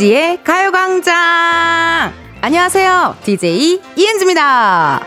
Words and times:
이은지의 0.00 0.42
가요광장! 0.44 1.14
안녕하세요. 2.40 3.16
DJ 3.22 3.82
이은지입니다. 3.96 5.00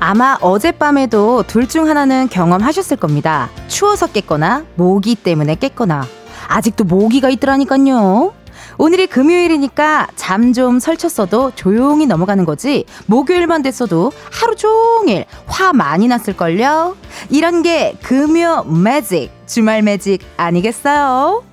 아마 0.00 0.38
어젯밤에도 0.40 1.42
둘 1.46 1.68
중 1.68 1.86
하나는 1.86 2.28
경험하셨을 2.30 2.96
겁니다. 2.96 3.50
추워서 3.68 4.06
깼거나 4.06 4.64
모기 4.74 5.14
때문에 5.14 5.56
깼거나 5.56 6.06
아직도 6.48 6.84
모기가 6.84 7.28
있더라니까요. 7.28 8.32
오늘이 8.78 9.08
금요일이니까 9.08 10.08
잠 10.14 10.38
좀 10.54 10.78
설쳤어도 10.78 11.52
조용히 11.54 12.06
넘어가는 12.06 12.44
거지 12.44 12.84
목요일만 13.06 13.62
됐어도 13.62 14.12
하루 14.32 14.56
종일 14.56 15.26
화 15.46 15.72
많이 15.72 16.08
났을걸요? 16.08 16.96
이런 17.28 17.62
게 17.62 17.94
금요 18.02 18.64
매직, 18.64 19.30
주말 19.46 19.82
매직 19.82 20.22
아니겠어요? 20.36 21.44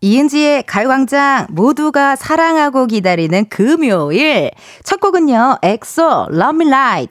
이은지의 0.00 0.64
가요광장 0.64 1.46
모두가 1.50 2.16
사랑하고 2.16 2.86
기다리는 2.86 3.46
금요일 3.48 4.50
첫 4.84 5.00
곡은요 5.00 5.58
엑소 5.62 6.28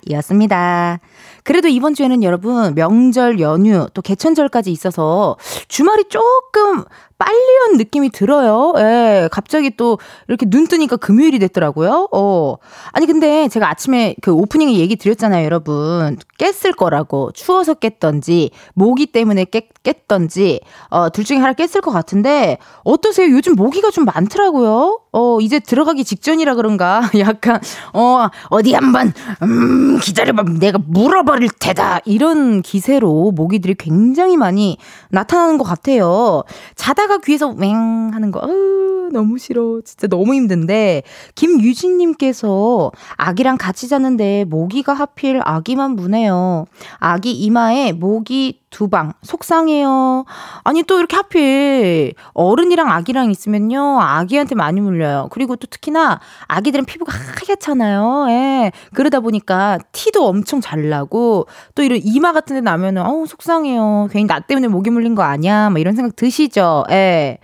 이었습니다. 0.07 0.99
그래도 1.43 1.67
이번 1.67 1.93
주에는 1.93 2.23
여러분 2.23 2.73
명절 2.73 3.39
연휴 3.39 3.87
또 3.93 4.01
개천절까지 4.01 4.71
있어서 4.71 5.37
주말이 5.67 6.05
조금 6.09 6.83
빨리 7.25 7.71
온 7.71 7.77
느낌이 7.77 8.11
들어요. 8.11 8.73
예, 8.77 9.27
갑자기 9.31 9.71
또 9.75 9.97
이렇게 10.27 10.45
눈 10.45 10.67
뜨니까 10.67 10.95
금요일이 10.95 11.39
됐더라고요. 11.39 12.09
어. 12.11 12.57
아니, 12.91 13.07
근데 13.07 13.47
제가 13.47 13.67
아침에 13.67 14.15
그 14.21 14.31
오프닝에 14.31 14.75
얘기 14.75 14.95
드렸잖아요, 14.95 15.43
여러분. 15.43 16.17
깼을 16.37 16.73
거라고. 16.77 17.31
추워서 17.31 17.73
깼던지, 17.73 18.51
모기 18.75 19.07
때문에 19.07 19.45
깼, 19.45 19.69
깼던지, 19.81 20.59
어, 20.89 21.09
둘 21.09 21.23
중에 21.23 21.37
하나 21.37 21.53
깼을 21.53 21.81
것 21.81 21.91
같은데, 21.91 22.59
어떠세요? 22.83 23.31
요즘 23.31 23.55
모기가 23.55 23.89
좀 23.89 24.05
많더라고요. 24.05 24.99
어, 25.11 25.39
이제 25.39 25.59
들어가기 25.59 26.03
직전이라 26.03 26.55
그런가? 26.55 27.01
약간, 27.17 27.59
어, 27.93 28.27
어디 28.49 28.73
한번, 28.73 29.13
음, 29.41 29.97
기다려봐. 29.99 30.43
내가 30.59 30.77
물어버릴 30.85 31.49
테다. 31.59 32.01
이런 32.05 32.61
기세로 32.61 33.31
모기들이 33.31 33.75
굉장히 33.75 34.37
많이 34.37 34.77
나타나는 35.09 35.57
것 35.57 35.63
같아요. 35.63 36.43
자다가 36.75 37.14
귀에서 37.19 37.53
맹 37.53 37.75
하는 38.13 38.31
거, 38.31 38.39
아우, 38.41 39.09
너무 39.11 39.37
싫어. 39.37 39.81
진짜 39.85 40.07
너무 40.07 40.33
힘든데, 40.33 41.03
김유진님께서 41.35 42.91
아기랑 43.17 43.57
같이 43.57 43.87
자는데 43.87 44.45
모기가 44.45 44.93
하필 44.93 45.41
아기만 45.43 45.91
무네요. 45.95 46.65
아기 46.97 47.31
이마에 47.31 47.91
모기 47.91 48.61
두 48.75 48.89
방. 48.89 49.13
속상해요. 49.21 50.25
아니, 50.65 50.83
또 50.83 50.97
이렇게 50.97 51.15
하필 51.15 52.13
어른이랑 52.33 52.91
아기랑 52.91 53.31
있으면요. 53.31 54.01
아기한테 54.01 54.53
많이 54.55 54.81
물려요. 54.81 55.29
그리고 55.31 55.55
또 55.55 55.65
특히나 55.65 56.19
아기들은 56.49 56.83
피부가 56.83 57.13
하얗잖아요. 57.13 58.25
예. 58.31 58.73
그러다 58.93 59.21
보니까 59.21 59.79
티도 59.93 60.27
엄청 60.27 60.59
잘 60.59 60.89
나고 60.89 61.47
또 61.73 61.83
이런 61.83 62.01
이마 62.03 62.33
같은 62.33 62.57
데 62.57 62.61
나면은, 62.61 63.05
어우, 63.05 63.27
속상해요. 63.27 64.09
괜히 64.11 64.27
나 64.27 64.41
때문에 64.41 64.67
모기 64.67 64.89
물린 64.89 65.15
거 65.15 65.23
아니야. 65.23 65.69
막 65.69 65.79
이런 65.79 65.95
생각 65.95 66.17
드시죠. 66.17 66.83
예. 66.89 67.37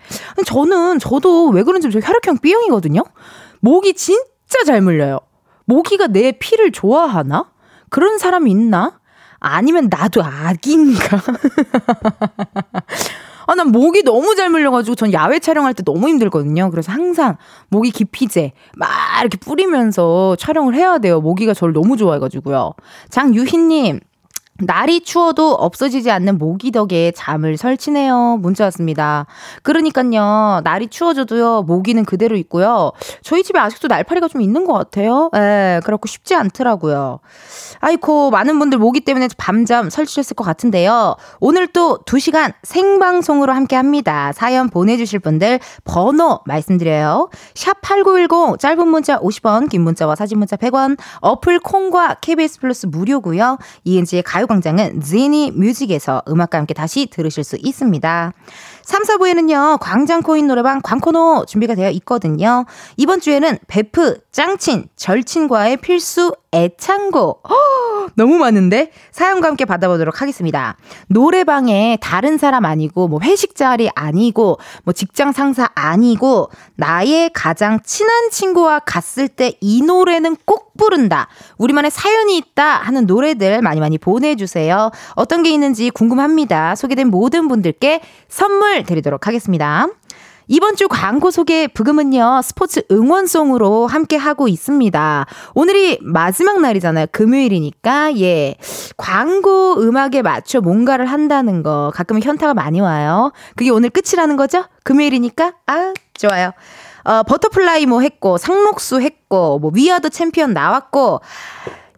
저는, 0.46 1.00
저도 1.00 1.48
왜 1.48 1.64
그런지 1.64 1.90
저 1.90 2.00
혈액형 2.00 2.40
B형이거든요? 2.40 3.04
모기 3.62 3.94
진짜 3.94 4.66
잘 4.66 4.82
물려요. 4.82 5.20
모기가 5.64 6.08
내 6.08 6.34
피를 6.34 6.74
좋아하나? 6.74 7.46
그런 7.90 8.18
사람이 8.18 8.52
있나? 8.52 9.00
아니면 9.42 9.90
나도 9.90 10.24
악인가? 10.24 11.18
아, 13.48 13.56
난 13.56 13.72
목이 13.72 14.04
너무 14.04 14.36
잘 14.36 14.50
물려가지고 14.50 14.96
전 14.96 15.12
야외 15.12 15.40
촬영할 15.40 15.74
때 15.74 15.84
너무 15.84 16.08
힘들거든요. 16.08 16.70
그래서 16.70 16.92
항상 16.92 17.38
모기 17.70 17.92
기피제 17.92 18.54
막 18.78 18.90
이렇게 19.20 19.38
뿌리면서 19.38 20.38
촬영을 20.38 20.76
해야 20.76 21.00
돼요. 21.00 21.20
모기가 21.20 21.54
저를 21.54 21.74
너무 21.74 21.98
좋아해가지고요. 21.98 22.74
장유희님, 23.10 24.00
날이 24.60 25.02
추워도 25.02 25.54
없어지지 25.54 26.12
않는 26.12 26.38
모기 26.38 26.72
덕에 26.72 27.12
잠을 27.16 27.58
설치네요. 27.58 28.38
문자 28.42 28.66
왔습니다. 28.66 29.26
그러니까요, 29.64 30.62
날이 30.64 30.88
추워져도요, 30.88 31.64
모기는 31.64 32.06
그대로 32.06 32.36
있고요. 32.38 32.92
저희 33.24 33.44
집에 33.44 33.60
아직도 33.60 33.88
날파리가 33.88 34.28
좀 34.28 34.42
있는 34.42 34.66
것 34.66 34.74
같아요. 34.74 35.32
예, 35.36 35.82
그렇고 35.84 36.08
쉽지 36.08 36.36
않더라고요. 36.36 37.20
아이코, 37.80 38.30
많은 38.30 38.60
분들 38.60 38.78
모기 38.78 39.00
때문에 39.00 39.30
밤잠 39.38 39.90
설치했을 39.90 40.36
것 40.36 40.44
같은데요. 40.44 41.16
오늘 41.40 41.66
또 41.68 41.98
2시간 42.06 42.54
생방송으로 42.62 43.54
함께 43.54 43.76
합니다. 43.76 44.32
사연 44.34 44.70
보내주실 44.70 45.20
분들 45.20 45.60
번호 45.86 46.42
말씀드려요. 46.46 47.30
샵 47.56 47.82
8910, 47.82 48.60
짧은 48.60 48.88
문자 48.88 49.20
50원, 49.20 49.70
긴 49.70 49.82
문자와 49.82 50.16
사진 50.16 50.38
문자 50.38 50.56
100원, 50.56 51.00
어플 51.22 51.60
콩과 51.62 52.18
KBS 52.22 52.60
플러스 52.60 52.86
무료고요 52.86 53.58
이은지의 53.86 54.24
가요 54.24 54.46
가요광장은 54.52 55.02
지니 55.02 55.52
뮤직에서 55.52 56.22
음악과 56.28 56.58
함께 56.58 56.74
다시 56.74 57.08
들으실 57.08 57.44
수 57.46 57.56
있습니다. 57.58 58.34
3, 58.92 59.04
4부에는요, 59.04 59.78
광장코인 59.80 60.48
노래방 60.48 60.82
광코노 60.82 61.46
준비가 61.48 61.76
되어 61.76 61.90
있거든요. 61.92 62.66
이번 62.98 63.22
주에는 63.22 63.60
베프, 63.68 64.20
짱친, 64.34 64.90
절친과의 64.98 65.78
필수 65.78 66.36
애창곡. 66.54 67.50
허, 67.50 67.56
너무 68.16 68.38
많은데? 68.38 68.92
사연과 69.12 69.48
함께 69.48 69.64
받아보도록 69.64 70.22
하겠습니다. 70.22 70.76
노래방에 71.08 71.98
다른 72.02 72.38
사람 72.38 72.66
아니고, 72.66 73.08
뭐 73.08 73.22
회식 73.24 73.56
자리 73.56 73.90
아니고, 73.96 74.60
뭐 74.84 74.94
직장 74.94 75.32
상사 75.32 75.70
아니고, 75.74 76.50
나의 76.76 77.30
가장 77.34 77.80
친한 77.86 78.30
친구와 78.30 78.80
갔을 78.80 79.30
때 79.30 79.54
이 79.62 79.82
노래는 79.82 80.36
꼭 80.46 80.74
부른다. 80.78 81.28
우리만의 81.58 81.92
사연이 81.92 82.36
있다 82.38 82.64
하는 82.80 83.06
노래들 83.06 83.62
많이 83.62 83.80
많이 83.80 83.98
보내주세요. 83.98 84.92
어떤 85.16 85.44
게 85.44 85.52
있는지 85.52 85.90
궁금합니다. 85.92 86.76
소개된 86.76 87.10
모든 87.10 87.48
분들께 87.48 88.02
선물 88.28 88.81
드리도록 88.84 89.28
하겠습니다. 89.28 89.88
이번 90.48 90.76
주 90.76 90.90
광고 90.90 91.32
소개 91.32 91.68
부금은요, 91.68 92.42
스포츠 92.44 92.82
응원송으로 92.92 93.88
함께 93.88 94.18
하고 94.18 94.50
있습니다. 94.50 95.26
오늘이 95.54 95.98
마지막 96.02 96.60
날이잖아요. 96.60 97.06
금요일이니까, 97.12 98.18
예. 98.20 98.56
광고 98.98 99.80
음악에 99.80 100.22
맞춰 100.24 100.60
뭔가를 100.60 101.06
한다는 101.06 101.64
거 101.64 101.92
가끔은 101.96 102.22
현타가 102.22 102.54
많이 102.54 102.82
와요. 102.82 103.32
그게 103.56 103.70
오늘 103.70 103.90
끝이라는 103.92 104.36
거죠? 104.36 104.66
금요일이니까? 104.84 105.54
아, 105.68 105.94
좋아요. 106.18 106.52
어, 107.04 107.24
Butterfly 107.24 107.86
뭐 107.86 108.02
했고, 108.02 108.38
상록수 108.38 109.00
했고, 109.00 109.58
뭐 109.60 109.72
We 109.74 109.83
Are 109.83 109.96
The 109.96 110.10
Champion 110.10 110.52
나왔고, 110.54 111.22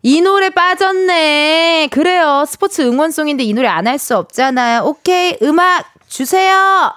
이 0.05 0.19
노래 0.21 0.50
빠졌네. 0.50 1.88
그래요. 1.91 2.44
스포츠 2.45 2.81
응원송인데 2.81 3.44
이 3.45 3.53
노래 3.53 3.69
안 3.69 3.88
할 3.88 3.97
수 3.97 4.17
없잖아요. 4.17 4.83
오케이. 4.83 5.38
음악 5.41 5.85
주세요. 6.13 6.94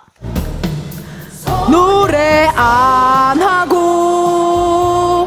노래 1.71 2.51
안 2.55 3.41
하고 3.41 5.27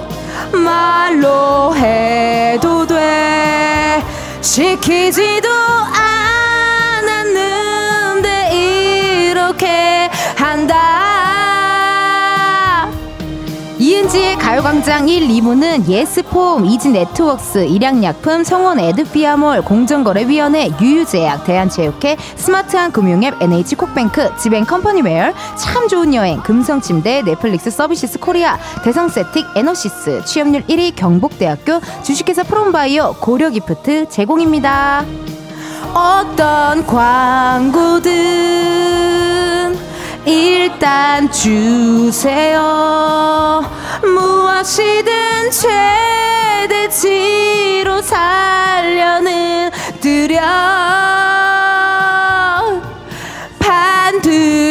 말로 0.54 1.76
해도 1.76 2.86
돼 2.86 4.06
시키지도 4.42 5.59
가요광장 14.50 15.08
1, 15.08 15.28
2부는 15.28 15.88
예스폼, 15.88 16.66
이지네트웍스, 16.66 17.68
일양약품, 17.68 18.44
성원 18.44 18.80
에드피아몰, 18.80 19.62
공정거래위원회, 19.62 20.72
유유제약, 20.82 21.44
대한체육회, 21.44 22.18
스마트한 22.36 22.92
금융앱, 22.92 23.40
NH콕뱅크, 23.40 24.38
지벤컴퍼니웨어, 24.38 25.34
참 25.56 25.88
좋은 25.88 26.16
여행, 26.16 26.42
금성침대, 26.42 27.22
넷플릭스 27.26 27.70
서비스 27.70 28.20
코리아, 28.20 28.58
대성쎌틱 28.84 29.46
에너시스, 29.56 30.26
취업률 30.26 30.64
1위 30.64 30.96
경북대학교, 30.96 31.80
주식회사 32.02 32.42
프롬바이오, 32.42 33.18
고려기프트 33.20 34.10
제공입니다. 34.10 35.06
어떤 35.94 36.88
광고든 36.88 38.10
일단 40.30 41.32
주세요. 41.32 42.62
무엇이든 44.04 45.50
최대치로 46.70 48.02
살려는 48.04 49.72
드려 50.00 50.40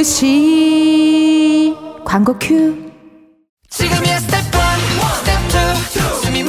반드시 0.08 1.76
광고 2.04 2.38
큐. 2.38 2.88
지금이야 3.68 4.20
스텝 4.20 4.44
1, 4.54 4.60
스텝 5.16 5.40
2이 6.32 6.44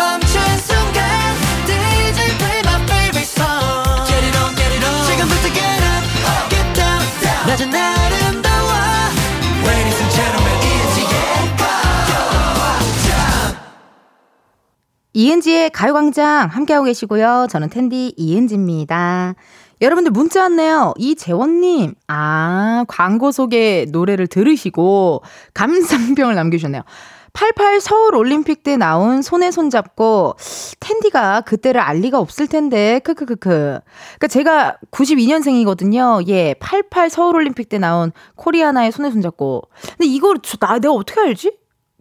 은지의 15.15 15.71
가요광장 15.71 16.49
함께하고 16.49 16.85
계시고요. 16.85 17.47
저는 17.49 17.69
텐디 17.69 18.13
이은지입니다. 18.15 19.35
여러분들 19.81 20.11
문자 20.11 20.41
왔네요. 20.41 20.93
이재원님, 20.97 21.95
아, 22.07 22.85
광고 22.87 23.31
속에 23.31 23.87
노래를 23.91 24.27
들으시고 24.27 25.23
감상평을 25.53 26.35
남겨주셨네요. 26.35 26.83
88 27.31 27.79
서울 27.79 28.15
올림픽 28.15 28.63
때 28.63 28.75
나온 28.75 29.21
손에 29.21 29.51
손잡고 29.51 30.35
텐디가 30.79 31.41
그때를 31.41 31.79
알 31.79 31.97
리가 31.97 32.19
없을 32.19 32.47
텐데 32.47 32.99
크크크크. 33.03 33.39
그러니까 33.39 34.27
제가 34.27 34.77
92년생이거든요. 34.91 36.27
예, 36.27 36.55
88 36.55 37.09
서울 37.09 37.35
올림픽 37.35 37.69
때 37.69 37.77
나온 37.77 38.11
코리아나의 38.35 38.91
손에 38.91 39.11
손잡고. 39.11 39.63
근데 39.97 40.05
이걸 40.05 40.39
나 40.59 40.79
내가 40.79 40.93
어떻게 40.93 41.21
알지? 41.21 41.51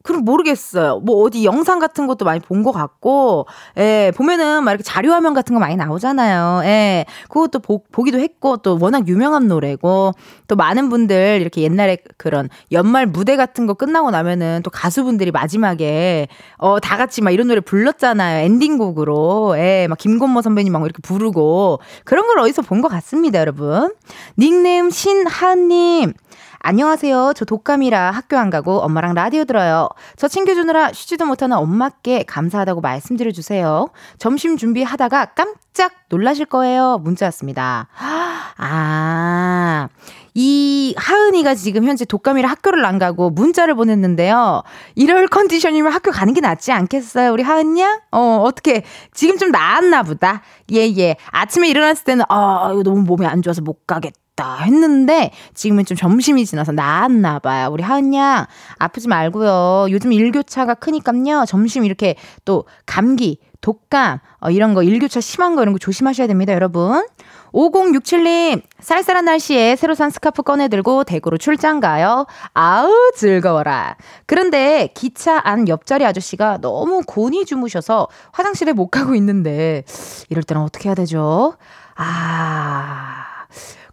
그럼 0.09 0.25
모르겠어요. 0.25 1.01
뭐 1.01 1.23
어디 1.23 1.45
영상 1.45 1.79
같은 1.79 2.07
것도 2.07 2.25
많이 2.25 2.41
본 2.41 2.63
것 2.63 2.73
같고, 2.73 3.47
예, 3.77 4.11
보면은 4.17 4.65
막 4.65 4.73
이렇게 4.73 4.83
자료화면 4.83 5.35
같은 5.35 5.53
거 5.55 5.61
많이 5.61 5.77
나오잖아요. 5.77 6.63
예, 6.65 7.05
그것도 7.29 7.59
보, 7.61 7.83
보기도 7.93 8.19
했고, 8.19 8.57
또 8.57 8.79
워낙 8.81 9.07
유명한 9.07 9.47
노래고, 9.49 10.13
또 10.49 10.57
많은 10.57 10.89
분들 10.89 11.39
이렇게 11.43 11.61
옛날에 11.63 11.99
그런 12.17 12.49
연말 12.73 13.07
무대 13.07 13.37
같은 13.37 13.67
거 13.67 13.75
끝나고 13.75 14.11
나면은 14.11 14.63
또 14.65 14.71
가수분들이 14.71 15.31
마지막에, 15.31 16.27
어, 16.57 16.81
다 16.81 16.97
같이 16.97 17.21
막 17.21 17.31
이런 17.31 17.47
노래 17.49 17.61
불렀잖아요. 17.61 18.45
엔딩곡으로. 18.47 19.57
예, 19.59 19.87
막 19.89 19.99
김건모 19.99 20.41
선배님 20.43 20.73
막 20.73 20.83
이렇게 20.83 21.01
부르고, 21.03 21.81
그런 22.05 22.27
걸 22.27 22.39
어디서 22.41 22.63
본 22.63 22.81
것 22.81 22.89
같습니다, 22.89 23.41
여러분. 23.41 23.93
닉네임 24.39 24.89
신하님. 24.91 26.15
안녕하세요. 26.61 27.33
저 27.37 27.45
독감이라 27.45 28.11
학교 28.11 28.37
안 28.37 28.51
가고 28.51 28.81
엄마랑 28.81 29.15
라디오 29.15 29.45
들어요. 29.45 29.89
저 30.17 30.27
챙겨주느라 30.29 30.93
쉬지도 30.93 31.25
못하는 31.25 31.57
엄마께 31.57 32.25
감사하다고 32.25 32.81
말씀드려주세요. 32.81 33.89
점심 34.19 34.57
준비하다가 34.57 35.27
깜짝 35.37 35.93
놀라실 36.09 36.47
거예요. 36.47 36.99
문자 36.99 37.27
왔습니다. 37.27 37.87
아, 38.61 39.89
이 40.35 40.95
하은이가 40.99 41.55
지금 41.55 41.85
현재 41.85 42.05
독감이라 42.05 42.49
학교를 42.49 42.85
안 42.85 42.99
가고 42.99 43.31
문자를 43.31 43.77
보냈는데요. 43.77 44.63
이럴 44.97 45.29
컨디션이면 45.29 45.93
학교 45.93 46.11
가는 46.11 46.35
게 46.35 46.41
낫지 46.41 46.73
않겠어요? 46.73 47.33
우리 47.33 47.45
하은이야? 47.45 48.01
어, 48.11 48.43
어떻게 48.45 48.83
지금 49.15 49.39
좀 49.39 49.53
나았나 49.53 50.03
보다. 50.03 50.43
예, 50.73 50.81
예. 50.99 51.17
아침에 51.31 51.69
일어났을 51.69 52.05
때는 52.05 52.25
아, 52.29 52.71
이거 52.73 52.83
너무 52.83 53.03
몸이 53.03 53.27
안 53.27 53.43
좋아서 53.43 53.63
못 53.63 53.87
가겠다. 53.87 54.19
싶다 54.39 54.59
했는데 54.63 55.33
지금은 55.55 55.85
좀 55.85 55.97
점심이 55.97 56.47
지나서 56.47 56.71
나았나 56.73 57.41
봐요. 57.41 57.69
우리 57.73 57.83
하은 57.83 58.15
양 58.15 58.47
아프지 58.79 59.09
말고요. 59.09 59.89
요즘 59.91 60.13
일교차가 60.13 60.75
크니까요. 60.75 61.45
점심 61.47 61.85
이렇게 61.85 62.15
또 62.45 62.65
감기, 62.87 63.41
독감 63.61 64.21
어, 64.41 64.51
이런 64.51 64.75
거 64.75 64.85
일교차 64.85 65.21
심한 65.21 65.57
거 65.57 65.63
이런 65.63 65.73
거 65.73 65.79
조심하셔야 65.79 66.29
됩니다, 66.29 66.55
여러분. 66.55 67.05
5067님, 67.53 68.63
쌀쌀한 68.81 69.25
날씨에 69.25 69.75
새로 69.75 69.95
산 69.95 70.11
스카프 70.11 70.43
꺼내들고 70.43 71.05
대구로 71.05 71.39
출장 71.39 71.81
가요. 71.81 72.27
아우, 72.53 72.93
즐거워라. 73.17 73.97
그런데 74.27 74.91
기차 74.95 75.41
안 75.43 75.67
옆자리 75.67 76.05
아저씨가 76.05 76.59
너무 76.61 77.03
곤히 77.07 77.47
주무셔서 77.47 78.09
화장실에 78.33 78.75
못 78.75 78.89
가고 78.89 79.15
있는데, 79.15 79.85
이럴 80.29 80.43
때는 80.43 80.63
어떻게 80.63 80.91
해야 80.91 80.95
되죠? 80.95 81.55
아, 81.95 83.28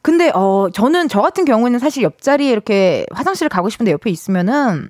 근데 0.06 0.30
어 0.36 0.68
저는 0.72 1.08
저 1.10 1.20
같은 1.20 1.46
경우에는 1.46 1.80
사실 1.80 2.04
옆자리에 2.04 2.52
이렇게 2.52 3.08
화장실을 3.12 3.50
가고 3.50 3.70
싶은데 3.70 3.92
옆에 3.92 4.12
있으면은 4.12 4.90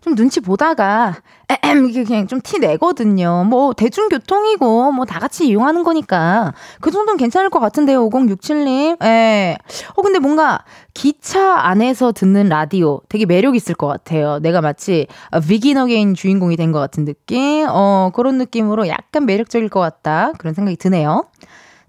좀 0.00 0.14
눈치 0.14 0.40
보다가 0.40 1.16
에헴 1.62 1.88
이게 1.90 2.04
그냥 2.04 2.26
좀 2.26 2.40
티 2.40 2.58
내거든요. 2.58 3.44
뭐 3.46 3.74
대중교통이고 3.74 4.92
뭐 4.92 5.04
다 5.04 5.18
같이 5.20 5.46
이용하는 5.48 5.82
거니까 5.82 6.54
그 6.80 6.90
정도는 6.90 7.18
괜찮을 7.18 7.50
것 7.50 7.60
같은데요. 7.60 8.08
5067님. 8.08 9.04
예. 9.04 9.58
어 9.94 10.00
근데 10.00 10.18
뭔가 10.18 10.64
기차 10.94 11.56
안에서 11.60 12.12
듣는 12.12 12.48
라디오 12.48 13.02
되게 13.10 13.26
매력 13.26 13.54
있을 13.56 13.74
것 13.74 13.86
같아요. 13.88 14.38
내가 14.40 14.62
마치 14.62 15.06
Begin 15.46 15.76
Again 15.76 16.14
주인공이 16.14 16.56
된 16.56 16.72
것 16.72 16.78
같은 16.78 17.04
느낌. 17.04 17.66
어 17.68 18.10
그런 18.14 18.38
느낌으로 18.38 18.88
약간 18.88 19.26
매력적일 19.26 19.68
것 19.68 19.80
같다. 19.80 20.32
그런 20.38 20.54
생각이 20.54 20.78
드네요. 20.78 21.26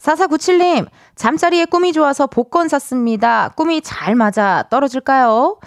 4497님, 0.06 0.86
잠자리에 1.16 1.66
꿈이 1.66 1.92
좋아서 1.92 2.28
복권 2.28 2.68
샀습니다. 2.68 3.50
꿈이 3.56 3.82
잘 3.82 4.14
맞아 4.14 4.66
떨어질까요? 4.70 5.58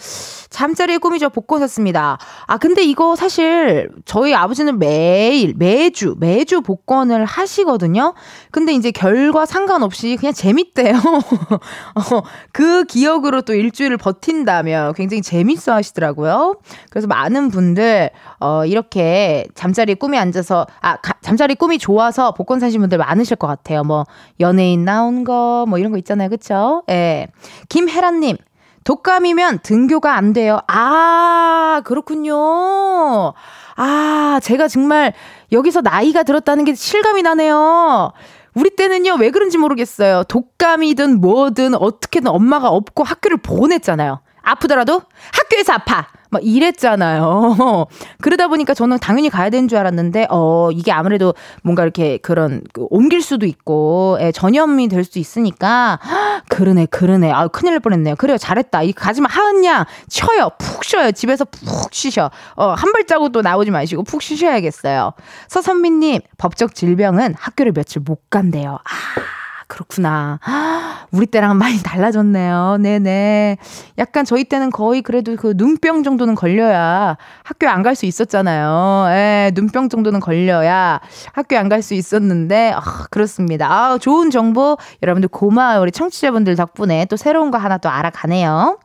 잠자리에 0.50 0.98
꿈이 0.98 1.18
좋아 1.18 1.28
복권 1.28 1.60
샀습니다. 1.60 2.18
아, 2.46 2.56
근데 2.56 2.82
이거 2.82 3.16
사실 3.16 3.90
저희 4.04 4.34
아버지는 4.34 4.78
매일, 4.78 5.54
매주, 5.56 6.14
매주 6.18 6.60
복권을 6.60 7.24
하시거든요. 7.24 8.14
근데 8.50 8.72
이제 8.72 8.90
결과 8.90 9.44
상관없이 9.44 10.16
그냥 10.16 10.32
재밌대요. 10.32 10.94
어, 11.94 12.22
그 12.52 12.84
기억으로 12.84 13.42
또 13.42 13.54
일주일을 13.54 13.96
버틴다면 13.96 14.94
굉장히 14.94 15.22
재밌어 15.22 15.72
하시더라고요. 15.72 16.56
그래서 16.90 17.06
많은 17.08 17.50
분들, 17.50 18.10
어, 18.40 18.64
이렇게 18.64 19.46
잠자리에 19.54 19.94
꿈이 19.96 20.18
앉아서, 20.18 20.66
아, 20.80 20.96
가, 20.96 21.14
잠자리 21.22 21.54
꿈이 21.56 21.78
좋아서 21.78 22.32
복권 22.32 22.60
사신 22.60 22.80
분들 22.80 22.98
많으실 22.98 23.36
것 23.36 23.46
같아요. 23.46 23.84
뭐, 23.84 24.06
연예인 24.40 24.84
나온 24.84 25.24
거, 25.24 25.64
뭐 25.68 25.78
이런 25.78 25.92
거 25.92 25.98
있잖아요. 25.98 26.28
그쵸? 26.28 26.82
예. 26.90 27.28
김혜란님, 27.68 28.36
독감이면 28.84 29.60
등교가 29.62 30.16
안 30.16 30.32
돼요. 30.32 30.60
아, 30.66 31.82
그렇군요. 31.84 33.34
아, 33.76 34.40
제가 34.42 34.68
정말 34.68 35.12
여기서 35.52 35.80
나이가 35.82 36.22
들었다는 36.22 36.64
게 36.64 36.74
실감이 36.74 37.22
나네요. 37.22 38.12
우리 38.54 38.70
때는요, 38.70 39.16
왜 39.20 39.30
그런지 39.30 39.58
모르겠어요. 39.58 40.24
독감이든 40.24 41.20
뭐든 41.20 41.74
어떻게든 41.74 42.28
엄마가 42.28 42.68
없고 42.68 43.04
학교를 43.04 43.36
보냈잖아요. 43.36 44.20
아프더라도 44.50 45.02
학교에서 45.32 45.74
아파. 45.74 46.06
막 46.30 46.42
이랬잖아요. 46.44 47.86
그러다 48.20 48.48
보니까 48.48 48.74
저는 48.74 48.98
당연히 48.98 49.30
가야 49.30 49.48
되는 49.48 49.66
줄 49.66 49.78
알았는데, 49.78 50.26
어, 50.28 50.68
이게 50.72 50.92
아무래도 50.92 51.32
뭔가 51.62 51.82
이렇게 51.84 52.18
그런, 52.18 52.62
그 52.74 52.86
옮길 52.90 53.22
수도 53.22 53.46
있고, 53.46 54.18
예, 54.20 54.30
전염이 54.30 54.88
될 54.88 55.04
수 55.04 55.18
있으니까, 55.18 55.98
그러네, 56.50 56.84
그러네. 56.86 57.32
아, 57.32 57.48
큰일 57.48 57.72
날 57.72 57.80
뻔했네요. 57.80 58.16
그래요, 58.16 58.36
잘했다. 58.36 58.82
이 58.82 58.92
가지마 58.92 59.26
하은 59.30 59.64
양, 59.64 59.86
쉬어요. 60.08 60.50
푹 60.58 60.84
쉬어요. 60.84 61.12
집에서 61.12 61.46
푹 61.46 61.94
쉬셔. 61.94 62.30
어, 62.56 62.72
한 62.72 62.92
발자국도 62.92 63.40
나오지 63.40 63.70
마시고 63.70 64.02
푹 64.02 64.20
쉬셔야겠어요. 64.20 65.12
서선미님, 65.48 66.20
법적 66.36 66.74
질병은 66.74 67.36
학교를 67.38 67.72
며칠 67.72 68.02
못 68.04 68.28
간대요. 68.28 68.72
아. 68.84 69.37
그렇구나. 69.68 70.40
우리 71.12 71.26
때랑은 71.26 71.56
많이 71.56 71.80
달라졌네요. 71.82 72.78
네네. 72.80 73.58
약간 73.98 74.24
저희 74.24 74.44
때는 74.44 74.70
거의 74.70 75.02
그래도 75.02 75.36
그 75.36 75.52
눈병 75.56 76.02
정도는 76.02 76.34
걸려야 76.34 77.16
학교 77.44 77.68
안갈 77.68 77.94
수 77.94 78.06
있었잖아요. 78.06 79.06
예, 79.10 79.52
눈병 79.54 79.88
정도는 79.88 80.20
걸려야 80.20 81.00
학교 81.32 81.56
안갈 81.58 81.82
수 81.82 81.94
있었는데, 81.94 82.72
아, 82.74 82.80
그렇습니다. 83.10 83.70
아, 83.70 83.98
좋은 83.98 84.30
정보 84.30 84.76
여러분들 85.02 85.28
고마워요. 85.28 85.82
우리 85.82 85.92
청취자분들 85.92 86.56
덕분에 86.56 87.04
또 87.06 87.16
새로운 87.16 87.50
거 87.50 87.58
하나 87.58 87.78
또 87.78 87.90
알아가네요. 87.90 88.78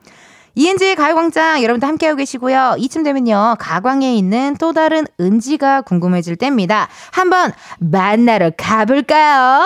이은지의 0.55 0.95
가요광장 0.95 1.63
여러분들 1.63 1.87
함께하고 1.87 2.17
계시고요. 2.17 2.75
이쯤 2.77 3.03
되면요. 3.03 3.55
가광에 3.57 4.13
있는 4.15 4.55
또 4.59 4.71
다른 4.71 5.05
은지가 5.19 5.81
궁금해질 5.81 6.35
때입니다. 6.35 6.89
한번 7.11 7.51
만나러 7.79 8.51
가볼까요? 8.55 9.65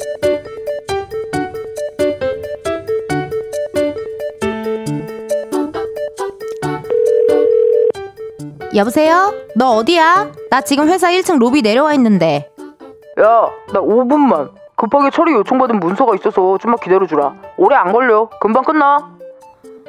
여보세요? 8.75 9.33
너 9.55 9.71
어디야? 9.75 10.31
나 10.49 10.61
지금 10.61 10.87
회사 10.87 11.09
1층 11.11 11.37
로비 11.39 11.61
내려와 11.61 11.93
있는데. 11.95 12.49
야, 13.19 13.49
나 13.73 13.79
5분만. 13.81 14.51
급하게 14.75 15.09
처리 15.11 15.33
요청받은 15.33 15.79
문서가 15.79 16.15
있어서 16.15 16.57
좀만 16.57 16.77
기다려주라. 16.81 17.33
오래 17.57 17.75
안 17.75 17.91
걸려. 17.91 18.29
금방 18.39 18.63
끝나. 18.63 18.97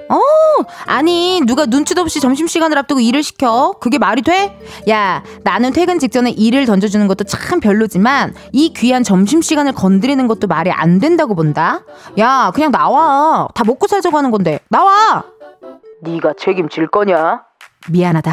어, 0.09 0.19
아니, 0.87 1.41
누가 1.47 1.65
눈치도 1.65 2.03
없이 2.03 2.21
점심시간을 2.21 2.77
앞두고 2.77 3.01
일을 3.01 3.23
시켜? 3.23 3.73
그게 3.81 3.97
말이 3.97 4.21
돼? 4.21 4.59
야, 4.91 5.23
나는 5.43 5.73
퇴근 5.73 5.99
직전에 5.99 6.31
일을 6.31 6.67
던져주는 6.67 7.07
것도 7.09 7.25
참 7.25 7.61
별로지만, 7.61 8.35
이 8.53 8.75
귀한 8.75 9.03
점심시간을 9.05 9.73
건드리는 9.73 10.27
것도 10.27 10.49
말이 10.49 10.71
안 10.71 10.99
된다고 10.99 11.35
본다? 11.35 11.85
야, 12.19 12.51
그냥 12.55 12.71
나와. 12.73 13.49
다 13.55 13.65
먹고 13.65 13.87
살자고 13.87 14.19
하는 14.19 14.31
건데. 14.31 14.59
나와! 14.69 15.25
네가 16.03 16.35
책임질 16.37 16.89
거냐? 16.89 17.45
미안하다. 17.89 18.33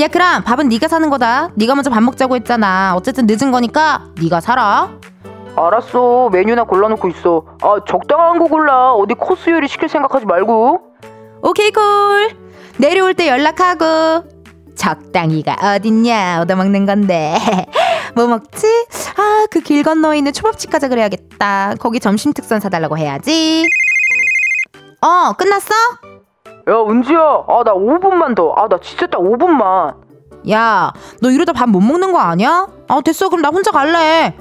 야 0.00 0.08
그럼 0.08 0.42
밥은 0.44 0.68
네가 0.68 0.88
사는 0.88 1.08
거다. 1.10 1.50
네가 1.54 1.74
먼저 1.74 1.90
밥 1.90 2.02
먹자고 2.02 2.36
했잖아. 2.36 2.94
어쨌든 2.96 3.26
늦은 3.26 3.50
거니까 3.50 4.04
네가 4.20 4.40
사라. 4.40 4.90
알았어. 5.56 6.30
메뉴나 6.30 6.64
골라놓고 6.64 7.08
있어. 7.08 7.44
아 7.62 7.76
적당한 7.86 8.38
거 8.38 8.46
골라. 8.46 8.92
어디 8.92 9.14
코스 9.14 9.50
요리 9.50 9.68
시킬 9.68 9.88
생각하지 9.88 10.26
말고. 10.26 10.80
오케이 11.42 11.70
콜. 11.70 11.82
내려올 12.78 13.14
때 13.14 13.28
연락하고. 13.28 14.24
적당히가 14.76 15.56
어딨냐 15.76 16.40
얻어먹는 16.40 16.86
건데 16.86 17.36
뭐 18.16 18.26
먹지? 18.28 18.66
아 19.18 19.46
그 19.50 19.60
길 19.60 19.82
건너에 19.82 20.16
있는 20.16 20.32
초밥집 20.32 20.70
가자 20.70 20.88
그래야겠다 20.88 21.74
거기 21.78 22.00
점심 22.00 22.32
특선 22.32 22.60
사달라고 22.60 22.96
해야지 22.96 23.66
어 25.02 25.34
끝났어? 25.36 25.74
야 26.70 26.74
은지야 26.88 27.18
아 27.48 27.62
나 27.64 27.72
5분만 27.74 28.34
더 28.34 28.54
아 28.56 28.68
나 28.68 28.78
진짜 28.80 29.06
딱 29.06 29.18
5분만 29.20 29.94
야 30.50 30.92
너 31.20 31.30
이러다 31.30 31.52
밥 31.52 31.68
못 31.68 31.80
먹는 31.80 32.12
거 32.12 32.18
아니야? 32.18 32.66
아 32.88 33.00
됐어 33.00 33.28
그럼 33.28 33.42
나 33.42 33.48
혼자 33.48 33.70
갈래 33.70 34.34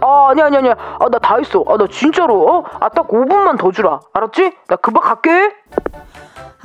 아 0.00 0.28
아니야 0.30 0.46
아니야 0.46 0.58
아니야 0.60 0.74
아 0.98 1.06
나다 1.10 1.36
했어 1.38 1.64
아 1.68 1.76
나 1.76 1.86
진짜로 1.90 2.46
어 2.48 2.64
아 2.80 2.88
딱 2.88 3.08
5분만 3.08 3.58
더 3.58 3.70
주라 3.72 4.00
알았지? 4.12 4.52
나 4.68 4.76
금방 4.76 5.02
갈게 5.02 5.30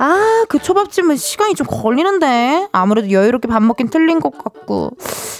아, 0.00 0.44
그 0.48 0.60
초밥집은 0.60 1.16
시간이 1.16 1.54
좀 1.56 1.66
걸리는데. 1.66 2.68
아무래도 2.70 3.10
여유롭게 3.10 3.48
밥 3.48 3.60
먹긴 3.64 3.88
틀린 3.90 4.20
것 4.20 4.30
같고. 4.38 4.92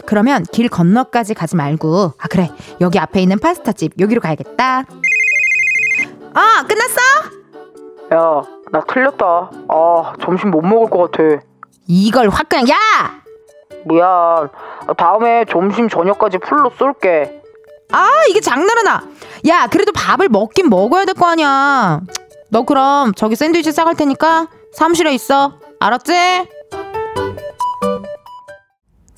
그러면 0.04 0.42
길 0.50 0.68
건너까지 0.68 1.34
가지 1.34 1.54
말고. 1.54 2.14
아, 2.20 2.26
그래. 2.28 2.50
여기 2.80 2.98
앞에 2.98 3.20
있는 3.22 3.38
파스타집. 3.38 3.92
여기로 4.00 4.20
가야겠다. 4.20 4.82
아, 6.34 6.64
끝났어? 6.66 7.00
야, 8.14 8.42
나 8.70 8.80
틀렸다. 8.86 9.50
아, 9.68 10.12
점심 10.22 10.50
못 10.50 10.62
먹을 10.62 10.90
것 10.90 11.10
같아. 11.10 11.42
이걸 11.86 12.28
확 12.28 12.48
그냥, 12.48 12.68
야! 12.68 12.74
미안. 13.84 14.48
다음에 14.96 15.44
점심 15.50 15.88
저녁까지 15.88 16.38
풀로 16.38 16.70
쏠게. 16.78 17.42
아, 17.92 18.08
이게 18.28 18.40
장난하나? 18.40 19.02
야, 19.46 19.66
그래도 19.68 19.92
밥을 19.92 20.28
먹긴 20.28 20.68
먹어야 20.68 21.04
될 21.04 21.14
거 21.14 21.26
아니야. 21.26 22.00
너 22.50 22.62
그럼 22.62 23.12
저기 23.14 23.36
샌드위치 23.36 23.72
싸갈 23.72 23.94
테니까 23.94 24.48
사무실에 24.72 25.12
있어. 25.14 25.54
알았지? 25.80 26.12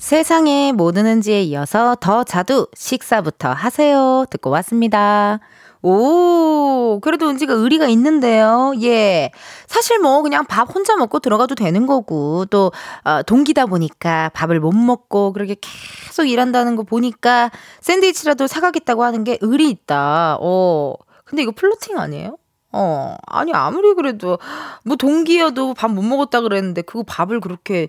세상의 0.01 0.73
모든 0.73 1.05
은지에 1.05 1.43
이어서 1.43 1.95
더 1.99 2.23
자두 2.23 2.67
식사부터 2.75 3.49
하세요. 3.51 4.25
듣고 4.31 4.49
왔습니다. 4.49 5.39
오, 5.83 6.99
그래도 7.03 7.29
은지가 7.29 7.53
의리가 7.53 7.85
있는데요. 7.89 8.73
예. 8.81 9.29
사실 9.67 9.99
뭐 9.99 10.23
그냥 10.23 10.45
밥 10.45 10.73
혼자 10.73 10.95
먹고 10.95 11.19
들어가도 11.19 11.53
되는 11.53 11.85
거고, 11.85 12.45
또, 12.47 12.71
어, 13.03 13.21
동기다 13.21 13.67
보니까 13.67 14.29
밥을 14.33 14.59
못 14.59 14.71
먹고 14.73 15.33
그렇게 15.33 15.55
계속 15.61 16.25
일한다는 16.25 16.75
거 16.75 16.81
보니까 16.83 17.51
샌드위치라도 17.81 18.47
사가겠다고 18.47 19.03
하는 19.03 19.23
게 19.23 19.37
의리 19.41 19.69
있다. 19.69 20.37
어. 20.41 20.95
근데 21.25 21.43
이거 21.43 21.51
flirting 21.55 21.99
아니에요? 21.99 22.37
어, 22.73 23.17
아니, 23.27 23.51
아무리 23.53 23.93
그래도, 23.93 24.39
뭐, 24.83 24.95
동기여도 24.95 25.73
밥 25.75 25.91
못 25.91 26.01
먹었다 26.01 26.41
그랬는데, 26.41 26.81
그거 26.83 27.03
밥을 27.05 27.39
그렇게 27.39 27.87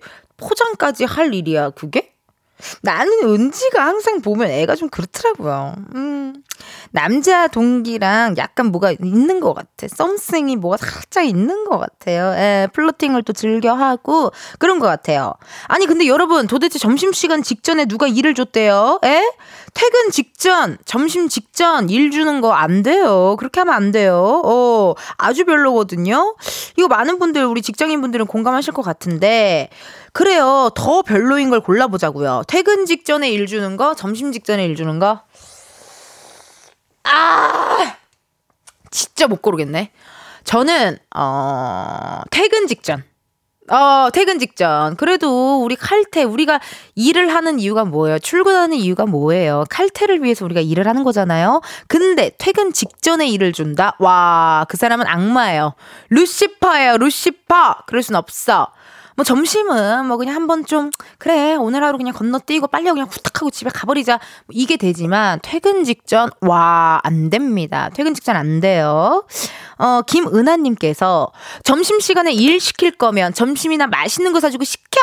포장까지 0.48 1.04
할 1.04 1.34
일이야, 1.34 1.70
그게? 1.70 2.12
나는 2.82 3.24
은지가 3.24 3.84
항상 3.84 4.20
보면 4.20 4.48
애가 4.48 4.76
좀 4.76 4.88
그렇더라고요. 4.88 5.74
음, 5.96 6.32
남자 6.92 7.48
동기랑 7.48 8.36
약간 8.36 8.66
뭐가 8.66 8.92
있는 8.92 9.40
것 9.40 9.52
같아. 9.52 9.88
something이 9.88 10.54
뭐가 10.56 10.76
살짝 10.76 11.24
있는 11.24 11.64
것 11.64 11.78
같아요. 11.78 12.32
예, 12.36 12.68
flirting을 12.72 13.24
또 13.24 13.32
즐겨 13.32 13.74
하고 13.74 14.30
그런 14.60 14.78
것 14.78 14.86
같아요. 14.86 15.34
아니, 15.66 15.86
근데 15.86 16.06
여러분, 16.06 16.46
도대체 16.46 16.78
점심시간 16.78 17.42
직전에 17.42 17.86
누가 17.86 18.06
일을 18.06 18.34
줬대요? 18.34 19.00
예? 19.06 19.32
퇴근 19.74 20.10
직전, 20.12 20.78
점심 20.84 21.28
직전 21.28 21.90
일 21.90 22.12
주는 22.12 22.40
거 22.40 22.52
안 22.52 22.82
돼요. 22.84 23.34
그렇게 23.40 23.58
하면 23.60 23.74
안 23.74 23.90
돼요. 23.90 24.42
어, 24.44 24.94
아주 25.16 25.44
별로거든요. 25.46 26.36
이거 26.76 26.86
많은 26.86 27.18
분들, 27.18 27.44
우리 27.44 27.60
직장인 27.60 28.00
분들은 28.02 28.26
공감하실 28.26 28.72
것 28.72 28.82
같은데, 28.82 29.68
그래요. 30.12 30.70
더 30.74 31.02
별로인 31.02 31.50
걸 31.50 31.60
골라보자고요. 31.60 32.42
퇴근 32.46 32.84
직전에 32.86 33.30
일 33.30 33.46
주는 33.46 33.76
거, 33.76 33.94
점심 33.94 34.32
직전에 34.32 34.64
일 34.66 34.76
주는 34.76 34.98
거. 34.98 35.22
아! 37.04 37.96
진짜 38.90 39.26
못 39.26 39.40
고르겠네. 39.40 39.90
저는, 40.44 40.98
어, 41.16 42.20
퇴근 42.30 42.66
직전. 42.66 43.04
어, 43.70 44.10
퇴근 44.12 44.38
직전. 44.38 44.96
그래도 44.96 45.62
우리 45.62 45.76
칼퇴, 45.76 46.24
우리가 46.24 46.60
일을 46.94 47.32
하는 47.32 47.58
이유가 47.58 47.84
뭐예요? 47.84 48.18
출근하는 48.18 48.76
이유가 48.76 49.06
뭐예요? 49.06 49.64
칼퇴를 49.70 50.22
위해서 50.22 50.44
우리가 50.44 50.60
일을 50.60 50.86
하는 50.86 51.04
거잖아요? 51.04 51.62
근데 51.86 52.32
퇴근 52.38 52.72
직전에 52.72 53.28
일을 53.28 53.52
준다? 53.52 53.96
와, 53.98 54.66
그 54.68 54.76
사람은 54.76 55.06
악마예요. 55.06 55.74
루시퍼예요, 56.10 56.98
루시퍼! 56.98 57.76
그럴 57.86 58.02
순 58.02 58.16
없어. 58.16 58.72
뭐 59.16 59.24
점심은 59.24 60.06
뭐 60.06 60.16
그냥 60.16 60.34
한번 60.34 60.64
좀 60.64 60.90
그래 61.18 61.54
오늘 61.54 61.84
하루 61.84 61.98
그냥 61.98 62.14
건너뛰고 62.14 62.68
빨리 62.68 62.90
그냥 62.90 63.06
후딱하고 63.10 63.50
집에 63.50 63.70
가버리자 63.70 64.18
이게 64.50 64.76
되지만 64.76 65.38
퇴근 65.42 65.84
직전 65.84 66.30
와 66.40 67.00
안 67.04 67.30
됩니다. 67.30 67.90
퇴근 67.94 68.14
직전 68.14 68.36
안 68.36 68.60
돼요. 68.60 69.24
어 69.78 70.02
김은하님께서 70.06 71.32
점심 71.64 71.98
시간에 72.00 72.32
일 72.32 72.60
시킬 72.60 72.92
거면 72.92 73.34
점심이나 73.34 73.86
맛있는 73.88 74.32
거 74.32 74.40
사주고 74.40 74.64
시켜 74.64 75.00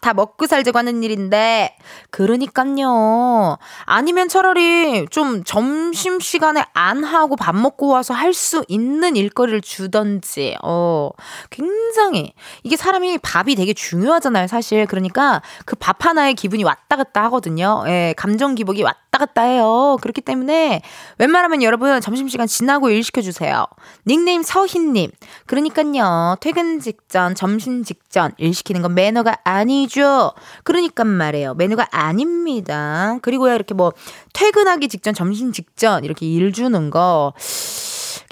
다 0.00 0.14
먹고 0.14 0.46
살자고 0.46 0.78
하는 0.78 1.02
일인데 1.02 1.76
그러니까요. 2.10 3.58
아니면 3.84 4.28
차라리 4.28 5.06
좀 5.10 5.44
점심 5.44 6.20
시간에 6.20 6.64
안 6.74 7.04
하고 7.04 7.36
밥 7.36 7.54
먹고 7.54 7.88
와서 7.88 8.14
할 8.14 8.32
수 8.32 8.64
있는 8.68 9.14
일거리를 9.14 9.60
주던지 9.60 10.56
어 10.62 11.10
굉장히 11.50 12.32
이게 12.62 12.76
사람이 12.78 13.18
밥이 13.22 13.54
되게 13.54 13.72
중요하잖아요, 13.72 14.46
사실. 14.46 14.86
그러니까 14.86 15.42
그 15.64 15.76
밥 15.82 16.04
하나에 16.06 16.32
기분이 16.34 16.62
왔다 16.64 16.96
갔다 16.96 17.24
하거든요. 17.24 17.82
예, 17.88 18.14
감정 18.16 18.54
기복이 18.54 18.82
왔다 18.82 19.18
갔다 19.18 19.42
해요. 19.42 19.96
그렇기 20.00 20.20
때문에 20.20 20.80
웬만하면 21.18 21.62
여러분 21.62 22.00
점심시간 22.00 22.46
지나고 22.46 22.90
일 22.90 23.02
시켜주세요. 23.02 23.66
닉네임 24.06 24.42
서희님. 24.42 25.10
그러니까요, 25.46 26.36
퇴근 26.40 26.78
직전, 26.80 27.34
점심 27.34 27.82
직전 27.84 28.32
일 28.38 28.54
시키는 28.54 28.82
건 28.82 28.94
매너가 28.94 29.38
아니죠. 29.44 30.32
그러니까 30.62 31.04
말이에요. 31.04 31.54
매너가 31.54 31.88
아닙니다. 31.90 33.18
그리고요, 33.22 33.54
이렇게 33.54 33.74
뭐 33.74 33.92
퇴근하기 34.34 34.88
직전, 34.88 35.14
점심 35.14 35.52
직전 35.52 36.04
이렇게 36.04 36.26
일 36.26 36.52
주는 36.52 36.90
거. 36.90 37.32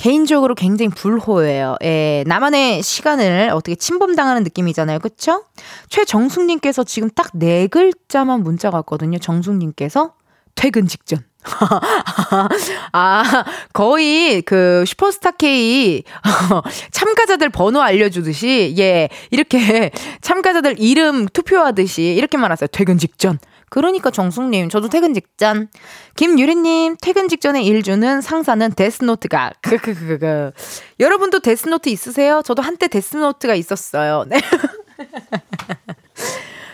개인적으로 0.01 0.55
굉장히 0.55 0.89
불호예요. 0.89 1.77
예, 1.85 2.25
나만의 2.27 2.83
시간을 2.83 3.51
어떻게 3.53 3.75
침범당하는 3.75 4.43
느낌이잖아요. 4.45 4.99
그쵸? 4.99 5.45
최정숙님께서 5.91 6.85
지금 6.85 7.11
딱 7.11 7.31
네 7.35 7.67
글자만 7.67 8.43
문자가 8.43 8.79
왔거든요. 8.79 9.19
정숙님께서 9.19 10.15
퇴근 10.55 10.87
직전. 10.87 11.23
아, 12.93 13.45
거의 13.75 14.41
그 14.43 14.85
슈퍼스타 14.87 15.33
K 15.33 16.03
참가자들 16.93 17.51
번호 17.51 17.83
알려주듯이, 17.83 18.75
예, 18.79 19.11
이렇게 19.31 19.91
참가자들 20.23 20.77
이름 20.79 21.27
투표하듯이 21.27 22.15
이렇게 22.17 22.39
말하세요. 22.39 22.69
퇴근 22.73 22.97
직전. 22.97 23.39
그러니까 23.71 24.11
정숙님, 24.11 24.69
저도 24.69 24.89
퇴근 24.89 25.15
직전. 25.15 25.69
김유리님, 26.17 26.97
퇴근 27.01 27.29
직전에 27.29 27.63
일 27.63 27.83
주는 27.83 28.21
상사는 28.21 28.73
Death 28.73 29.06
Note가. 29.06 29.53
크크크크. 29.63 30.53
여러분도 30.99 31.39
Death 31.41 31.67
Note 31.67 31.89
있으세요? 31.89 32.43
저도 32.45 32.63
한때 32.63 32.89
Death 32.89 33.19
Note가 33.19 33.55
있었어요. 33.55 34.25
네. 34.29 34.41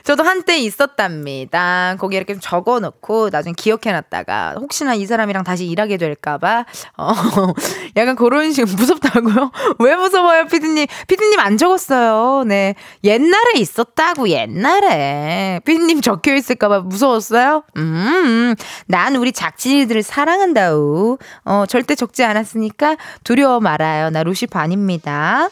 저도 0.06 0.22
한때 0.22 0.56
있었답니다. 0.56 1.96
거기 1.98 2.16
이렇게 2.16 2.38
적어 2.38 2.78
놓고 2.78 3.30
나중에 3.30 3.54
기억해 3.56 3.90
놨다가 3.90 4.54
혹시나 4.56 4.94
이 4.94 5.04
사람이랑 5.04 5.42
다시 5.42 5.66
일하게 5.66 5.96
될까봐, 5.96 6.64
어, 6.96 7.12
약간 7.96 8.14
그런 8.14 8.52
식 8.52 8.66
무섭다고요? 8.66 9.50
왜 9.80 9.96
무서워요, 9.96 10.46
피디님? 10.46 10.86
피디님 11.08 11.40
안 11.40 11.56
적었어요. 11.56 12.44
네. 12.44 12.76
옛날에 13.02 13.54
있었다고, 13.56 14.28
옛날에. 14.28 15.60
피디님 15.64 16.00
적혀 16.02 16.36
있을까봐 16.36 16.82
무서웠어요? 16.82 17.64
음, 17.76 18.54
난 18.86 19.16
우리 19.16 19.32
작진이들을 19.32 20.04
사랑한다우. 20.04 21.18
어, 21.44 21.64
절대 21.66 21.96
적지 21.96 22.22
않았으니까 22.22 22.96
두려워 23.24 23.58
말아요. 23.58 24.10
나 24.10 24.22
루시 24.22 24.46
반입니다. 24.46 25.48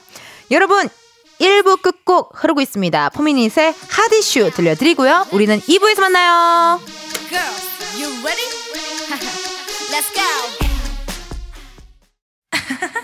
여러분, 0.52 0.88
1부 1.40 1.82
끝곡 1.82 2.32
흐르고 2.34 2.60
있습니다. 2.60 3.10
포미닛의 3.10 3.74
하디슈 3.88 4.50
들려드리고요. 4.54 5.26
우리는 5.32 5.60
2부에서 5.60 6.00
만나요. 6.00 6.80
Girls, 7.28 7.64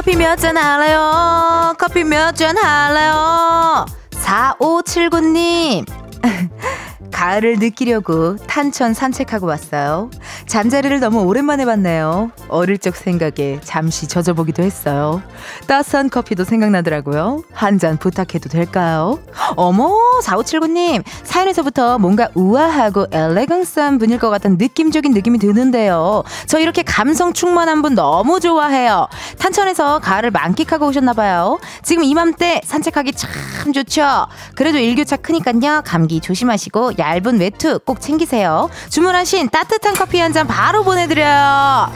커피 0.00 0.16
몇 0.16 0.34
잔 0.38 0.56
할래요? 0.56 1.74
커피 1.78 2.04
몇 2.04 2.34
잔 2.34 2.56
할래요? 2.56 3.84
4579님. 4.12 5.84
가을을 7.12 7.58
느끼려고 7.58 8.36
탄천 8.36 8.94
산책하고 8.94 9.46
왔어요. 9.46 10.10
잠자리를 10.54 10.98
너무 10.98 11.20
오랜만에 11.20 11.64
봤네요. 11.64 12.32
어릴 12.48 12.76
적 12.78 12.96
생각에 12.96 13.60
잠시 13.62 14.08
젖어보기도 14.08 14.64
했어요. 14.64 15.22
따스한 15.68 16.10
커피도 16.10 16.42
생각나더라고요. 16.42 17.44
한 17.52 17.78
잔 17.78 17.96
부탁해도 17.96 18.48
될까요? 18.50 19.20
어머, 19.54 19.96
4579님. 20.24 21.04
사연에서부터 21.22 21.98
뭔가 22.00 22.28
우아하고 22.34 23.06
엘레강스한 23.12 23.98
분일 23.98 24.18
것 24.18 24.28
같은 24.28 24.56
느낌적인 24.58 25.12
느낌이 25.12 25.38
드는데요. 25.38 26.24
저 26.48 26.58
이렇게 26.58 26.82
감성 26.82 27.32
충만한 27.32 27.80
분 27.80 27.94
너무 27.94 28.40
좋아해요. 28.40 29.06
탄천에서 29.38 30.00
가을을 30.00 30.32
만끽하고 30.32 30.88
오셨나봐요. 30.88 31.60
지금 31.84 32.02
이맘때 32.02 32.60
산책하기 32.64 33.12
참 33.12 33.72
좋죠? 33.72 34.26
그래도 34.56 34.78
일교차 34.78 35.16
크니깐요. 35.18 35.82
감기 35.86 36.20
조심하시고 36.20 36.94
얇은 36.98 37.38
외투 37.38 37.78
꼭 37.78 38.00
챙기세요. 38.00 38.68
주문하신 38.90 39.48
따뜻한 39.50 39.94
커피 39.94 40.18
한 40.18 40.30
잔 40.32 40.39
바로 40.46 40.82
보내드려요. 40.84 41.30
하... 41.32 41.90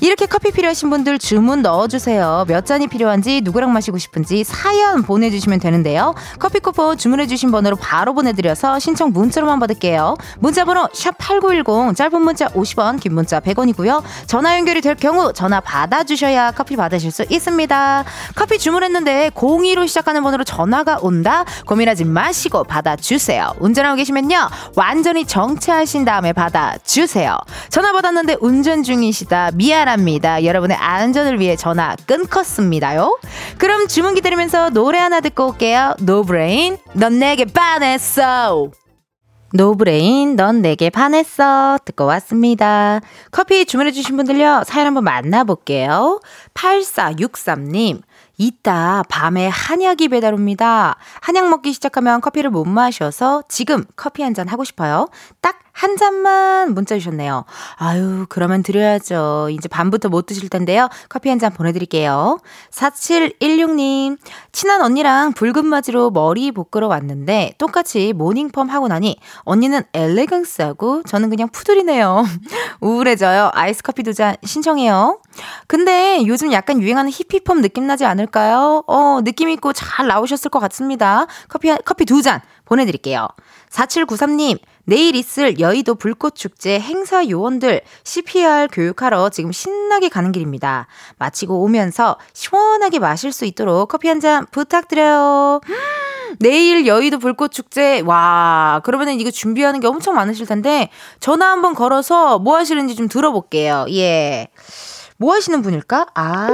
이렇게 0.00 0.26
커피 0.26 0.50
필요하신 0.50 0.90
분들 0.90 1.18
주문 1.18 1.62
넣어주세요. 1.62 2.44
몇 2.48 2.66
잔이 2.66 2.86
필요한지 2.86 3.40
누구랑 3.42 3.72
마시고 3.72 3.96
싶은지 3.98 4.44
사연 4.44 5.02
보내주시면 5.02 5.58
되는데요. 5.58 6.14
커피 6.38 6.60
쿠폰 6.60 6.98
주문해주신 6.98 7.50
번호로 7.50 7.76
바로 7.76 8.12
보내드려서 8.14 8.78
신청 8.78 9.12
문자로만 9.12 9.58
받을게요. 9.58 10.16
문자번호 10.38 10.86
샵8910 10.88 11.96
짧은 11.96 12.20
문자 12.20 12.48
50원 12.48 13.00
긴 13.00 13.14
문자 13.14 13.40
100원이고요. 13.40 14.02
전화 14.26 14.56
연결이 14.56 14.80
될 14.80 14.96
경우 14.96 15.32
전화 15.32 15.60
받아주셔야 15.60 16.50
커피 16.52 16.76
받으실 16.76 17.10
수 17.10 17.24
있습니다. 17.28 18.04
커피 18.34 18.58
주문했는데 18.58 19.30
02로 19.30 19.88
시작하는 19.88 20.22
번호로 20.22 20.44
전화가 20.44 20.98
온다? 21.00 21.44
고민하지 21.66 22.04
마시고 22.04 22.64
받아주세요. 22.64 23.54
운전하고 23.60 23.96
계시면요. 23.96 24.48
완전히 24.76 25.24
정차하신 25.24 26.04
다음에 26.04 26.32
받아주세요. 26.32 27.36
전화 27.70 27.92
받았는데 27.92 28.36
운전 28.40 28.82
중이시다. 28.82 29.52
미안 29.54 29.85
미안합니다. 29.86 30.44
여러분의 30.44 30.76
안전을 30.76 31.38
위해 31.40 31.56
전화 31.56 31.94
끊겠습니다요. 32.06 33.18
그럼 33.56 33.86
주문 33.86 34.14
기다리면서 34.14 34.70
노래 34.70 34.98
하나 34.98 35.20
듣고 35.20 35.48
올게요. 35.50 35.94
노브레인, 36.00 36.76
넌 36.94 37.18
내게 37.20 37.44
반했어. 37.44 38.70
노브레인, 39.52 40.34
넌 40.36 40.60
내게 40.60 40.90
반했어. 40.90 41.78
듣고 41.84 42.04
왔습니다. 42.04 43.00
커피 43.30 43.64
주문해 43.64 43.92
주신 43.92 44.16
분들요, 44.16 44.64
사연 44.66 44.88
한번 44.88 45.04
만나볼게요. 45.04 46.20
8463님, 46.54 48.02
이따 48.38 49.02
밤에 49.08 49.46
한약이 49.48 50.08
배달 50.08 50.34
옵니다. 50.34 50.96
한약 51.20 51.48
먹기 51.48 51.72
시작하면 51.72 52.20
커피를 52.20 52.50
못 52.50 52.64
마셔서 52.64 53.44
지금 53.48 53.84
커피 53.94 54.22
한 54.22 54.34
잔 54.34 54.48
하고 54.48 54.64
싶어요. 54.64 55.08
딱 55.40 55.60
한 55.76 55.98
잔만 55.98 56.72
문자 56.72 56.96
주셨네요. 56.96 57.44
아유, 57.76 58.24
그러면 58.30 58.62
드려야죠. 58.62 59.48
이제 59.50 59.68
밤부터 59.68 60.08
못 60.08 60.24
드실 60.24 60.48
텐데요. 60.48 60.88
커피 61.10 61.28
한 61.28 61.38
잔 61.38 61.52
보내드릴게요. 61.52 62.38
4716님, 62.70 64.16
친한 64.52 64.80
언니랑 64.80 65.34
붉은 65.34 65.66
맞이로 65.66 66.10
머리 66.10 66.50
볶으러 66.50 66.88
왔는데 66.88 67.52
똑같이 67.58 68.14
모닝펌 68.14 68.64
하고 68.70 68.88
나니 68.88 69.18
언니는 69.40 69.82
엘레강스하고 69.92 71.02
저는 71.02 71.28
그냥 71.28 71.48
푸들이네요. 71.50 72.24
우울해져요. 72.80 73.50
아이스 73.52 73.82
커피 73.82 74.02
두 74.02 74.14
잔 74.14 74.34
신청해요. 74.42 75.20
근데 75.66 76.22
요즘 76.26 76.50
약간 76.52 76.80
유행하는 76.80 77.10
히피펌 77.10 77.56
느낌 77.60 77.86
나지 77.86 78.06
않을까요? 78.06 78.82
어, 78.86 79.20
느낌 79.22 79.50
있고 79.50 79.74
잘 79.74 80.06
나오셨을 80.06 80.50
것 80.50 80.58
같습니다. 80.60 81.26
커피, 81.48 81.68
커피 81.84 82.06
두 82.06 82.22
잔 82.22 82.40
보내드릴게요. 82.64 83.28
4793님, 83.76 84.58
내일 84.84 85.14
있을 85.16 85.60
여의도 85.60 85.96
불꽃축제 85.96 86.80
행사 86.80 87.28
요원들 87.28 87.82
CPR 88.04 88.68
교육하러 88.72 89.28
지금 89.28 89.52
신나게 89.52 90.08
가는 90.08 90.32
길입니다. 90.32 90.86
마치고 91.18 91.62
오면서 91.62 92.18
시원하게 92.32 92.98
마실 92.98 93.32
수 93.32 93.44
있도록 93.44 93.88
커피 93.88 94.08
한 94.08 94.16
잔 94.16 94.46
부탁드려요. 94.50 95.60
내일 96.40 96.86
여의도 96.86 97.18
불꽃축제, 97.18 98.00
와, 98.06 98.80
그러면은 98.82 99.20
이거 99.20 99.30
준비하는 99.30 99.78
게 99.80 99.86
엄청 99.86 100.14
많으실 100.14 100.46
텐데, 100.46 100.88
전화 101.20 101.50
한번 101.50 101.74
걸어서 101.74 102.38
뭐 102.38 102.56
하시는지 102.56 102.96
좀 102.96 103.08
들어볼게요. 103.08 103.84
예. 103.90 104.48
뭐 105.18 105.34
하시는 105.34 105.60
분일까? 105.60 106.06
아, 106.14 106.48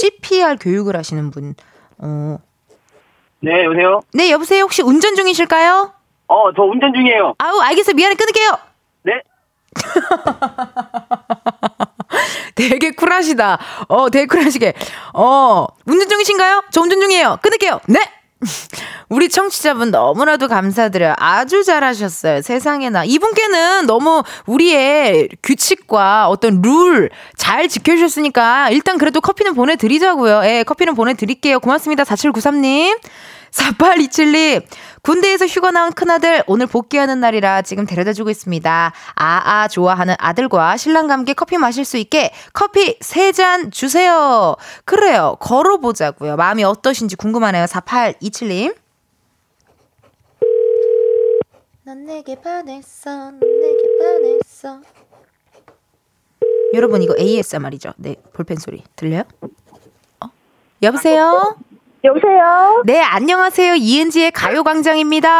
CPR 0.00 0.56
교육을 0.60 0.96
하시는 0.96 1.30
분. 1.32 1.56
어. 1.98 2.38
네, 3.40 3.64
여보세요? 3.64 4.00
네, 4.14 4.30
여보세요. 4.30 4.62
혹시 4.62 4.82
운전 4.82 5.16
중이실까요? 5.16 5.92
어, 6.28 6.52
저 6.54 6.62
운전 6.62 6.92
중이에요. 6.94 7.34
아우, 7.38 7.60
알겠어요. 7.60 7.94
미안해. 7.94 8.14
끊을게요. 8.14 8.50
네? 9.04 9.12
되게 12.54 12.90
쿨하시다. 12.90 13.58
어, 13.88 14.10
되게 14.10 14.26
쿨하시게. 14.26 14.72
어, 15.14 15.66
운전 15.86 16.08
중이신가요? 16.08 16.64
저 16.70 16.80
운전 16.80 17.00
중이에요. 17.00 17.38
끊을게요. 17.42 17.80
네? 17.86 18.00
우리 19.08 19.28
청취자분 19.28 19.90
너무나도 19.90 20.48
감사드려요. 20.48 21.14
아주 21.18 21.64
잘하셨어요. 21.64 22.42
세상에나. 22.42 23.04
이분께는 23.04 23.86
너무 23.86 24.22
우리의 24.46 25.28
규칙과 25.42 26.28
어떤 26.28 26.60
룰 26.62 27.10
잘 27.36 27.68
지켜주셨으니까 27.68 28.70
일단 28.70 28.98
그래도 28.98 29.20
커피는 29.20 29.54
보내드리자고요. 29.54 30.42
예, 30.44 30.62
커피는 30.64 30.94
보내드릴게요. 30.94 31.58
고맙습니다. 31.60 32.04
4793님. 32.04 32.98
4827님. 33.50 34.64
군대에서 35.02 35.46
휴가 35.46 35.70
나온 35.70 35.92
큰아들 35.92 36.42
오늘 36.46 36.66
복귀하는 36.66 37.20
날이라 37.20 37.62
지금 37.62 37.86
데려다 37.86 38.12
주고 38.12 38.30
있습니다. 38.30 38.92
아아 39.14 39.68
좋아하는 39.68 40.14
아들과 40.18 40.76
신랑과 40.76 41.14
함께 41.14 41.32
커피 41.34 41.56
마실 41.56 41.84
수 41.84 41.96
있게 41.96 42.32
커피 42.52 42.98
3잔 42.98 43.72
주세요. 43.72 44.56
그래요. 44.84 45.36
걸어보자고요. 45.40 46.36
마음이 46.36 46.64
어떠신지 46.64 47.16
궁금하네요. 47.16 47.64
4827님. 47.66 48.74
넌 51.84 52.04
내게 52.04 52.34
반했어. 52.40 53.30
넌 53.30 53.40
내게 53.40 53.82
반했어. 53.98 54.80
여러분 56.74 57.02
이거 57.02 57.14
ASMR이죠. 57.18 57.94
네, 57.96 58.16
볼펜 58.34 58.58
소리 58.58 58.82
들려요? 58.94 59.22
어? 60.20 60.28
여보세요? 60.82 61.56
여보세요? 62.04 62.82
네, 62.84 63.02
안녕하세요. 63.02 63.74
이은지의 63.74 64.30
가요광장입니다. 64.30 65.30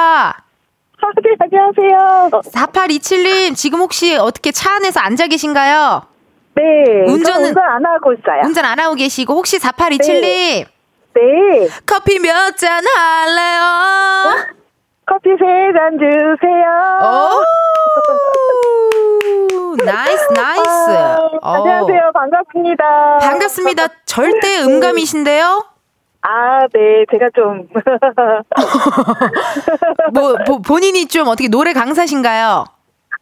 아, 1.01 1.07
네, 1.23 1.37
안녕하세요. 1.38 2.31
4827님, 2.53 3.55
지금 3.55 3.81
혹시 3.81 4.16
어떻게 4.16 4.51
차 4.51 4.75
안에서 4.75 4.99
앉아 5.01 5.29
계신가요? 5.29 6.03
네. 6.55 6.62
운전은- 7.07 7.47
운전 7.49 7.59
안 7.64 7.87
하고 7.87 8.12
있어요. 8.12 8.42
운전 8.44 8.64
안 8.64 8.81
하고 8.81 8.94
계시고, 8.97 9.35
혹시 9.35 9.59
4827님, 9.61 10.66
네. 11.14 11.68
커피 11.87 12.18
몇 12.18 12.57
잔 12.57 12.83
할래요? 12.85 14.44
커피 15.07 15.31
세 15.38 15.73
잔 15.73 15.97
주세요. 15.99 16.66
오! 17.03 17.44
nice, 19.85 20.33
nice. 20.35 20.68
아, 20.90 21.18
어. 21.40 21.55
안녕하세요. 21.55 22.11
반갑습니다. 22.12 23.18
반갑습니다. 23.21 23.87
절대 24.05 24.59
음감이신데요? 24.62 25.64
아, 26.31 26.67
네. 26.75 27.07
제가 27.11 27.31
좀. 27.35 27.67
뭐, 30.12 30.37
보- 30.47 30.61
본인이 30.61 31.07
좀 31.07 31.27
어떻게 31.29 31.49
노래 31.49 31.73
강사신가요? 31.73 32.64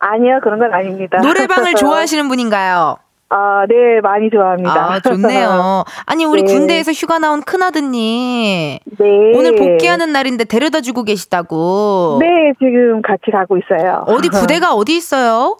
아니요, 0.01 0.41
그런 0.43 0.59
건 0.59 0.75
아닙니다. 0.75 1.19
노래방을 1.21 1.75
좋아하시는 1.77 2.27
분인가요? 2.29 2.97
아, 3.29 3.65
네. 3.69 4.01
많이 4.03 4.29
좋아합니다. 4.31 4.93
아, 4.93 4.99
좋네요. 5.01 5.85
아니, 6.07 6.25
우리 6.25 6.43
네. 6.43 6.53
군대에서 6.53 6.91
휴가 6.93 7.19
나온 7.21 7.43
큰아드님. 7.43 8.79
네. 8.99 9.33
오늘 9.37 9.55
복귀하는 9.55 10.11
날인데 10.13 10.43
데려다 10.45 10.81
주고 10.81 11.05
계시다고. 11.05 12.19
네, 12.21 12.27
지금 12.59 13.03
같이 13.03 13.31
가고 13.33 13.57
있어요. 13.59 14.03
어디 14.09 14.29
부대가 14.31 14.75
어디 14.75 14.97
있어요? 14.97 15.57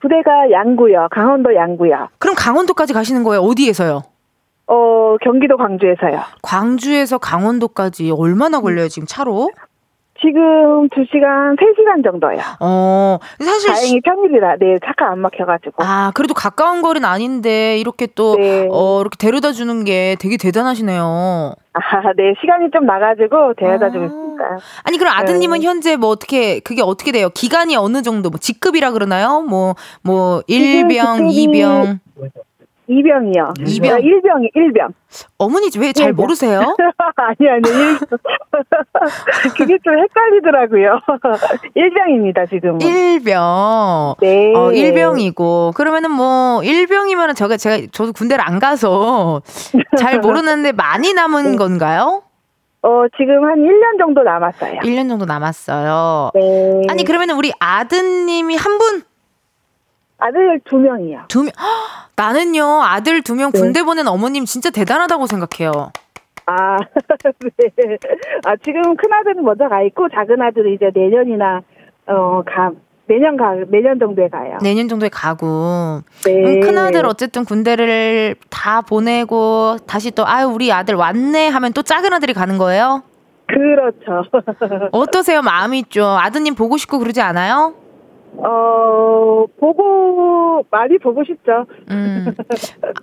부대가 0.00 0.50
양구요. 0.50 1.06
강원도 1.12 1.54
양구요. 1.54 2.08
그럼 2.18 2.34
강원도까지 2.36 2.92
가시는 2.92 3.22
거예요? 3.24 3.40
어디에서요? 3.42 4.02
어, 4.68 5.16
경기도 5.22 5.56
광주에서요. 5.56 6.20
광주에서 6.42 7.18
강원도까지 7.18 8.10
얼마나 8.16 8.60
걸려요, 8.60 8.88
지금 8.88 9.06
차로? 9.06 9.50
지금 10.20 10.88
2시간, 10.88 11.56
3시간 11.56 12.02
정도요. 12.04 12.38
어, 12.58 13.18
사실. 13.40 13.70
다행히 13.70 14.00
평일이라, 14.00 14.56
네, 14.58 14.76
차가 14.84 15.12
안 15.12 15.20
막혀가지고. 15.20 15.74
아, 15.84 16.10
그래도 16.12 16.34
가까운 16.34 16.82
거리는 16.82 17.08
아닌데, 17.08 17.78
이렇게 17.78 18.08
또, 18.16 18.34
네. 18.36 18.66
어, 18.70 19.00
이렇게 19.00 19.16
데려다 19.16 19.52
주는 19.52 19.84
게 19.84 20.16
되게 20.18 20.36
대단하시네요. 20.36 21.54
아, 21.72 21.80
네, 22.16 22.34
시간이 22.40 22.70
좀 22.72 22.84
나가지고 22.84 23.54
데려다 23.56 23.90
주고 23.90 24.02
아. 24.02 24.06
있습니다. 24.06 24.44
아니, 24.82 24.98
그럼 24.98 25.14
아드님은 25.16 25.60
네. 25.60 25.66
현재 25.66 25.94
뭐 25.96 26.10
어떻게, 26.10 26.58
그게 26.60 26.82
어떻게 26.82 27.12
돼요? 27.12 27.28
기간이 27.32 27.76
어느 27.76 28.02
정도, 28.02 28.28
뭐 28.28 28.38
직급이라 28.40 28.90
그러나요? 28.90 29.42
뭐, 29.42 29.76
뭐, 30.02 30.42
일병, 30.48 31.28
직급이- 31.28 31.32
이병. 31.32 32.00
이병이요. 32.88 33.52
이병. 33.66 33.92
아, 33.94 33.98
일병이, 33.98 34.50
일병. 34.54 34.88
어머니 35.36 35.68
왜 35.78 35.92
잘. 35.92 36.12
모르세요? 36.14 36.60
아니, 37.16 37.48
아니, 37.48 37.68
일 37.68 37.98
그게 39.56 39.76
좀 39.84 39.98
헷갈리더라고요. 39.98 40.98
일병입니다, 41.74 42.46
지금은. 42.46 42.80
일병. 42.80 44.14
네. 44.20 44.54
어, 44.56 44.72
일병이고. 44.72 45.72
그러면은 45.76 46.10
뭐, 46.10 46.62
일병이면은 46.64 47.34
제가, 47.34 47.58
제가, 47.58 47.86
저도 47.92 48.12
군대를 48.14 48.42
안 48.46 48.58
가서 48.58 49.42
잘 49.98 50.20
모르는데 50.20 50.72
많이 50.72 51.12
남은 51.12 51.56
건가요? 51.56 52.22
어, 52.80 53.04
지금 53.18 53.44
한 53.44 53.56
1년 53.56 53.98
정도 53.98 54.22
남았어요. 54.22 54.80
1년 54.80 55.08
정도 55.08 55.24
남았어요. 55.26 56.30
네. 56.34 56.82
아니, 56.88 57.04
그러면은 57.04 57.34
우리 57.36 57.52
아드님이 57.58 58.56
한 58.56 58.78
분? 58.78 59.02
아들 60.18 60.60
두 60.64 60.76
명이요. 60.76 61.24
두 61.28 61.42
명? 61.42 61.52
헉, 61.58 62.10
나는요, 62.16 62.82
아들 62.82 63.22
두명 63.22 63.52
네. 63.52 63.60
군대 63.60 63.82
보낸 63.82 64.08
어머님 64.08 64.44
진짜 64.44 64.70
대단하다고 64.70 65.26
생각해요. 65.26 65.92
아, 66.46 66.76
네. 67.58 67.98
아, 68.44 68.56
지금 68.64 68.96
큰 68.96 69.12
아들은 69.12 69.44
먼저 69.44 69.68
가 69.68 69.82
있고, 69.82 70.08
작은 70.08 70.40
아들은 70.40 70.72
이제 70.72 70.90
내년이나, 70.94 71.60
어, 72.06 72.42
가, 72.44 72.72
내년 73.06 73.36
가, 73.36 73.54
내년 73.68 73.98
정도에 73.98 74.28
가요. 74.28 74.58
내년 74.62 74.88
정도에 74.88 75.08
가고. 75.10 76.00
네. 76.24 76.32
음, 76.32 76.60
큰아들 76.60 77.06
어쨌든 77.06 77.44
군대를 77.44 78.34
다 78.50 78.80
보내고, 78.80 79.76
다시 79.86 80.10
또, 80.10 80.26
아유, 80.26 80.46
우리 80.48 80.72
아들 80.72 80.94
왔네 80.94 81.48
하면 81.48 81.72
또 81.74 81.82
작은 81.82 82.12
아들이 82.12 82.32
가는 82.32 82.56
거예요? 82.58 83.02
그렇죠. 83.46 84.24
어떠세요? 84.92 85.42
마음이 85.42 85.84
좀, 85.90 86.04
아드님 86.04 86.54
보고 86.54 86.76
싶고 86.76 86.98
그러지 86.98 87.20
않아요? 87.20 87.74
어, 88.36 89.46
보고, 89.58 90.64
많이 90.70 90.98
보고 90.98 91.24
싶죠. 91.24 91.66
음, 91.90 92.34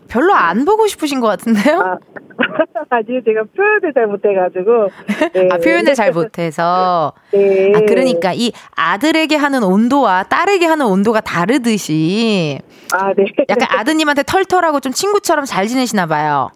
별로 0.08 0.34
안 0.34 0.64
보고 0.64 0.88
싶으신 0.88 1.20
것 1.20 1.28
같은데요? 1.28 1.80
아, 1.80 1.98
아직 2.90 3.22
제가 3.26 3.44
표현을 3.56 3.94
잘 3.94 4.08
못해가지고. 4.08 4.90
네. 5.34 5.50
아, 5.52 5.58
표현을 5.58 5.94
잘 5.96 6.12
못해서. 6.12 7.12
네. 7.32 7.74
아, 7.76 7.82
그러니까 7.88 8.32
이 8.34 8.52
아들에게 8.76 9.36
하는 9.36 9.64
온도와 9.64 10.24
딸에게 10.24 10.66
하는 10.66 10.86
온도가 10.86 11.22
다르듯이 11.22 12.60
아, 12.94 13.14
네. 13.14 13.26
약간 13.50 13.68
아드님한테 13.72 14.24
털털하고 14.24 14.80
좀 14.80 14.94
친구처럼 14.94 15.46
잘 15.46 15.68
지내시나 15.68 16.06
봐요. 16.06 16.50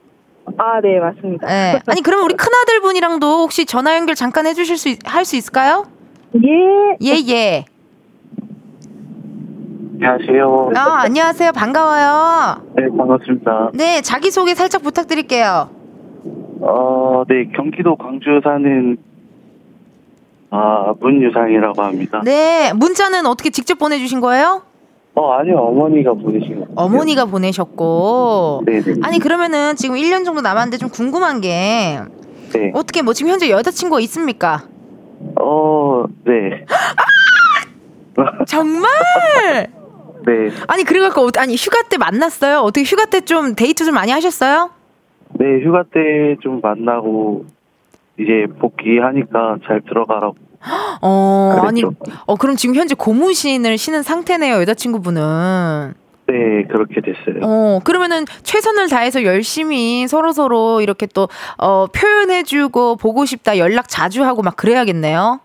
아, 0.57 0.79
네, 0.81 0.99
맞습니다. 0.99 1.47
네. 1.47 1.79
아니, 1.87 2.01
그러면 2.01 2.25
우리 2.25 2.35
큰아들 2.35 2.79
분이랑도 2.81 3.25
혹시 3.41 3.65
전화 3.65 3.95
연결 3.95 4.15
잠깐 4.15 4.47
해주실 4.47 4.77
수, 4.77 4.95
할 5.05 5.25
수 5.25 5.35
있을까요? 5.35 5.85
예. 6.35 6.97
예, 7.03 7.15
예. 7.29 7.65
안녕하세요. 10.01 10.71
아, 10.77 11.01
안녕하세요. 11.01 11.51
반가워요. 11.51 12.61
네, 12.77 12.83
반갑습니다. 12.97 13.71
네, 13.73 13.99
자기소개 14.01 14.55
살짝 14.55 14.81
부탁드릴게요. 14.81 15.69
어, 16.61 17.23
네, 17.27 17.49
경기도 17.53 17.97
광주 17.97 18.39
사는 18.41 18.97
아, 20.51 20.93
문유상이라고 21.01 21.81
합니다. 21.81 22.21
네, 22.23 22.71
문자는 22.73 23.25
어떻게 23.25 23.49
직접 23.49 23.77
보내주신 23.77 24.21
거예요? 24.21 24.61
어, 25.15 25.33
아니요, 25.33 25.57
어머니가 25.57 26.13
보내신 26.13 26.61
거. 26.61 26.65
어머니가 26.77 27.25
보내셨고. 27.25 28.63
네, 28.65 28.81
네. 28.81 28.93
아니, 29.03 29.19
그러면은 29.19 29.75
지금 29.75 29.97
1년 29.97 30.23
정도 30.23 30.39
남았는데 30.39 30.77
좀 30.77 30.87
궁금한 30.89 31.41
게 31.41 31.99
네. 32.53 32.71
어떻게 32.73 33.01
뭐 33.01 33.13
지금 33.13 33.33
현재 33.33 33.49
여자친구가 33.49 33.99
있습니까? 34.01 34.63
어, 35.41 36.05
네. 36.23 36.65
정말? 38.47 38.89
네. 40.25 40.49
아니 40.67 40.83
그래갖고 40.83 41.27
어- 41.27 41.31
아니 41.37 41.55
휴가 41.55 41.81
때 41.89 41.97
만났어요? 41.97 42.59
어떻게 42.59 42.83
휴가 42.83 43.05
때 43.05 43.21
좀 43.21 43.55
데이트 43.55 43.85
좀 43.85 43.93
많이 43.95 44.11
하셨어요? 44.11 44.71
네, 45.39 45.45
휴가 45.63 45.83
때 45.83 46.35
좀 46.41 46.59
만나고 46.61 47.45
이제 48.19 48.47
복귀하니까 48.59 49.57
잘 49.65 49.81
들어가라고. 49.87 50.35
어 51.01 51.61
아니 51.63 51.81
그랬죠. 51.81 51.95
어 52.25 52.35
그럼 52.35 52.55
지금 52.57 52.75
현재 52.75 52.93
고무신을 52.95 53.77
신은 53.77 54.03
상태네요 54.03 54.55
여자친구분은. 54.61 55.93
네, 56.27 56.35
그렇게 56.69 57.01
됐어요. 57.01 57.41
어 57.43 57.79
그러면은 57.83 58.25
최선을 58.43 58.89
다해서 58.89 59.23
열심히 59.23 60.07
서로 60.07 60.31
서로 60.31 60.81
이렇게 60.81 61.05
또 61.07 61.27
어 61.57 61.87
표현해주고 61.87 62.97
보고 62.97 63.25
싶다 63.25 63.57
연락 63.57 63.87
자주 63.87 64.23
하고 64.25 64.41
막 64.41 64.55
그래야겠네요. 64.57 65.39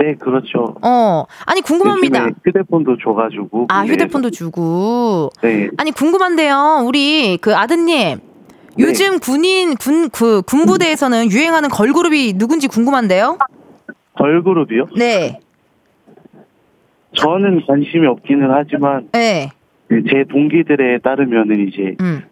네, 0.00 0.14
그렇죠. 0.14 0.74
어 0.82 1.24
아니 1.44 1.60
궁금합니다. 1.60 2.28
휴대폰도 2.44 2.96
줘가지고. 3.02 3.66
아. 3.68 3.84
휴대폰도 3.84 4.30
주고. 4.30 5.28
네. 5.42 5.68
아니 5.76 5.90
궁금한데요. 5.92 6.82
우리 6.86 7.36
그 7.36 7.54
아드님 7.54 8.18
요즘 8.78 9.18
군인 9.18 9.76
군 9.76 10.08
그 10.10 10.40
군부대에서는 10.42 11.30
유행하는 11.30 11.68
걸그룹이 11.68 12.32
누군지 12.38 12.66
궁금한데요. 12.66 13.36
걸그룹이요? 14.16 14.86
네, 14.96 15.38
저는 17.16 17.66
관심이 17.66 18.06
없기는 18.06 18.50
하지만 18.50 19.08
네, 19.12 19.50
제 19.90 20.24
동기들에 20.30 20.98
따르면은 20.98 21.68
이제 21.68 21.96
음. 22.00 22.22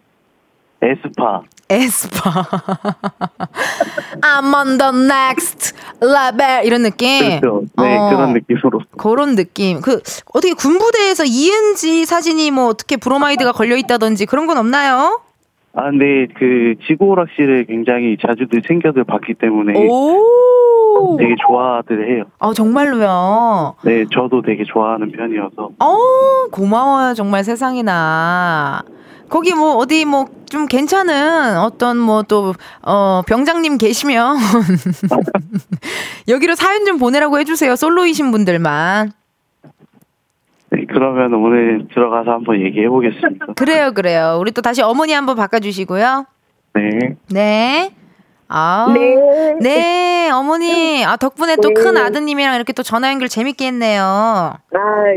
에스파. 0.81 1.43
에스파. 1.71 2.45
I'm 4.23 4.55
on 4.55 4.79
the 4.79 4.91
next 5.05 5.75
level 6.03 6.65
이런 6.65 6.83
느낌. 6.83 7.41
그렇죠. 7.41 7.65
네, 7.77 7.97
어, 7.99 8.11
그런 8.11 8.33
느낌으로. 8.33 8.81
그런 8.97 9.37
느낌. 9.37 9.81
그 9.81 10.01
어떻게 10.33 10.55
군부대에서 10.55 11.25
이은지 11.25 12.05
사진이 12.07 12.51
뭐 12.51 12.67
어떻게 12.67 12.97
브로마이드가 12.97 13.53
걸려 13.53 13.77
있다든지 13.77 14.27
그런 14.27 14.47
건 14.47 14.57
없나요? 14.59 15.21
아, 15.75 15.91
근데 15.91 16.27
그 16.37 16.75
지구 16.89 17.07
오락실을 17.07 17.67
굉장히 17.67 18.17
자주들 18.21 18.63
챙겨들 18.67 19.05
봤기 19.05 19.35
때문에 19.35 19.79
오. 19.79 21.17
되게 21.19 21.35
좋아들 21.47 22.11
해요. 22.11 22.25
아 22.41 22.53
정말로요. 22.53 23.77
네, 23.85 24.05
저도 24.13 24.43
되게 24.43 24.65
좋아하는 24.65 25.13
편이어서. 25.13 25.71
어 25.79 25.97
고마워요 26.51 27.15
정말 27.15 27.45
세상이나. 27.45 28.83
거기 29.29 29.55
뭐 29.55 29.77
어디 29.77 30.05
뭐 30.05 30.27
좀 30.51 30.67
괜찮은 30.67 31.59
어떤 31.59 31.99
뭐 31.99 32.23
또 32.23 32.55
어 32.83 33.23
병장님 33.27 33.77
계시면 33.79 34.37
여기로 36.29 36.55
사연 36.55 36.85
좀 36.87 36.99
보내라고 36.99 37.39
해주세요. 37.39 37.77
솔로이신 37.77 38.31
분들만. 38.31 39.13
네, 40.71 40.85
그러면 40.89 41.33
오늘 41.35 41.87
들어가서 41.95 42.31
한번 42.31 42.61
얘기해 42.61 42.89
보겠습니다. 42.89 43.47
그래요 43.57 43.93
그래요. 43.93 44.39
우리 44.41 44.53
또 44.53 44.61
다시 44.63 44.83
어머니 44.83 45.13
한번 45.13 45.37
바꿔주시고요. 45.37 46.27
네. 46.75 47.17
네 47.31 47.91
아우 48.49 48.93
네. 48.93 49.17
네, 49.61 50.31
어머니 50.31 51.05
아 51.05 51.17
덕분에 51.17 51.57
또큰 51.57 51.95
네. 51.95 52.01
아드님이랑 52.01 52.55
이렇게 52.55 52.73
또 52.73 52.83
전화 52.83 53.11
연결 53.11 53.29
재밌게 53.29 53.67
했네요 53.67 54.03
아, 54.03 54.59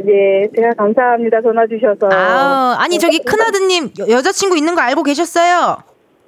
예. 0.07 0.47
제가 0.55 0.71
감사합니다. 0.77 1.41
전화 1.41 1.63
주셔서. 1.67 2.07
아우 2.13 2.75
아니 2.77 2.99
저기 2.99 3.23
큰 3.23 3.41
아드님 3.41 3.91
여- 3.99 4.09
여자친구 4.09 4.57
있는 4.57 4.75
거 4.75 4.81
알고 4.81 5.03
계셨어요 5.03 5.77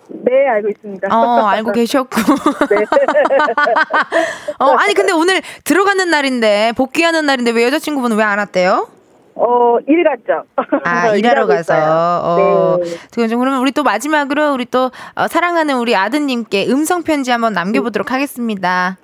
네, 0.09 0.47
알고 0.47 0.69
있습니다. 0.69 1.07
어, 1.15 1.45
알고 1.47 1.71
계셨고. 1.71 2.09
어, 4.59 4.65
아니, 4.77 4.93
근데 4.93 5.13
오늘 5.13 5.41
들어가는 5.63 6.07
날인데, 6.09 6.73
복귀하는 6.75 7.25
날인데, 7.25 7.51
왜 7.51 7.63
여자친구분은 7.63 8.17
왜 8.17 8.23
안 8.23 8.37
왔대요? 8.37 8.87
어, 9.35 9.77
일 9.87 10.03
갔죠. 10.03 10.43
아, 10.85 11.09
일하러 11.15 11.47
가서. 11.47 11.73
있어요. 11.73 11.91
어. 12.23 12.77
네. 12.81 13.27
그러면 13.27 13.59
우리 13.59 13.71
또 13.71 13.83
마지막으로 13.83 14.53
우리 14.53 14.65
또 14.65 14.91
어, 15.15 15.27
사랑하는 15.27 15.77
우리 15.77 15.95
아드님께 15.95 16.67
음성 16.69 17.03
편지 17.03 17.31
한번 17.31 17.53
남겨 17.53 17.81
보도록 17.81 18.11
하겠습니다. 18.11 18.97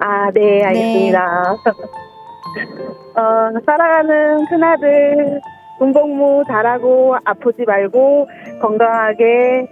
아, 0.00 0.30
네, 0.32 0.64
알겠습니다. 0.64 1.56
어, 3.16 3.60
사랑하는 3.64 4.46
큰아들, 4.46 5.40
군복무 5.78 6.44
잘하고 6.46 7.16
아프지 7.24 7.64
말고 7.66 8.28
건강하게 8.60 9.68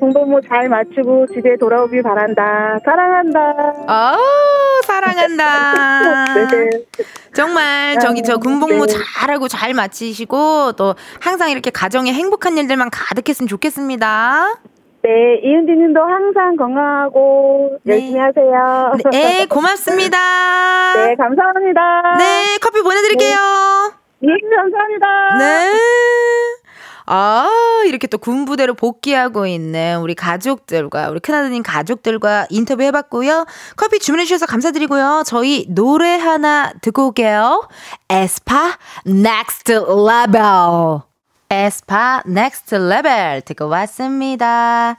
군복무 0.00 0.40
잘 0.42 0.68
마치고 0.68 1.26
집에 1.28 1.56
돌아오길 1.56 2.02
바란다. 2.02 2.78
사랑한다. 2.84 3.40
어, 3.88 4.16
사랑한다. 4.98 6.24
네. 6.50 6.70
정말 7.32 7.98
저기 8.00 8.22
저 8.22 8.38
군복무 8.38 8.86
네. 8.86 8.94
잘하고 9.16 9.48
잘 9.48 9.74
마치시고 9.74 10.72
또 10.72 10.94
항상 11.20 11.50
이렇게 11.50 11.70
가정에 11.70 12.12
행복한 12.12 12.58
일들만 12.58 12.90
가득했으면 12.90 13.48
좋겠습니다. 13.48 14.60
네, 15.02 15.10
이은지님도 15.44 16.00
항상 16.00 16.56
건강하고 16.56 17.78
네. 17.84 17.94
열심히 17.94 18.18
하세요. 18.18 18.92
네, 19.12 19.46
고맙습니다. 19.46 20.18
네, 20.96 21.14
감사합니다. 21.14 22.16
네, 22.18 22.58
커피 22.60 22.82
보내드릴게요. 22.82 23.38
예, 24.22 24.56
감사합니다. 24.56 25.38
네. 25.38 25.72
아, 27.10 27.48
이렇게 27.86 28.06
또 28.06 28.18
군부대로 28.18 28.74
복귀하고 28.74 29.46
있는 29.46 30.00
우리 30.00 30.14
가족들과, 30.14 31.08
우리 31.08 31.20
큰아드님 31.20 31.62
가족들과 31.62 32.46
인터뷰 32.50 32.82
해봤고요. 32.82 33.46
커피 33.76 33.98
주문해주셔서 33.98 34.44
감사드리고요. 34.44 35.22
저희 35.24 35.64
노래 35.70 36.18
하나 36.18 36.72
듣고 36.82 37.06
올게요. 37.06 37.66
에스파 38.10 38.76
Next 39.06 39.72
Level. 39.72 41.00
에스파 41.48 42.22
Next 42.26 42.74
Level 42.74 43.40
듣고 43.40 43.68
왔습니다. 43.68 44.98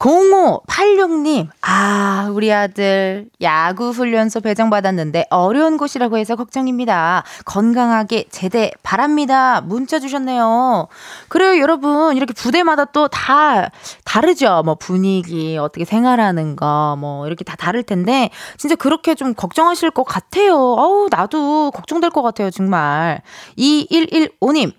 0586님, 0.00 1.48
아, 1.60 2.30
우리 2.32 2.50
아들 2.50 3.28
야구 3.42 3.90
훈련소 3.90 4.40
배정받았는데 4.40 5.26
어려운 5.28 5.76
곳이라고 5.76 6.16
해서 6.16 6.36
걱정입니다. 6.36 7.22
건강하게 7.44 8.24
제대 8.30 8.70
바랍니다. 8.82 9.60
문자 9.60 9.98
주셨네요. 9.98 10.88
그래요, 11.28 11.60
여러분. 11.60 12.16
이렇게 12.16 12.32
부대마다 12.32 12.86
또 12.86 13.08
다 13.08 13.70
다르죠. 14.04 14.62
뭐 14.64 14.74
분위기, 14.76 15.58
어떻게 15.58 15.84
생활하는 15.84 16.56
거, 16.56 16.96
뭐 16.98 17.26
이렇게 17.26 17.44
다 17.44 17.54
다를 17.56 17.82
텐데, 17.82 18.30
진짜 18.56 18.76
그렇게 18.76 19.14
좀 19.14 19.34
걱정하실 19.34 19.90
것 19.90 20.04
같아요. 20.04 20.54
어우, 20.54 21.08
나도 21.10 21.72
걱정될 21.72 22.08
것 22.10 22.22
같아요, 22.22 22.50
정말. 22.50 23.20
2115님, 23.58 24.72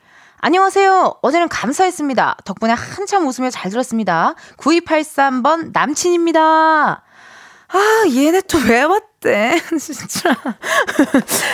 안녕하세요. 0.43 1.17
어제는 1.21 1.49
감사했습니다. 1.49 2.38
덕분에 2.45 2.73
한참 2.73 3.27
웃으며 3.27 3.51
잘 3.51 3.69
들었습니다. 3.69 4.34
9283번 4.58 5.69
남친입니다. 5.71 7.04
아, 7.73 8.04
얘네 8.10 8.41
또 8.49 8.58
왜 8.67 8.82
왔대? 8.82 9.62
진짜. 9.80 10.36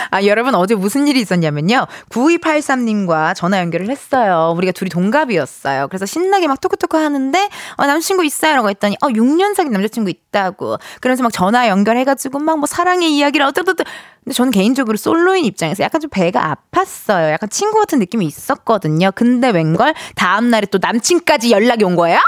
아, 0.09 0.23
여러분, 0.23 0.55
어제 0.55 0.73
무슨 0.73 1.05
일이 1.07 1.19
있었냐면요. 1.19 1.85
9283님과 2.09 3.35
전화 3.35 3.59
연결을 3.59 3.89
했어요. 3.89 4.53
우리가 4.57 4.71
둘이 4.71 4.89
동갑이었어요. 4.89 5.89
그래서 5.89 6.05
신나게 6.07 6.47
막 6.47 6.59
토크토크 6.61 6.95
하는데, 6.97 7.49
어, 7.75 7.85
남자친구 7.85 8.23
있어요? 8.25 8.55
라고 8.55 8.69
했더니, 8.69 8.95
어, 9.01 9.07
6년 9.09 9.53
사귄 9.53 9.73
남자친구 9.73 10.09
있다고. 10.09 10.77
그래서 11.01 11.21
막 11.23 11.31
전화 11.33 11.67
연결해가지고 11.67 12.39
막 12.39 12.57
뭐 12.57 12.65
사랑의 12.65 13.15
이야기를 13.15 13.45
어쩌고저쩌고. 13.45 13.87
근데 14.27 14.35
저는 14.35 14.51
개인적으로 14.51 14.97
솔로인 14.97 15.45
입장에서 15.45 15.83
약간 15.83 16.01
좀 16.01 16.09
배가 16.09 16.53
아팠어요. 16.73 17.31
약간 17.31 17.49
친구 17.49 17.79
같은 17.79 17.97
느낌이 17.99 18.25
있었거든요. 18.25 19.11
근데 19.15 19.51
웬걸 19.51 19.93
다음날에 20.17 20.65
또 20.65 20.79
남친까지 20.81 21.49
연락이 21.51 21.85
온 21.85 21.95
거예요? 21.95 22.19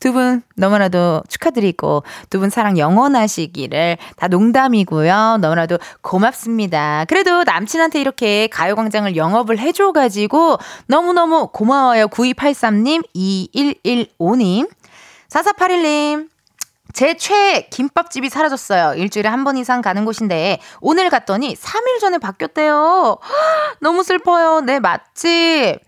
두 0.00 0.12
분 0.12 0.42
너무나도 0.56 1.22
축하드리고 1.26 2.02
두 2.28 2.38
분 2.38 2.50
사랑 2.50 2.76
영원하시기를 2.76 3.96
다 4.16 4.28
농담이고요. 4.28 5.38
너무나도 5.40 5.78
고맙습니다. 6.02 7.06
그래도 7.08 7.42
남친한테 7.44 7.98
이렇게 7.98 8.46
가요광장을 8.48 9.16
영업을 9.16 9.58
해줘가지고 9.58 10.58
너무너무 10.86 11.48
고마워요. 11.50 12.08
9283님, 12.08 13.02
2115님, 13.16 14.68
4481님. 15.30 16.28
제 16.92 17.14
최애 17.16 17.68
김밥집이 17.70 18.28
사라졌어요. 18.30 18.94
일주일에 18.94 19.28
한 19.28 19.44
번 19.44 19.56
이상 19.56 19.82
가는 19.82 20.04
곳인데 20.04 20.58
오늘 20.80 21.10
갔더니 21.10 21.54
3일 21.54 22.00
전에 22.00 22.18
바뀌었대요. 22.18 23.18
너무 23.80 24.02
슬퍼요. 24.02 24.60
내 24.62 24.80
맛집. 24.80 25.78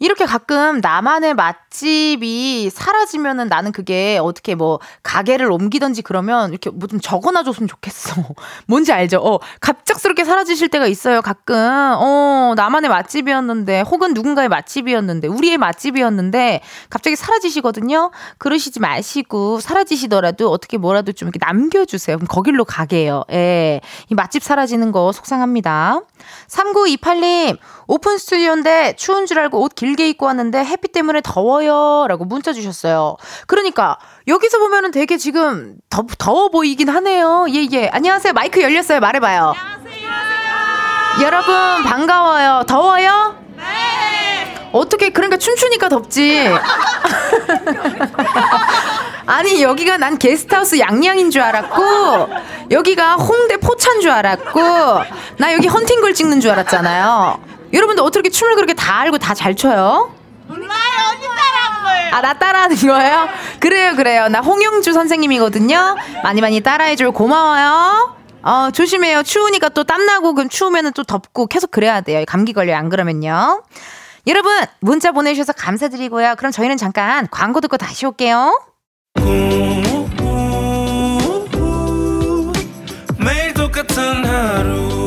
이렇게 0.00 0.26
가끔 0.26 0.80
나만의 0.80 1.34
맛집이 1.34 2.70
사라지면은 2.70 3.48
나는 3.48 3.72
그게 3.72 4.18
어떻게 4.22 4.54
뭐 4.54 4.80
가게를 5.02 5.50
옮기던지 5.50 6.02
그러면 6.02 6.50
이렇게 6.50 6.68
뭐 6.68 6.90
좀 6.90 7.00
적어놔 7.00 7.44
줬으면 7.44 7.68
좋겠어. 7.68 8.14
뭔지 8.66 8.92
알죠? 8.92 9.18
어, 9.18 9.38
갑작스럽게 9.60 10.24
사라지실 10.24 10.68
때가 10.68 10.86
있어요. 10.86 11.22
가끔. 11.22 11.54
어, 11.56 12.54
나만의 12.56 12.90
맛집이었는데 12.90 13.82
혹은 13.82 14.12
누군가의 14.12 14.48
맛집이었는데 14.48 15.28
우리의 15.28 15.56
맛집이었는데 15.56 16.62
갑자기 16.90 17.14
사라지시거든요. 17.14 18.10
그러시지 18.38 18.80
마시고 18.80 19.60
사라지시더라도 19.60 20.50
어떻게 20.50 20.78
뭐라도 20.78 21.12
좀 21.12 21.28
이렇게 21.28 21.38
남겨 21.38 21.84
주세요. 21.84 22.16
그럼 22.16 22.26
거길로 22.26 22.64
가게요. 22.64 23.22
예. 23.30 23.80
이 24.10 24.14
맛집 24.14 24.42
사라지는 24.42 24.90
거 24.90 25.12
속상합니다. 25.12 26.00
3928님, 26.48 27.56
오픈 27.86 28.18
스튜디오인데 28.18 28.94
추운 28.96 29.26
줄 29.26 29.38
알고 29.38 29.59
옷 29.60 29.74
길게 29.74 30.08
입고 30.10 30.26
왔는데 30.26 30.64
햇빛 30.64 30.92
때문에 30.92 31.20
더워요. 31.22 32.06
라고 32.08 32.24
문자 32.24 32.52
주셨어요. 32.54 33.16
그러니까, 33.46 33.98
여기서 34.26 34.58
보면은 34.58 34.90
되게 34.90 35.18
지금 35.18 35.74
더, 35.90 36.04
더워 36.18 36.48
보이긴 36.48 36.88
하네요. 36.88 37.46
예, 37.50 37.66
예. 37.72 37.90
안녕하세요. 37.92 38.32
마이크 38.32 38.62
열렸어요. 38.62 39.00
말해봐요. 39.00 39.54
안녕하세요. 39.56 41.26
여러분, 41.26 41.54
반가워요. 41.84 42.64
더워요? 42.66 43.36
네. 43.56 44.70
어떻게, 44.72 45.10
그러니까 45.10 45.36
춤추니까 45.36 45.90
덥지. 45.90 46.48
아니 49.26 49.62
여기가 49.62 49.98
난 49.98 50.18
게스트하우스 50.18 50.78
양양인 50.80 51.30
줄 51.30 51.42
알았고 51.42 52.30
여기가 52.72 53.14
홍대 53.14 53.58
포차인 53.58 54.00
줄 54.00 54.10
알았고 54.10 54.60
나 55.38 55.52
여기 55.52 55.68
헌팅걸 55.68 56.14
찍는 56.14 56.40
줄 56.40 56.50
알았잖아요. 56.50 57.59
여러분들 57.72 58.02
어떻게 58.04 58.30
춤을 58.30 58.54
그렇게 58.56 58.74
다 58.74 59.00
알고 59.00 59.18
다 59.18 59.34
잘 59.34 59.54
춰요? 59.54 60.12
몰라요 60.48 60.70
언니 61.12 61.26
따라한 61.26 61.82
거예요. 61.84 62.14
아 62.14 62.20
나 62.20 62.32
따라하는 62.34 62.76
거예요? 62.76 63.28
그래요 63.60 63.94
그래요 63.96 64.28
나 64.28 64.40
홍영주 64.40 64.92
선생님이거든요. 64.92 65.96
많이 66.24 66.40
많이 66.40 66.60
따라해줄 66.60 67.12
고마워요. 67.12 68.16
어 68.42 68.70
조심해요 68.72 69.22
추우니까 69.22 69.68
또 69.70 69.84
땀나고 69.84 70.34
그럼 70.34 70.48
추우면은 70.48 70.92
또 70.94 71.04
덥고 71.04 71.46
계속 71.46 71.70
그래야 71.70 72.00
돼요. 72.00 72.24
감기 72.26 72.52
걸려 72.52 72.76
안 72.76 72.88
그러면요. 72.88 73.62
여러분 74.26 74.52
문자 74.80 75.12
보내주셔서 75.12 75.52
감사드리고요. 75.52 76.34
그럼 76.36 76.50
저희는 76.52 76.76
잠깐 76.76 77.26
광고 77.30 77.60
듣고 77.60 77.76
다시 77.76 78.04
올게요. 78.06 78.52
매일 83.18 83.54
똑같은 83.54 84.24
하루 84.24 84.99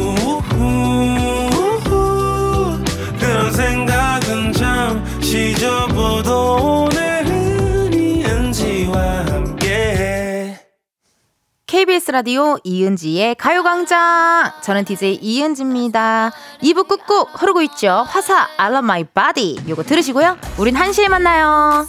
KBS 11.73 12.11
라디오 12.11 12.57
이은지의 12.63 13.33
가요광장. 13.33 14.51
저는 14.61 14.85
DJ 14.85 15.15
이은지입니다. 15.23 16.31
2부 16.61 16.87
꾹꾹 16.87 17.29
흐르고 17.33 17.63
있죠. 17.63 18.05
화사 18.07 18.47
I 18.57 18.69
love 18.69 18.85
my 18.85 19.03
body. 19.03 19.57
요거 19.67 19.81
들으시고요. 19.81 20.37
우린 20.59 20.75
1시에 20.75 21.09
만나요. 21.09 21.87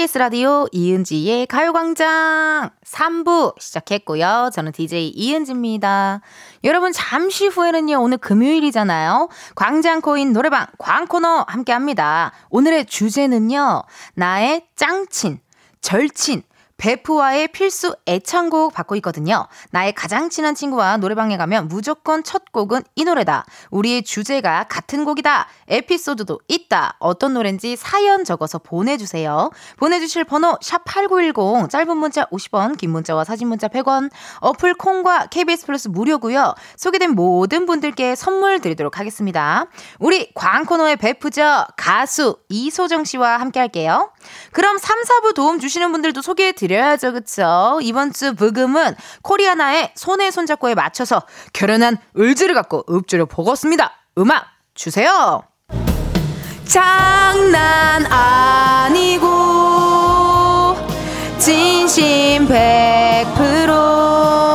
KBS 0.00 0.16
라디오 0.16 0.66
이은지의 0.72 1.46
가요광장 1.46 2.70
3부 2.86 3.60
시작했고요. 3.60 4.48
저는 4.50 4.72
DJ 4.72 5.08
이은지입니다. 5.08 6.22
여러분 6.64 6.90
잠시 6.92 7.48
후에는요. 7.48 8.00
오늘 8.00 8.16
금요일이잖아요. 8.16 9.28
광장코인 9.56 10.32
노래방 10.32 10.66
광코너 10.78 11.44
함께 11.48 11.72
합니다. 11.72 12.32
오늘의 12.48 12.86
주제는요. 12.86 13.82
나의 14.14 14.66
짱친, 14.74 15.40
절친, 15.82 16.44
베프와의 16.80 17.48
필수 17.48 17.94
애창곡 18.06 18.72
받고 18.72 18.96
있거든요. 18.96 19.46
나의 19.70 19.92
가장 19.92 20.30
친한 20.30 20.54
친구와 20.54 20.96
노래방에 20.96 21.36
가면 21.36 21.68
무조건 21.68 22.24
첫 22.24 22.50
곡은 22.52 22.82
이 22.94 23.04
노래다. 23.04 23.44
우리의 23.70 24.02
주제가 24.02 24.64
같은 24.64 25.04
곡이다. 25.04 25.46
에피소드도 25.68 26.40
있다. 26.48 26.96
어떤 26.98 27.34
노래인지 27.34 27.76
사연 27.76 28.24
적어서 28.24 28.58
보내주세요. 28.58 29.50
보내주실 29.76 30.24
번호 30.24 30.56
샵8910 30.62 31.68
짧은 31.68 31.96
문자 31.98 32.24
50원 32.26 32.78
긴 32.78 32.92
문자와 32.92 33.24
사진 33.24 33.48
문자 33.48 33.68
100원 33.68 34.10
어플 34.40 34.74
콩과 34.74 35.26
KBS 35.26 35.66
플러스 35.66 35.88
무료고요. 35.88 36.54
소개된 36.76 37.10
모든 37.10 37.66
분들께 37.66 38.14
선물 38.14 38.58
드리도록 38.60 38.98
하겠습니다. 38.98 39.66
우리 39.98 40.32
광코노의 40.32 40.96
베프죠. 40.96 41.66
가수 41.76 42.38
이소정 42.48 43.04
씨와 43.04 43.36
함께 43.36 43.60
할게요. 43.60 44.12
그럼 44.52 44.78
3, 44.78 45.02
4부 45.02 45.34
도움 45.34 45.60
주시는 45.60 45.92
분들도 45.92 46.22
소개해 46.22 46.52
드려야죠. 46.52 47.12
그쵸? 47.12 47.78
이번 47.82 48.12
주 48.12 48.34
브금은 48.34 48.94
코리아나의 49.22 49.92
손에 49.94 50.30
손잡고에 50.30 50.74
맞춰서 50.74 51.22
결연한 51.52 51.98
의지를 52.18 52.54
갖고 52.54 52.84
읊조려 52.88 53.26
보겠습니다. 53.26 53.92
음악 54.18 54.46
주세요. 54.74 55.42
장난 56.64 58.06
아니고 58.06 59.28
진심 61.38 62.46
100% 62.46 64.49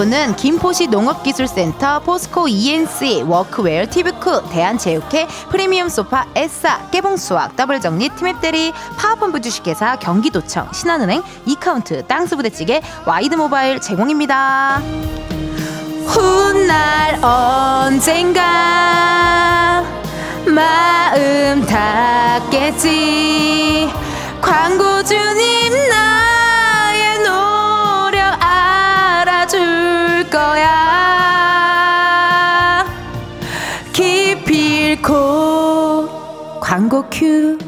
3, 0.00 0.08
4부는 0.08 0.36
김포시 0.36 0.86
농업기술센터, 0.86 2.00
포스코 2.00 2.48
E&C, 2.48 3.24
워크웨어, 3.26 3.84
티브크, 3.90 4.44
대한체육회, 4.50 5.26
프리미엄 5.50 5.90
소파, 5.90 6.26
에싸, 6.34 6.88
깨봉수학, 6.90 7.54
더블정리, 7.56 8.08
티맵대리, 8.08 8.72
파워펌프 8.96 9.42
주식회사, 9.42 9.96
경기도청, 9.96 10.72
신한은행, 10.72 11.22
이카운트, 11.44 12.06
땅스부대찌개, 12.06 12.80
와이드모바일 13.04 13.82
제공입니다. 13.82 14.80
훗날 16.06 17.22
언젠가 17.22 18.40
마음 20.46 21.66
닿겠지 22.46 23.90
광고주님 24.40 25.88
나 25.90 26.19
거야. 30.30 30.70
기필코 33.92 35.10
광고 36.60 37.04
큐 37.10 37.58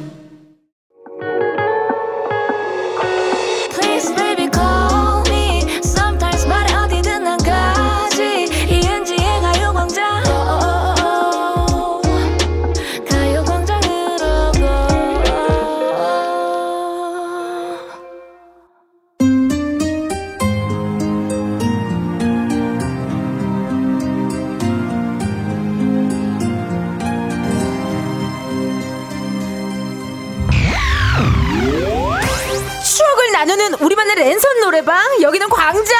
랜선 34.22 34.60
노래방. 34.60 35.20
여기는 35.20 35.48
광장. 35.48 35.96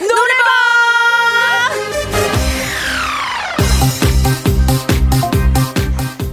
노래방! 0.00 0.18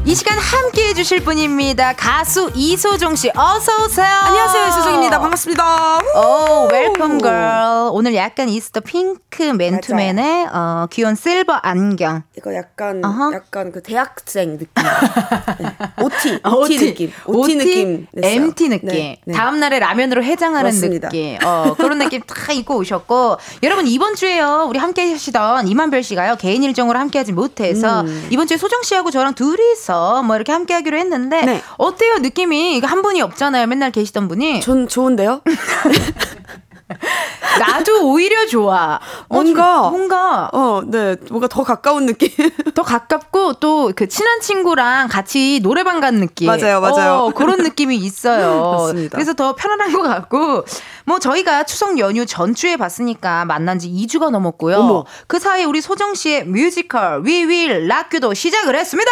이 0.03 0.15
시간 0.15 0.39
함께 0.39 0.87
해주실 0.87 1.23
분입니다. 1.23 1.93
가수 1.93 2.49
이소정 2.55 3.15
씨 3.15 3.29
어서 3.35 3.83
오세요. 3.83 4.07
안녕하세요, 4.07 4.67
이수정입니다. 4.69 5.19
반갑습니다. 5.19 5.99
오 6.15 6.67
welcome 6.71 7.17
girl 7.17 7.89
오늘 7.91 8.15
약간 8.15 8.47
이스터 8.47 8.79
핑크 8.79 9.43
맨투맨의 9.43 10.47
어, 10.51 10.87
귀여운 10.89 11.13
실버 11.15 11.51
안경 11.61 12.23
이거 12.37 12.53
약간 12.55 13.03
어허. 13.03 13.33
약간 13.33 13.71
그 13.73 13.81
대학생 13.83 14.57
느낌. 14.57 14.69
네. 14.75 16.03
OT, 16.03 16.39
아, 16.43 16.49
OT, 16.51 16.77
느낌. 16.77 17.11
OT, 17.25 17.55
느낌. 17.55 18.07
냈어요. 18.13 18.31
MT 18.45 18.69
느낌. 18.69 18.87
네, 18.89 19.17
네. 19.25 19.33
다음 19.33 19.59
날에 19.59 19.79
라면으로 19.79 20.23
해장하는 20.23 20.69
맞습니다. 20.69 21.09
느낌. 21.09 21.37
어, 21.43 21.75
그런 21.77 21.97
느낌 21.99 22.21
다 22.21 22.53
입고 22.53 22.77
오셨고 22.77 23.37
여러분 23.63 23.85
이번 23.87 24.15
주에요. 24.15 24.67
우리 24.69 24.79
함께 24.79 25.11
하시던 25.11 25.67
이만별 25.67 26.01
씨가요. 26.01 26.37
개인 26.37 26.63
일정으로 26.63 26.97
함께 26.97 27.19
하지 27.19 27.33
못해서 27.33 28.01
음. 28.01 28.27
이번 28.29 28.47
주에 28.47 28.55
소정 28.57 28.81
씨하고 28.83 29.11
저랑 29.11 29.33
둘이서 29.35 30.23
뭐 30.23 30.35
이렇게 30.37 30.53
함께 30.53 30.73
하기로 30.75 30.97
했는데 30.97 31.41
네. 31.41 31.61
어때요? 31.77 32.19
느낌이 32.19 32.77
이거 32.77 32.87
한 32.87 33.01
분이 33.01 33.21
없잖아요. 33.21 33.67
맨날 33.67 33.91
계시던 33.91 34.29
분이. 34.29 34.61
전 34.61 34.87
좋은데요? 34.87 35.41
나도 37.59 38.11
오히려 38.11 38.45
좋아. 38.47 38.99
어, 39.29 39.35
뭔가- 39.41 39.83
좀 39.83 39.91
뭔가 39.91 40.49
어, 40.51 40.81
네. 40.85 41.15
뭔가 41.29 41.47
더 41.47 41.63
가까운 41.63 42.05
느낌. 42.05 42.29
더 42.75 42.83
가깝고 42.83 43.53
또 43.53 43.91
그 43.95 44.07
친한 44.07 44.41
친구랑 44.41 45.07
같이 45.07 45.59
노래방 45.63 45.99
간 46.01 46.15
느낌. 46.15 46.47
맞아요, 46.47 46.81
맞아요. 46.81 47.13
어, 47.13 47.29
그런 47.31 47.59
느낌이 47.63 47.95
있어요. 47.95 48.71
맞습니다. 48.87 49.15
그래서 49.15 49.33
더 49.33 49.55
편안한 49.55 49.93
것 49.93 50.01
같고, 50.01 50.65
뭐 51.05 51.19
저희가 51.19 51.63
추석 51.63 51.97
연휴 51.99 52.25
전주에 52.25 52.75
봤으니까 52.77 53.45
만난 53.45 53.79
지 53.79 53.89
2주가 53.89 54.29
넘었고요. 54.31 54.77
어머. 54.77 55.05
그 55.27 55.39
사이에 55.39 55.63
우리 55.63 55.79
소정 55.81 56.13
씨의 56.13 56.45
뮤지컬 56.45 57.21
We 57.25 57.45
Will 57.45 57.85
Rock 57.89 58.09
You도 58.13 58.33
시작을 58.33 58.75
했습니다. 58.75 59.11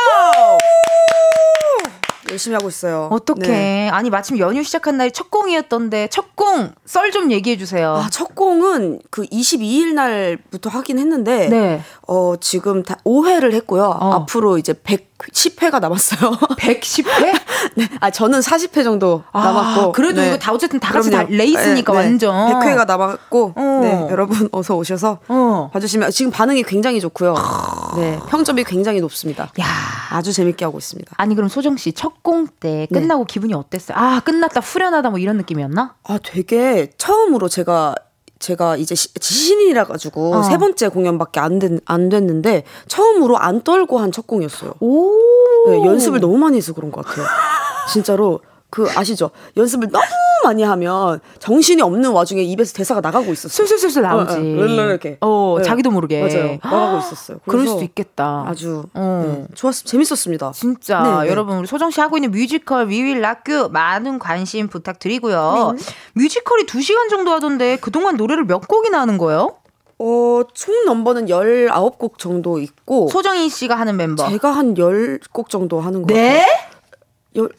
열심히 2.34 2.56
하고 2.56 2.68
있어요. 2.68 3.08
어떡해. 3.12 3.48
네. 3.48 3.90
아니 3.90 4.10
마침 4.10 4.38
연휴 4.40 4.64
시작한 4.64 4.98
날이 4.98 5.12
첫 5.12 5.30
공이었던데 5.32 6.08
첫 6.10 6.36
공 6.36 6.74
썰 6.86 7.12
좀 7.12 7.32
얘기해 7.32 7.58
주세요. 7.58 7.94
아, 7.96 8.10
첫 8.12 8.34
공은 8.36 9.00
그 9.12 9.24
22일 9.24 9.94
날부터 9.94 10.70
하긴 10.70 10.98
했는데 11.00 11.48
네. 11.50 11.82
어, 12.08 12.36
지금 12.40 12.82
다 12.84 12.98
5회를 13.06 13.54
했고요. 13.54 13.84
어. 13.84 14.14
앞으로 14.14 14.58
이제 14.58 14.74
110회가 15.18 15.80
남았어요. 15.80 16.32
110회? 16.60 17.40
네. 17.78 17.88
아, 18.00 18.10
저는 18.10 18.40
40회 18.40 18.84
정도 18.84 19.24
아, 19.32 19.44
남았고. 19.44 19.92
그래도 19.94 20.22
네. 20.22 20.28
이거 20.28 20.38
다 20.38 20.52
어쨌든 20.52 20.80
다 20.80 20.92
같이 20.92 21.10
다 21.12 21.20
그럼요. 21.20 21.36
레이스니까 21.38 21.94
네, 21.94 22.00
네. 22.00 22.06
완전. 22.06 22.36
100회가 22.60 22.86
남았고. 22.86 23.54
어. 23.56 23.80
네, 23.82 24.08
여러분 24.10 24.50
어서 24.52 24.76
오셔서 24.76 25.20
어. 25.28 25.70
봐 25.72 25.80
주시면 25.80 26.12
지금 26.12 26.32
반응이 26.32 26.64
굉장히 26.64 27.00
좋고요. 27.00 27.36
네, 27.96 28.20
평점이 28.30 28.64
굉장히 28.66 29.00
높습니다. 29.02 29.52
야. 29.62 29.66
아주 30.12 30.32
재밌게 30.34 30.66
하고 30.66 30.78
있습니다. 30.78 31.12
아니 31.18 31.36
그럼 31.36 31.50
소정 31.50 31.78
씨 31.78 31.94
첫 31.94 32.22
공때 32.24 32.88
네. 32.92 33.00
끝나고 33.00 33.26
기분이 33.26 33.54
어땠어요? 33.54 33.98
아 33.98 34.20
끝났다 34.20 34.60
후련하다 34.62 35.10
뭐 35.12 35.20
이런 35.20 35.38
느낌이었나? 35.38 35.96
아, 36.04 36.18
되게 36.24 36.90
처음으로 36.98 37.48
제가 37.50 37.96
제가 38.44 38.76
이제 38.76 38.94
시- 38.94 39.08
신인이라 39.20 39.86
가지고 39.86 40.36
어. 40.36 40.44
세 40.44 40.58
번째 40.58 40.90
공연밖에 40.90 41.40
안, 41.40 41.60
된, 41.60 41.80
안 41.86 42.10
됐는데 42.10 42.66
처음으로 42.88 43.38
안 43.38 43.62
떨고 43.64 44.00
한 44.00 44.12
첫 44.12 44.28
공이었어요. 44.28 44.74
오. 44.82 45.12
네, 45.70 45.84
연습을 45.86 46.20
너무 46.20 46.38
많이 46.38 46.58
해서 46.58 46.74
그런 46.74 46.92
것 46.92 47.06
같아요. 47.06 47.26
진짜로 47.92 48.42
그 48.74 48.90
아시죠? 48.96 49.30
연습을 49.56 49.90
너무 49.92 50.04
많이 50.44 50.64
하면 50.64 51.20
정신이 51.38 51.84
없는 51.84 52.10
와중에 52.10 52.42
입에서 52.42 52.74
대사가 52.74 53.02
나가고 53.02 53.32
있었어요. 53.32 53.50
술술술술 53.50 54.02
나오지. 54.02 54.34
어, 54.34 54.40
어, 54.40 54.66
이렇게. 54.66 55.18
어, 55.22 55.58
네. 55.60 55.64
자기도 55.64 55.92
모르게. 55.92 56.20
맞아요. 56.20 56.58
나가고 56.64 56.98
있었어요. 56.98 57.38
그럴 57.48 57.68
수도 57.68 57.84
있겠다. 57.84 58.46
아주 58.48 58.86
어. 58.96 59.46
네, 59.48 59.54
좋았 59.54 59.74
재밌었습니다. 59.74 60.54
진짜 60.56 61.04
네, 61.04 61.26
네. 61.26 61.30
여러분 61.30 61.60
우리 61.60 61.68
소정 61.68 61.92
씨 61.92 62.02
하고 62.02 62.18
있는 62.18 62.32
뮤지컬 62.32 62.90
위윌 62.90 63.22
락규 63.22 63.70
많은 63.72 64.18
관심 64.18 64.68
부탁드리고요. 64.70 65.76
뮤지컬이 66.14 66.66
2시간 66.66 67.12
정도 67.12 67.30
하던데 67.30 67.78
그동안 67.80 68.18
노래를 68.18 68.46
몇 68.46 68.68
곡이나 68.68 69.00
하는 69.00 69.20
거예요? 69.20 69.58
어, 70.00 70.42
총 70.52 70.86
넘버는 70.86 71.28
19곡 71.28 72.18
정도 72.18 72.58
있고 72.58 73.08
소정희 73.10 73.50
씨가 73.50 73.76
하는 73.76 73.98
멤버. 73.98 74.28
제가 74.28 74.50
한 74.50 74.74
10곡 74.74 75.50
정도 75.50 75.80
하는 75.80 76.02
거 76.02 76.12
네? 76.12 76.44
열, 77.36 77.50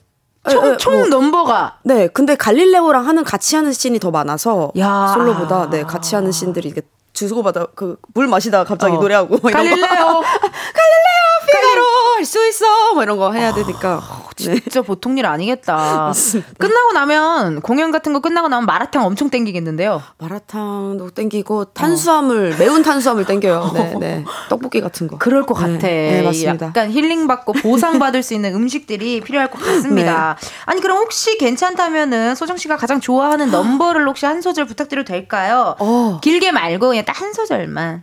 총, 0.50 0.64
에, 0.66 0.70
에, 0.72 0.76
총 0.76 0.98
뭐, 0.98 1.06
넘버가 1.08 1.78
네, 1.84 2.06
근데 2.08 2.34
갈릴레오랑 2.36 3.06
하는 3.06 3.24
같이 3.24 3.56
하는 3.56 3.72
씬이 3.72 3.98
더 3.98 4.10
많아서 4.10 4.72
야. 4.78 5.12
솔로보다 5.14 5.70
네, 5.70 5.82
같이 5.84 6.14
하는 6.14 6.32
씬들이 6.32 6.68
이게 6.68 6.82
주고받아 7.12 7.66
그 7.74 7.96
물 8.14 8.26
마시다가 8.28 8.64
갑자기 8.64 8.96
어. 8.96 9.00
노래하고 9.00 9.38
거. 9.38 9.48
갈릴레오. 9.50 10.22
피가로 11.60 11.82
할 12.16 12.24
수 12.24 12.46
있어 12.48 12.94
뭐 12.94 13.02
이런 13.02 13.18
거 13.18 13.32
해야 13.32 13.52
되니까 13.52 14.00
네. 14.38 14.58
진짜 14.60 14.80
보통 14.82 15.18
일 15.18 15.26
아니겠다. 15.26 16.12
끝나고 16.58 16.92
나면 16.92 17.60
공연 17.60 17.90
같은 17.90 18.12
거 18.14 18.20
끝나고 18.20 18.48
나면 18.48 18.64
마라탕 18.66 19.04
엄청 19.04 19.28
땡기겠는데요. 19.30 20.02
마라탕도 20.18 21.10
땡기고 21.10 21.66
탄수화물 21.66 22.56
매운 22.58 22.82
탄수화물 22.82 23.26
땡겨요. 23.26 23.70
네, 23.74 23.94
네. 24.00 24.24
떡볶이 24.48 24.80
같은 24.80 25.06
거. 25.06 25.18
그럴 25.18 25.44
것 25.44 25.54
같아. 25.54 25.76
네, 25.78 26.18
네, 26.18 26.22
맞습니다. 26.22 26.66
약간 26.68 26.90
힐링 26.90 27.26
받고 27.26 27.52
보상 27.54 27.98
받을 27.98 28.22
수 28.22 28.32
있는 28.34 28.54
음식들이 28.54 29.20
필요할 29.20 29.50
것 29.50 29.58
같습니다. 29.62 30.36
네. 30.40 30.48
아니 30.66 30.80
그럼 30.80 30.98
혹시 30.98 31.36
괜찮다면은 31.38 32.34
소정 32.36 32.56
씨가 32.56 32.76
가장 32.76 33.00
좋아하는 33.00 33.50
넘버를 33.52 34.06
혹시 34.08 34.24
한 34.26 34.40
소절 34.40 34.64
부탁드려도 34.66 35.06
될까요? 35.06 35.76
어. 35.78 36.20
길게 36.22 36.52
말고 36.52 36.88
그냥 36.88 37.04
딱 37.04 37.14
한 37.20 37.32
소절만. 37.32 38.02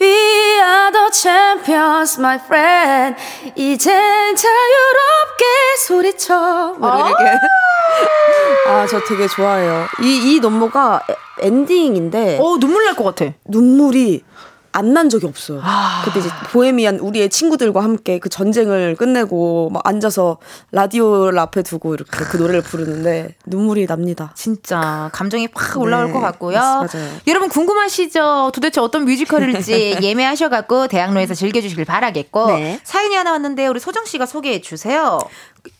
We 0.00 0.08
are 0.60 0.92
the 0.92 1.10
champions, 1.12 2.18
my 2.20 2.36
friend. 2.36 3.16
이젠 3.54 4.36
자유롭게 4.36 5.44
소리쳐. 5.86 6.74
뭐 6.78 7.08
이렇게. 7.08 7.24
아, 8.68 8.86
저 8.86 9.00
되게 9.00 9.26
좋아해요. 9.26 9.86
이, 10.02 10.34
이 10.36 10.40
넘버가 10.40 11.00
에- 11.08 11.46
엔딩인데 11.46 12.38
어 12.40 12.58
눈물 12.58 12.84
날 12.84 12.94
것 12.94 13.04
같아. 13.04 13.32
눈물이 13.46 14.22
안 14.76 14.92
난 14.92 15.08
적이 15.08 15.26
없어요. 15.26 15.60
그때 16.04 16.20
이제 16.20 16.28
보헤미안 16.52 17.00
우리의 17.00 17.28
친구들과 17.28 17.82
함께 17.82 18.18
그 18.18 18.28
전쟁을 18.28 18.94
끝내고 18.96 19.70
막 19.70 19.86
앉아서 19.86 20.38
라디오를 20.72 21.38
앞에 21.38 21.62
두고 21.62 21.94
이렇게 21.94 22.10
그 22.10 22.36
노래를 22.36 22.62
부르는데 22.62 23.34
눈물이 23.46 23.86
납니다. 23.86 24.32
진짜 24.34 25.10
감정이 25.12 25.48
확 25.54 25.78
올라올 25.78 26.06
네, 26.06 26.12
것 26.12 26.20
같고요. 26.20 26.58
맞- 26.58 26.94
맞아요. 26.94 27.08
여러분 27.26 27.48
궁금하시죠? 27.48 28.52
도대체 28.54 28.80
어떤 28.80 29.04
뮤지컬일지 29.04 29.98
예매하셔갖고 30.02 30.88
대학로에서 30.88 31.34
즐겨주시길 31.34 31.84
바라겠고 31.84 32.46
네. 32.48 32.80
사연이 32.84 33.14
하나 33.16 33.32
왔는데 33.32 33.66
우리 33.66 33.80
소정 33.80 34.04
씨가 34.04 34.26
소개해 34.26 34.60
주세요. 34.60 35.18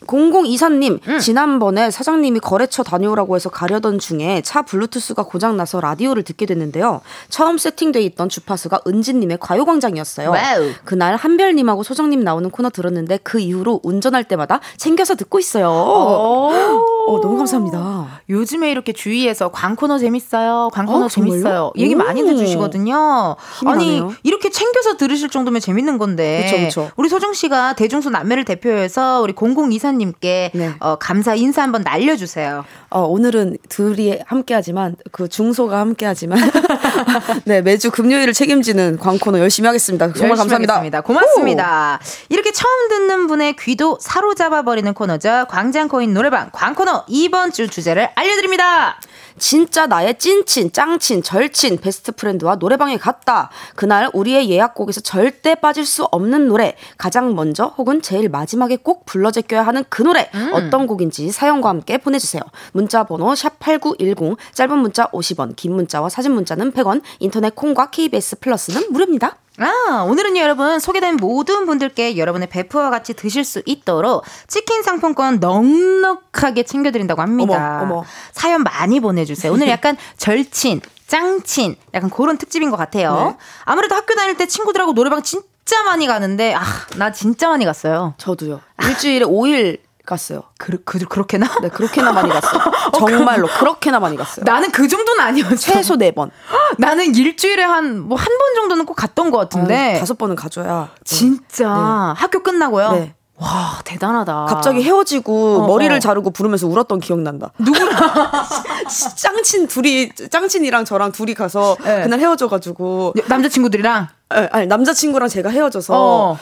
0024님, 0.06 1.00
음. 1.08 1.18
지난번에 1.18 1.90
사장님이 1.90 2.40
거래처 2.40 2.82
다녀오라고 2.82 3.34
해서 3.36 3.50
가려던 3.50 3.98
중에 3.98 4.40
차 4.44 4.62
블루투스가 4.62 5.24
고장나서 5.24 5.80
라디오를 5.80 6.22
듣게 6.22 6.46
됐는데요. 6.46 7.00
처음 7.28 7.58
세팅돼 7.58 8.00
있던 8.02 8.28
주파수가 8.28 8.80
은지님의 8.86 9.38
가요광장이었어요. 9.40 10.30
와우. 10.30 10.70
그날 10.84 11.16
한별님하고 11.16 11.82
소정님 11.82 12.20
나오는 12.22 12.48
코너 12.50 12.70
들었는데 12.70 13.18
그 13.22 13.40
이후로 13.40 13.80
운전할 13.82 14.24
때마다 14.24 14.60
챙겨서 14.76 15.14
듣고 15.16 15.38
있어요. 15.38 15.68
어, 15.70 17.20
너무 17.20 17.36
감사합니다. 17.36 18.20
요즘에 18.28 18.70
이렇게 18.70 18.92
주위에서 18.92 19.50
광코노 19.50 19.98
재밌어요. 19.98 20.70
광코노 20.72 21.06
어? 21.06 21.08
재밌어요. 21.08 21.72
얘기 21.76 21.94
오. 21.94 21.98
많이 21.98 22.22
해주시거든요. 22.22 23.36
아니 23.66 24.00
나네요. 24.00 24.14
이렇게 24.22 24.50
챙겨서 24.50 24.96
들으실 24.96 25.30
정도면 25.30 25.60
재밌는 25.60 25.98
건데. 25.98 26.44
그쵸, 26.44 26.84
그쵸. 26.84 26.90
우리 26.96 27.08
소정 27.08 27.32
씨가 27.32 27.74
대중소 27.74 28.10
남매를 28.10 28.44
대표해서 28.44 29.20
우리 29.22 29.32
0024님께 29.78 30.50
네. 30.52 30.74
어, 30.80 30.96
감사 30.96 31.34
인사 31.34 31.62
한번 31.62 31.82
날려주세요. 31.82 32.64
어, 32.90 33.00
오늘은 33.02 33.58
둘이 33.68 34.18
함께하지만 34.26 34.96
그 35.12 35.28
중소가 35.28 35.78
함께하지만 35.78 36.38
네 37.44 37.62
매주 37.62 37.90
금요일을 37.90 38.32
책임지는 38.32 38.98
광코너 38.98 39.38
열심히 39.38 39.66
하겠습니다. 39.66 40.06
정말 40.06 40.30
열심히 40.30 40.38
감사합니다. 40.38 40.74
하겠습니다. 40.74 41.00
고맙습니다. 41.00 42.00
이렇게 42.28 42.52
처음 42.52 42.88
듣는 42.88 43.26
분의 43.26 43.56
귀도 43.56 43.98
사로잡아 44.00 44.62
버리는 44.62 44.92
코너죠. 44.92 45.46
광장코인 45.48 46.14
노래방 46.14 46.50
광코너 46.52 47.04
이번 47.08 47.52
주 47.52 47.68
주제를 47.68 48.08
알려드립니다. 48.14 48.98
진짜 49.38 49.86
나의 49.86 50.18
찐친, 50.18 50.72
짱친, 50.72 51.22
절친, 51.22 51.78
베스트 51.78 52.12
프렌드와 52.12 52.56
노래방에 52.56 52.96
갔다. 52.96 53.50
그날 53.74 54.10
우리의 54.12 54.50
예약곡에서 54.50 55.00
절대 55.00 55.54
빠질 55.54 55.84
수 55.84 56.04
없는 56.04 56.48
노래. 56.48 56.76
가장 56.96 57.34
먼저 57.34 57.66
혹은 57.76 58.02
제일 58.02 58.28
마지막에 58.28 58.76
꼭 58.76 59.04
불러 59.06 59.30
제껴야 59.30 59.62
하는 59.62 59.84
그 59.88 60.02
노래. 60.02 60.30
어떤 60.52 60.86
곡인지 60.86 61.30
사연과 61.30 61.68
함께 61.68 61.98
보내주세요. 61.98 62.42
문자 62.72 63.04
번호 63.04 63.32
샵8910, 63.32 64.36
짧은 64.52 64.78
문자 64.78 65.06
50원, 65.10 65.54
긴 65.56 65.74
문자와 65.74 66.08
사진 66.08 66.32
문자는 66.32 66.72
100원, 66.72 67.02
인터넷 67.18 67.54
콩과 67.54 67.90
KBS 67.90 68.40
플러스는 68.40 68.90
무료입니다. 68.90 69.36
아, 69.58 70.02
오늘은요, 70.02 70.40
여러분, 70.40 70.78
소개된 70.78 71.16
모든 71.16 71.64
분들께 71.66 72.18
여러분의 72.18 72.48
배프와 72.48 72.90
같이 72.90 73.14
드실 73.14 73.44
수 73.44 73.62
있도록 73.64 74.24
치킨 74.46 74.82
상품권 74.82 75.38
넉넉하게 75.40 76.64
챙겨드린다고 76.64 77.22
합니다. 77.22 77.80
어머, 77.82 77.94
어머. 77.94 78.04
사연 78.32 78.62
많이 78.62 79.00
보내주세요. 79.00 79.52
오늘 79.52 79.68
약간 79.68 79.96
절친, 80.18 80.82
짱친, 81.06 81.76
약간 81.94 82.10
그런 82.10 82.36
특집인 82.36 82.70
것 82.70 82.76
같아요. 82.76 83.14
네. 83.30 83.36
아무래도 83.64 83.94
학교 83.94 84.14
다닐 84.14 84.36
때 84.36 84.46
친구들하고 84.46 84.92
노래방 84.92 85.22
진짜 85.22 85.82
많이 85.84 86.06
가는데, 86.06 86.54
아, 86.54 86.62
나 86.96 87.12
진짜 87.12 87.48
많이 87.48 87.64
갔어요. 87.64 88.14
저도요. 88.18 88.60
일주일에 88.82 89.24
5일 89.24 89.78
갔어요. 90.04 90.44
그, 90.56 90.82
그, 90.84 90.98
그렇게나? 91.00 91.46
네, 91.62 91.68
그렇게나 91.68 92.12
많이 92.12 92.30
갔어요. 92.30 92.62
정말로 92.96 93.48
그렇게나 93.48 93.98
많이 94.00 94.16
갔어요. 94.16 94.44
나는 94.44 94.70
그 94.70 94.86
정도는 94.86 95.22
아니었어. 95.24 95.56
최소 95.56 95.96
4번. 95.96 96.30
나는 96.78 97.14
일주일에 97.14 97.62
한, 97.62 98.00
뭐, 98.00 98.16
한 98.18 98.26
번 98.26 98.54
정도는 98.56 98.86
꼭 98.86 98.94
갔던 98.94 99.30
것 99.30 99.38
같은데. 99.38 99.98
다섯 99.98 100.16
번은 100.18 100.36
가줘야. 100.36 100.88
네. 100.94 101.00
진짜. 101.04 102.14
학교 102.16 102.42
끝나고요? 102.42 102.92
네. 102.92 103.14
와, 103.38 103.80
대단하다. 103.84 104.46
갑자기 104.46 104.82
헤어지고 104.82 105.64
어, 105.64 105.66
머리를 105.66 105.94
어. 105.94 105.98
자르고 105.98 106.30
부르면서 106.30 106.66
울었던 106.68 107.00
기억 107.00 107.20
난다. 107.20 107.50
누구랑? 107.58 107.90
짱친 109.16 109.66
둘이 109.68 110.10
짱친이랑 110.30 110.86
저랑 110.86 111.12
둘이 111.12 111.34
가서 111.34 111.76
네. 111.84 112.02
그날 112.04 112.18
헤어져가지고 112.20 113.12
남자친구들이랑? 113.28 114.08
아, 114.30 114.48
아니 114.52 114.66
남자친구랑 114.66 115.28
제가 115.28 115.50
헤어져서 115.50 115.94
어. 115.94 116.38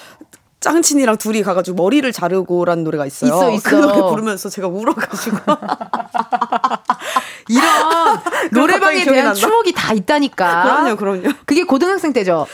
짱친이랑 0.60 1.16
둘이 1.16 1.42
가가지고 1.42 1.76
머리를 1.82 2.10
자르고라는 2.12 2.84
노래가 2.84 3.06
있어요. 3.06 3.34
있어, 3.34 3.50
있어. 3.50 3.70
그 3.70 3.74
노래 3.74 4.00
부르면서 4.00 4.48
제가 4.48 4.68
울어가지고 4.68 5.36
이런 7.48 8.20
노래방에 8.52 8.78
갑자기 8.80 9.02
기억이 9.04 9.10
대한 9.12 9.24
난다. 9.26 9.38
추억이 9.40 9.72
다 9.72 9.92
있다니까. 9.92 10.62
그럼요, 10.62 10.96
그럼요. 10.96 11.22
그게 11.46 11.64
고등학생 11.64 12.12
때죠. 12.12 12.46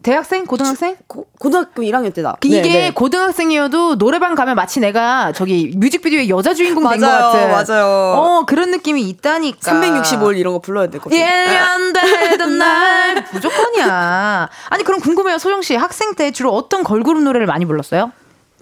대학생? 0.00 0.46
고등학생? 0.46 0.96
고, 1.08 1.26
고등학교 1.40 1.82
1학년 1.82 2.14
때다. 2.14 2.36
이게 2.44 2.62
네, 2.62 2.68
네. 2.68 2.90
고등학생이어도 2.92 3.98
노래방 3.98 4.36
가면 4.36 4.54
마치 4.54 4.78
내가 4.78 5.32
저기 5.32 5.72
뮤직비디오의 5.76 6.28
여자 6.30 6.54
주인공 6.54 6.88
된 6.88 7.00
것 7.00 7.06
같은. 7.08 7.50
맞아요. 7.50 7.86
어 8.16 8.44
그런 8.46 8.70
느낌이 8.70 9.02
있다니까. 9.02 9.72
365일 9.72 10.38
이런 10.38 10.52
거 10.52 10.60
불러야 10.60 10.86
될 10.86 11.00
것 11.00 11.10
같아요. 11.10 11.26
1년 11.26 11.92
되던 12.30 12.58
날 12.58 13.26
무조건이야. 13.32 14.48
아니 14.70 14.84
그럼 14.84 15.00
궁금해요 15.00 15.36
소정 15.38 15.62
씨 15.62 15.74
학생 15.74 16.14
때 16.14 16.30
주로 16.30 16.54
어떤 16.54 16.84
걸그룹 16.84 17.24
노래를 17.24 17.46
많이 17.48 17.66
불렀어요? 17.66 18.12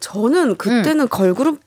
저는 0.01 0.57
그때는 0.57 1.07
걸그룹 1.09 1.61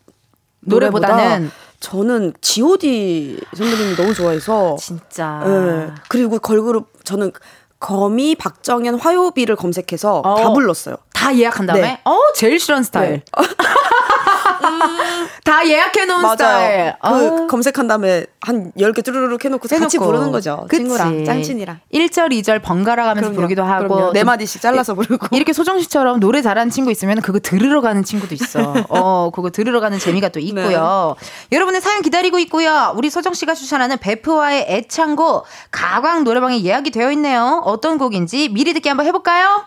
노래보다는 0.61 1.15
노래보다 1.25 1.55
저는 1.79 2.33
G.O.D 2.41 3.39
선배님이 3.55 3.95
너무 3.95 4.13
좋아해서 4.13 4.75
진짜. 4.79 5.41
예. 5.45 5.91
그리고 6.09 6.39
걸그룹 6.39 7.05
저는 7.05 7.31
거미, 7.79 8.35
박정현, 8.35 8.95
화요비를 8.95 9.55
검색해서 9.55 10.19
어. 10.19 10.35
다 10.35 10.53
불렀어요. 10.53 10.97
다 11.13 11.35
예약한 11.35 11.65
다음에? 11.65 11.81
네. 11.81 12.01
어, 12.03 12.17
제일 12.35 12.59
싫어하는 12.59 12.83
스타일. 12.83 13.11
네. 13.11 13.23
다 15.43 15.67
예약해놓은 15.67 16.29
스타일. 16.31 16.93
그 17.01 17.07
어. 17.07 17.47
검색한 17.47 17.87
다음에 17.87 18.25
한 18.41 18.71
10개 18.77 19.03
쭈르륵 19.03 19.43
해놓고 19.43 19.67
같이 19.67 19.75
해놓고. 19.75 20.05
부르는 20.05 20.31
거죠. 20.31 20.65
그치. 20.69 20.83
친구랑, 20.83 21.25
짱친이랑. 21.25 21.79
1절, 21.93 22.31
2절 22.31 22.61
번갈아 22.61 23.03
가면서. 23.05 23.31
부르기도 23.31 23.63
하고. 23.63 23.95
그럼요. 23.95 24.11
네좀 24.13 24.27
마디씩 24.27 24.61
잘라서 24.61 24.93
부르고. 24.95 25.27
이렇게 25.35 25.53
소정 25.53 25.79
씨처럼 25.79 26.19
노래 26.19 26.41
잘하는 26.41 26.69
친구 26.69 26.91
있으면 26.91 27.21
그거 27.21 27.39
들으러 27.39 27.81
가는 27.81 28.03
친구도 28.03 28.35
있어. 28.35 28.73
어, 28.89 29.31
그거 29.33 29.49
들으러 29.49 29.79
가는 29.79 29.97
재미가 29.99 30.29
또 30.29 30.39
있고요. 30.39 31.15
네. 31.19 31.55
여러분의 31.55 31.81
사연 31.81 32.01
기다리고 32.01 32.39
있고요. 32.39 32.93
우리 32.95 33.09
소정 33.09 33.33
씨가 33.33 33.55
추천하는 33.55 33.97
베프와의 33.97 34.65
애창곡 34.69 35.45
가광 35.71 36.23
노래방에 36.23 36.61
예약이 36.63 36.91
되어 36.91 37.11
있네요. 37.11 37.61
어떤 37.65 37.97
곡인지 37.97 38.49
미리 38.49 38.73
듣기 38.73 38.87
한번 38.89 39.05
해볼까요? 39.05 39.63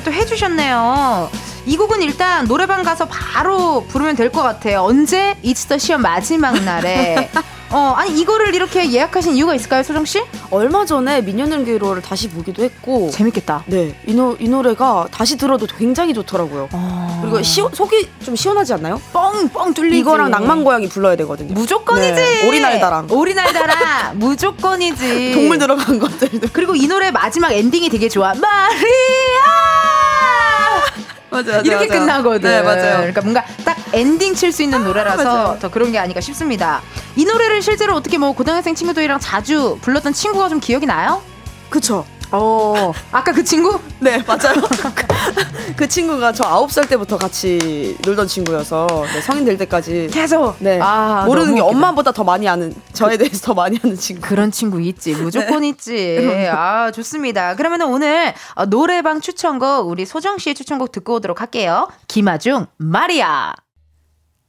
어, 0.00 0.02
예약을 0.02 0.02
또 0.04 0.12
해주셨네요. 0.12 1.30
이 1.66 1.76
곡은 1.76 2.02
일단 2.02 2.46
노래방 2.46 2.82
가서 2.82 3.06
바로 3.06 3.84
부르면 3.88 4.16
될 4.16 4.30
것 4.32 4.42
같아요. 4.42 4.80
언제? 4.82 5.36
It's 5.44 5.68
the 5.68 5.78
시험 5.78 6.02
마지막 6.02 6.52
날에. 6.64 7.30
어, 7.72 7.94
아니 7.96 8.18
이거를 8.20 8.54
이렇게 8.54 8.90
예약하신 8.90 9.34
이유가 9.36 9.54
있을까요, 9.54 9.82
소정 9.84 10.04
씨? 10.04 10.20
얼마 10.50 10.84
전에 10.84 11.20
미녀는 11.22 11.58
괴로워를 11.58 12.02
다시 12.02 12.28
보기도 12.28 12.64
했고 12.64 13.10
재밌겠다. 13.10 13.62
네, 13.66 13.94
이, 14.06 14.14
노, 14.14 14.36
이 14.40 14.48
노래가 14.48 15.06
다시 15.12 15.36
들어도 15.36 15.66
굉장히 15.66 16.12
좋더라고요. 16.12 16.68
그리고 17.22 17.40
시, 17.42 17.62
속이 17.72 18.08
좀 18.24 18.34
시원하지 18.34 18.74
않나요? 18.74 19.00
뻥뻥 19.12 19.74
뚫리지. 19.74 19.98
이거랑 19.98 20.30
낭만 20.32 20.64
고양이 20.64 20.88
불러야 20.88 21.14
되거든요. 21.16 21.54
무조건이지. 21.54 22.12
네, 22.12 22.48
오리날다랑. 22.48 23.06
오리날다랑 23.10 24.18
무조건이지. 24.18 25.32
동물 25.34 25.58
들어간 25.58 25.98
것들도. 26.00 26.48
그리고 26.52 26.74
이 26.74 26.88
노래 26.88 27.10
마지막 27.12 27.52
엔딩이 27.52 27.88
되게 27.88 28.08
좋아. 28.08 28.34
마리아. 28.34 28.80
맞아요, 31.30 31.62
이렇게 31.64 31.86
맞아요. 31.86 31.88
끝나거든. 31.88 32.50
네, 32.50 32.62
맞아요. 32.62 32.96
그러니까 32.98 33.20
뭔가 33.22 33.44
딱 33.64 33.76
엔딩 33.92 34.34
칠 34.34 34.52
수 34.52 34.62
있는 34.62 34.84
노래라서 34.84 35.22
맞아요. 35.24 35.58
더 35.60 35.70
그런 35.70 35.92
게 35.92 35.98
아닌가 35.98 36.20
싶습니다. 36.20 36.82
이 37.16 37.24
노래를 37.24 37.62
실제로 37.62 37.94
어떻게 37.94 38.18
뭐 38.18 38.32
고등학생 38.32 38.74
친구들이랑 38.74 39.18
자주 39.20 39.78
불렀던 39.82 40.12
친구가 40.12 40.48
좀 40.48 40.60
기억이 40.60 40.86
나요? 40.86 41.22
그쵸. 41.68 42.04
어. 42.32 42.92
아까 43.12 43.32
그 43.32 43.42
친구? 43.44 43.78
네, 43.98 44.22
맞아요. 44.26 44.62
그 45.76 45.88
친구가 45.88 46.32
저 46.32 46.44
9살 46.44 46.88
때부터 46.88 47.18
같이 47.18 47.96
놀던 48.04 48.26
친구여서 48.28 48.86
네, 49.12 49.20
성인 49.20 49.44
될 49.44 49.58
때까지 49.58 50.08
계속. 50.12 50.56
네. 50.58 50.78
아, 50.80 51.24
모르는 51.26 51.54
게 51.54 51.60
웃기다. 51.60 51.76
엄마보다 51.76 52.12
더 52.12 52.24
많이 52.24 52.48
아는 52.48 52.74
저에 52.92 53.16
대해서 53.16 53.38
더 53.46 53.54
많이 53.54 53.78
아는 53.82 53.96
친구. 53.96 54.22
그런 54.22 54.50
친구 54.50 54.80
있지. 54.80 55.14
무조건 55.14 55.62
있지. 55.64 56.48
아, 56.52 56.90
좋습니다. 56.92 57.56
그러면 57.56 57.82
오늘 57.82 58.32
어, 58.54 58.66
노래방 58.66 59.20
추천곡, 59.20 59.88
우리 59.88 60.06
소정 60.06 60.38
씨의 60.38 60.54
추천곡 60.54 60.92
듣고 60.92 61.14
오도록 61.14 61.40
할게요. 61.40 61.88
김아중, 62.08 62.66
마리아. 62.76 63.54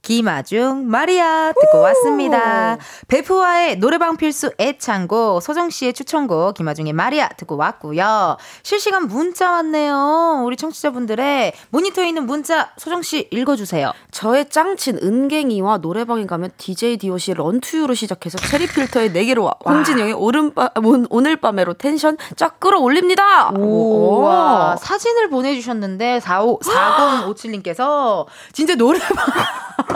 김아중, 0.01 0.89
마리아 0.89 1.53
듣고 1.53 1.79
왔습니다. 1.79 2.77
베프와의 3.07 3.77
노래방 3.77 4.17
필수 4.17 4.51
애창곡, 4.57 5.43
소정 5.43 5.69
씨의 5.69 5.93
추천곡, 5.93 6.55
김아중의 6.55 6.91
마리아 6.93 7.29
듣고 7.29 7.55
왔고요. 7.55 8.37
실시간 8.63 9.07
문자 9.07 9.51
왔네요. 9.51 10.41
우리 10.43 10.57
청취자분들의 10.57 11.53
모니터에 11.69 12.07
있는 12.07 12.25
문자, 12.25 12.71
소정 12.77 13.03
씨 13.03 13.27
읽어주세요. 13.29 13.91
저의 14.09 14.49
짱친 14.49 14.97
은갱이와 15.03 15.77
노래방에 15.77 16.25
가면 16.25 16.49
DJ 16.57 16.97
DOC 16.97 17.35
런투유로 17.35 17.93
시작해서 17.93 18.39
체리 18.39 18.65
필터의 18.67 19.09
4 19.13 19.21
개로 19.21 19.51
홍진영의 19.63 20.13
오른밤, 20.13 20.69
오늘 21.11 21.35
밤에로 21.35 21.75
텐션 21.75 22.17
쫙 22.37 22.59
끌어올립니다. 22.59 23.51
오, 23.51 24.21
와, 24.21 24.75
사진을 24.77 25.29
보내주셨는데, 25.29 26.21
45, 26.21 26.59
4057님께서, 26.63 28.25
진짜 28.51 28.73
노래방, 28.73 29.07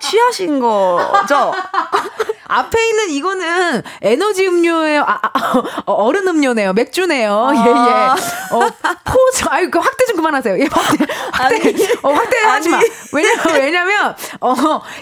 취하신 0.00 0.60
거죠? 0.60 1.52
앞에 2.48 2.88
있는 2.88 3.10
이거는 3.10 3.82
에너지 4.02 4.46
음료예요. 4.46 5.02
아, 5.02 5.18
아, 5.20 5.62
어, 5.86 5.92
얼음 6.04 6.28
음료네요. 6.28 6.74
맥주네요. 6.74 7.32
아. 7.32 7.54
예, 7.56 7.70
예. 7.70 8.56
어, 8.56 8.70
포즈, 9.04 9.44
아유, 9.48 9.68
그 9.68 9.80
확대 9.80 10.04
좀 10.05 10.05
그만하세요. 10.26 10.58
예, 10.58 10.68
확대, 10.70 11.04
확대, 11.32 11.98
어, 12.02 12.12
확대 12.12 12.36
하지 12.38 12.68
마. 12.68 12.80
왜냐면, 13.12 13.54
왜냐면, 13.54 14.16
어, 14.40 14.54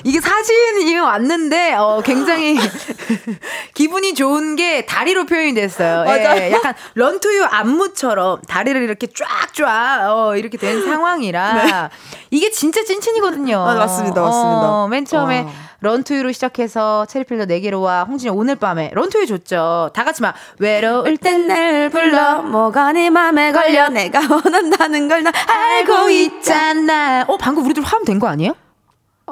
이게 0.05 0.21
사진이 0.21 0.99
왔는데, 0.99 1.75
어, 1.75 2.03
굉장히 2.05 2.57
기분이 3.75 4.15
좋은 4.15 4.57
게 4.57 4.85
다리로 4.87 5.27
표현이 5.27 5.55
됐어요. 5.55 6.05
예, 6.09 6.23
맞아요. 6.25 6.53
약간 6.53 6.75
런투유 6.95 7.45
안무처럼 7.45 8.43
다리를 8.43 8.81
이렇게 8.83 9.07
쫙쫙, 9.07 10.11
어, 10.11 10.37
이렇게 10.37 10.59
된 10.59 10.83
상황이라. 10.85 11.91
이게 12.31 12.51
진짜 12.51 12.85
찐친이거든요. 12.85 13.57
아, 13.59 13.75
맞습니다, 13.75 14.21
맞습니다. 14.21 14.71
어, 14.71 14.89
맨 14.89 15.05
처음에 15.05 15.41
와. 15.43 15.53
런투유로 15.85 16.33
시작해서 16.33 17.07
체리필러 17.07 17.45
4개로와 17.45 18.09
홍진영 18.09 18.37
오늘 18.37 18.57
밤에 18.57 18.91
런투유 18.95 19.27
줬죠. 19.27 19.91
다 19.95 20.03
같이 20.05 20.23
막 20.23 20.35
외로울 20.59 21.17
땐 21.19 21.47
날 21.47 21.91
불러 21.91 22.43
뭐가 22.43 22.93
네 22.93 23.11
맘에 23.11 23.53
걸려 23.53 23.89
내가 23.91 24.21
원한다는 24.21 25.09
걸 25.09 25.23
나 25.23 25.31
알고 25.47 26.11
있잖아. 26.11 27.25
어 27.29 27.37
방금 27.37 27.65
우리들 27.67 27.83
화음 27.83 28.05
된 28.05 28.19
거 28.19 28.27
아니에요? 28.29 28.55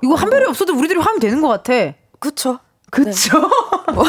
이거 0.02 0.14
한 0.14 0.28
별이 0.30 0.44
없어도 0.46 0.74
우리들이 0.76 0.98
화음 1.00 1.18
되는 1.18 1.40
것 1.40 1.48
같아. 1.48 1.72
그쵸. 2.18 2.58
그쵸? 2.90 3.38
뭐, 3.94 4.04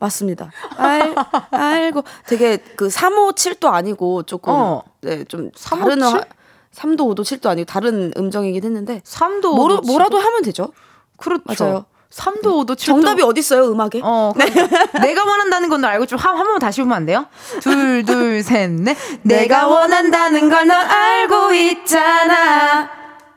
맞습니다. 0.00 0.50
알, 0.78 1.14
알고 1.50 2.02
되게 2.26 2.56
그 2.76 2.88
3호 2.88 3.34
7도 3.34 3.66
아니고 3.72 4.22
조금 4.22 4.52
어. 4.54 4.82
네, 5.02 5.24
좀 5.24 5.50
3호 5.50 5.78
다른 5.80 6.00
7? 6.00 6.06
하- 6.18 6.24
3도 6.74 7.00
5도 7.14 7.20
7도 7.20 7.48
아니고 7.48 7.66
다른 7.66 8.12
음정이긴 8.16 8.62
했는데 8.64 9.00
3도 9.04 9.54
뭐로, 9.54 9.80
뭐라도 9.82 10.18
하면 10.18 10.42
되죠. 10.42 10.68
그렇죠. 11.16 11.42
맞아요. 11.64 11.84
3도 12.10 12.42
5도 12.44 12.70
7도 12.76 12.78
정답이 12.78 13.22
어디 13.22 13.40
있어요 13.40 13.70
음악에? 13.70 14.00
어, 14.02 14.32
그러니까 14.34 14.98
내가 15.00 15.24
원한다는 15.24 15.68
건 15.68 15.80
너 15.80 15.88
알고 15.88 16.06
좀한 16.06 16.34
번만 16.36 16.58
다시 16.60 16.80
보면 16.80 16.96
안 16.96 17.04
돼요? 17.04 17.26
둘, 17.60 18.04
둘, 18.04 18.42
셋, 18.42 18.70
넷. 18.70 18.96
내가 19.22 19.66
원한다는 19.66 20.48
걸넌 20.48 20.70
알고 20.70 21.52
있잖아. 21.52 22.88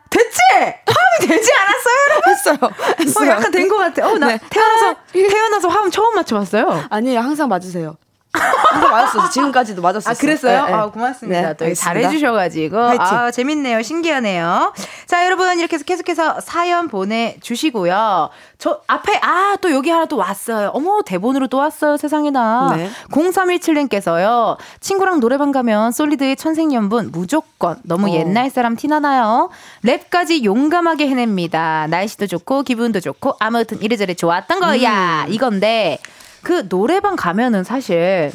됐지? 0.09 0.39
화음이 0.55 1.27
되지 1.27 1.51
않았어요, 1.53 1.95
여러분? 2.09 2.32
했어요. 2.32 2.57
어, 2.61 2.95
했어요. 2.99 3.30
약간 3.32 3.51
된 3.51 3.67
것 3.67 3.77
같아. 3.77 4.07
어, 4.07 4.17
나 4.17 4.27
네. 4.27 4.39
태어나서, 4.49 4.95
태어나서 5.13 5.67
화음 5.67 5.91
처음 5.91 6.15
맞춰봤어요. 6.15 6.86
아니에요 6.89 7.19
항상 7.19 7.49
맞으세요. 7.49 7.97
항상 8.32 8.91
맞았어요. 8.91 9.30
지금까지도 9.30 9.82
맞았어요. 9.82 10.11
아, 10.11 10.15
그랬어요? 10.15 10.59
아, 10.61 10.91
고맙습니다. 10.91 11.53
네. 11.53 11.73
잘해주셔가지고. 11.73 12.77
화이팅. 12.77 13.01
아, 13.01 13.32
재밌네요. 13.32 13.82
신기하네요. 13.82 14.73
자, 15.07 15.25
여러분, 15.25 15.57
이렇게 15.59 15.75
해서 15.75 15.84
계속해서 15.84 16.39
사연 16.41 16.88
보내주시고요. 16.88 18.30
저 18.59 18.82
앞에, 18.88 19.19
아, 19.23 19.57
또 19.61 19.71
여기 19.71 19.89
하나 19.89 20.05
또 20.05 20.17
왔어요. 20.17 20.69
어머, 20.73 21.01
대본으로 21.01 21.47
또 21.47 21.57
왔어요. 21.57 21.97
세상에나. 21.97 22.75
네. 22.75 22.89
0317님께서요. 23.09 24.57
친구랑 24.80 25.19
노래방 25.19 25.51
가면 25.51 25.91
솔리드의 25.91 26.36
천생연분 26.36 27.09
무조건 27.11 27.77
너무 27.84 28.09
어. 28.09 28.13
옛날 28.13 28.49
사람 28.51 28.75
티나나요? 28.75 29.49
랩까지 29.84 30.43
용감하게 30.43 31.07
해냅니다. 31.07 31.88
날씨도 31.89 32.27
좋고, 32.27 32.61
기분도 32.63 32.99
좋고, 32.99 33.38
아무튼 33.39 33.82
이래저래 33.82 34.13
좋았던 34.13 34.59
거야. 34.59 35.25
음. 35.25 35.34
이건데, 35.34 35.97
그 36.43 36.67
노래방 36.69 37.15
가면은 37.15 37.63
사실, 37.63 38.31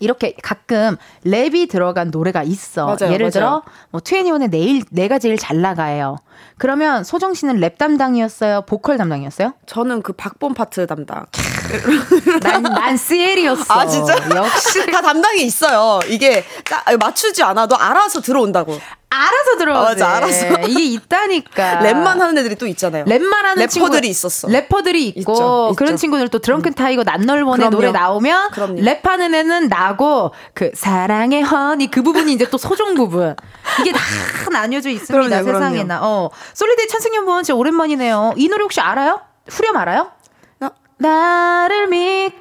이렇게 0.00 0.34
가끔 0.42 0.96
랩이 1.24 1.68
들어간 1.68 2.10
노래가 2.10 2.42
있어. 2.42 2.86
맞아요, 2.86 3.12
예를 3.12 3.26
맞아요. 3.26 3.30
들어 3.30 3.62
뭐 3.90 4.00
투애니원의 4.00 4.48
내일 4.48 4.82
내가 4.90 5.18
제일 5.18 5.36
잘 5.38 5.60
나가요. 5.60 6.16
그러면 6.56 7.04
소정 7.04 7.34
씨는 7.34 7.56
랩 7.56 7.78
담당이었어요, 7.78 8.62
보컬 8.62 8.96
담당이었어요? 8.96 9.54
저는 9.66 10.02
그 10.02 10.12
박봄 10.12 10.54
파트 10.54 10.86
담당. 10.86 11.26
난, 12.42 12.62
난 12.62 12.96
씨엘이었어. 12.96 13.64
아 13.74 13.86
진짜? 13.86 14.14
역시 14.34 14.86
다 14.90 15.00
담당이 15.02 15.42
있어요. 15.42 16.00
이게 16.08 16.44
딱 16.64 16.84
맞추지 16.98 17.42
않아도 17.42 17.76
알아서 17.76 18.20
들어온다고. 18.20 18.78
알아서 19.12 19.58
들어오지. 19.58 19.80
맞아, 20.00 20.08
알아서. 20.16 20.46
이게 20.68 20.84
있다니까. 20.84 21.80
랩만 21.80 22.04
하는 22.18 22.38
애들이 22.38 22.54
또 22.54 22.66
있잖아요. 22.68 23.04
랩만 23.06 23.32
하는 23.42 23.56
래퍼들이 23.66 24.08
있었어. 24.08 24.48
래퍼들이 24.48 25.08
있고 25.08 25.20
있죠, 25.32 25.72
그런 25.76 25.88
있죠. 25.90 25.94
음. 25.94 25.96
친구들 25.96 26.28
또 26.28 26.38
드렁큰 26.38 26.74
타이거 26.74 27.02
난 27.02 27.16
널 27.16 27.34
원해. 27.34 27.70
노래 27.70 27.90
나오면 27.90 28.50
그럼요. 28.52 28.80
랩하는 28.80 29.34
애는 29.34 29.68
나고 29.68 30.32
그 30.54 30.70
사랑의 30.74 31.42
honey 31.42 31.90
그 31.90 32.02
부분이 32.02 32.32
이제 32.32 32.48
또 32.50 32.56
소정 32.58 32.94
부분 32.94 33.34
이게 33.80 33.92
다 33.92 33.98
나뉘어져 34.52 34.90
있습니다 34.90 35.12
그럼요, 35.28 35.44
그럼요. 35.44 35.64
세상에나 35.64 36.00
어 36.02 36.30
솔리드의 36.54 36.88
천승연분 36.88 37.42
진짜 37.42 37.56
오랜만이네요 37.56 38.34
이 38.36 38.48
노래 38.48 38.62
혹시 38.62 38.80
알아요? 38.80 39.20
후렴 39.48 39.76
알아요? 39.76 40.10
나- 40.58 40.72
나를 40.98 41.88
믿 41.88 42.32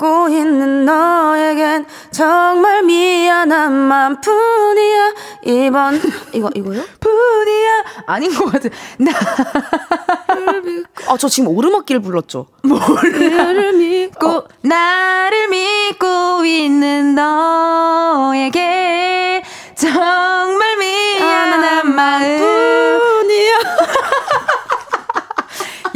고 0.00 0.28
있는 0.30 0.86
너에겐 0.86 1.84
정말 2.10 2.82
미안한 2.84 3.70
맘 3.70 4.18
뿐이야. 4.22 5.12
이번 5.44 6.00
이거 6.32 6.48
이거요? 6.54 6.82
뿐이야. 7.00 7.84
아닌 8.06 8.34
것 8.34 8.50
같아. 8.50 8.70
나. 8.98 9.12
아 11.06 11.16
저 11.18 11.28
지금 11.28 11.54
오르막길 11.54 12.00
불렀죠. 12.00 12.46
나를 12.62 13.74
믿고 13.74 14.28
믿고 14.28 14.44
나를 14.62 15.48
믿고 15.48 16.46
있는 16.46 17.14
너에게 17.14 19.42
정말 19.74 20.78
미안한 20.78 21.94
마음 21.94 22.38
뿐이야. 22.38 23.58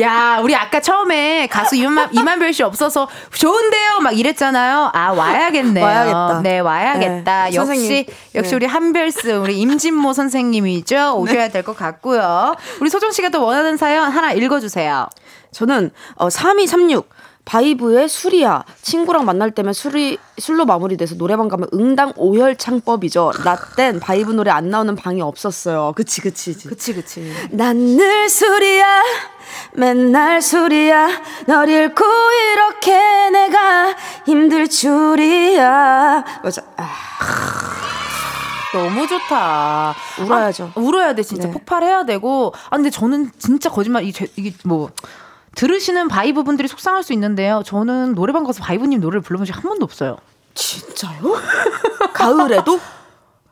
야 0.01 0.39
우리 0.43 0.55
아까 0.57 0.81
처음에 0.81 1.47
가수 1.47 1.77
임한, 1.77 2.09
임한별 2.13 2.53
씨 2.53 2.63
없어서 2.63 3.09
좋은데요? 3.33 4.01
막 4.03 4.19
이랬잖아요. 4.19 4.91
아 4.93 5.13
와야겠네요. 5.13 5.85
와야겠다. 5.85 6.41
네 6.43 6.59
와야겠다. 6.61 7.45
네, 7.51 7.55
역시 7.55 7.67
선생님. 7.67 8.05
역시 8.35 8.51
네. 8.51 8.57
우리 8.57 8.67
한별쌤 8.67 9.29
우리 9.39 9.59
임진모 9.61 10.13
선생님이죠? 10.13 11.15
오셔야 11.17 11.49
될 11.49 11.65
것 11.65 11.77
같고요. 11.77 12.57
우리 12.81 12.91
소정 12.91 13.11
씨가 13.11 13.31
또 13.31 13.43
원하는 13.45 13.77
사연 13.77 14.11
하나 14.11 14.33
읽어주세요. 14.33 15.09
저는 15.53 15.91
어 16.17 16.29
3236 16.29 17.09
바이브의 17.45 18.09
술이야. 18.09 18.65
친구랑 18.81 19.25
만날 19.27 19.51
때면 19.51 19.75
술이 19.75 20.19
술로 20.39 20.65
마무리돼서 20.65 21.15
노래방 21.17 21.49
가면 21.49 21.69
응당 21.75 22.13
오열 22.17 22.57
창법이죠. 22.57 23.33
라땐 23.45 24.01
바이브 24.01 24.33
노래 24.33 24.51
안 24.51 24.71
나오는 24.71 24.97
방이 24.97 25.21
없었어요. 25.21 25.93
그치 25.95 26.21
그치 26.23 26.55
그치 26.55 26.95
그치. 26.95 27.33
난 27.51 27.77
늘 27.97 28.29
술이야. 28.31 29.03
맨날 29.75 30.41
술이야. 30.41 31.09
널 31.47 31.69
잃고 31.69 32.05
이렇게 32.55 33.31
내가 33.31 33.95
힘들 34.25 34.67
줄이야. 34.69 36.25
맞아. 36.43 36.63
아, 36.79 36.89
너무 38.73 39.07
좋다. 39.07 39.95
울어야죠. 40.21 40.73
아, 40.75 40.81
울어야 40.81 41.15
돼 41.15 41.23
진짜 41.23 41.47
네. 41.49 41.53
폭발해야 41.53 42.05
되고. 42.07 42.53
아 42.71 42.77
근데 42.77 42.91
저는 42.91 43.31
진짜 43.39 43.69
거짓말 43.71 44.05
이 44.05 44.13
제- 44.13 44.27
이게 44.37 44.53
뭐 44.65 44.91
들으시는 45.55 46.09
바이브 46.09 46.43
분들이 46.45 46.69
속상할 46.69 47.03
수 47.03 47.13
있는데요. 47.13 47.63
저는 47.65 48.15
노래방 48.15 48.45
가서 48.45 48.63
바이브님 48.63 49.01
노래를 49.01 49.21
불러본 49.21 49.47
적 49.47 49.55
한 49.57 49.63
번도 49.63 49.85
없어요. 49.85 50.17
진짜요? 50.55 51.21
가을에도? 52.13 52.81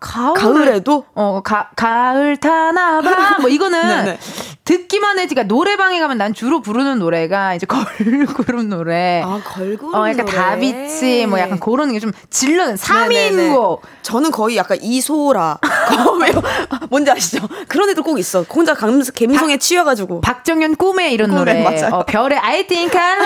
가을 0.01 0.35
가을에도? 0.35 1.05
어, 1.15 1.43
가, 1.45 1.71
가을 1.77 2.37
타나봐. 2.37 3.39
뭐 3.41 3.49
이거는 3.49 3.81
네네. 3.81 4.19
듣기만 4.65 5.19
해. 5.19 5.27
그러니까 5.27 5.43
노래방에 5.55 6.01
가면 6.01 6.19
난 6.19 6.35
주로 6.35 6.61
부르는 6.61 6.99
노래가 6.99 7.55
이제 7.55 7.67
걸그룹 7.67 8.65
노래. 8.67 9.23
아, 9.25 9.41
걸그룹 9.45 9.95
어, 9.95 10.09
약간 10.09 10.25
노래. 10.27 10.37
다비치, 10.37 11.27
뭐 11.27 11.39
약간 11.39 11.59
그런 11.61 11.93
게좀 11.93 12.11
네네네. 12.49 12.75
3인곡. 12.75 13.81
저는 14.03 14.31
거의 14.33 14.57
약간 14.57 14.79
이소라. 14.81 15.59
거의 15.87 16.33
뭔지 16.91 17.11
아시죠? 17.11 17.47
그런 17.69 17.91
애들 17.91 18.03
꼭 18.03 18.19
있어. 18.19 18.43
혼자 18.43 18.75
감, 18.75 19.03
감성에 19.03 19.57
취해가지고. 19.59 20.21
박정현 20.21 20.77
꿈에 20.77 21.11
이런 21.13 21.31
꿈에, 21.31 21.39
노래. 21.39 21.63
맞아요. 21.63 21.95
어, 21.97 22.05
별의 22.05 22.39
I 22.39 22.67
think 22.67 22.99
I 22.99 23.17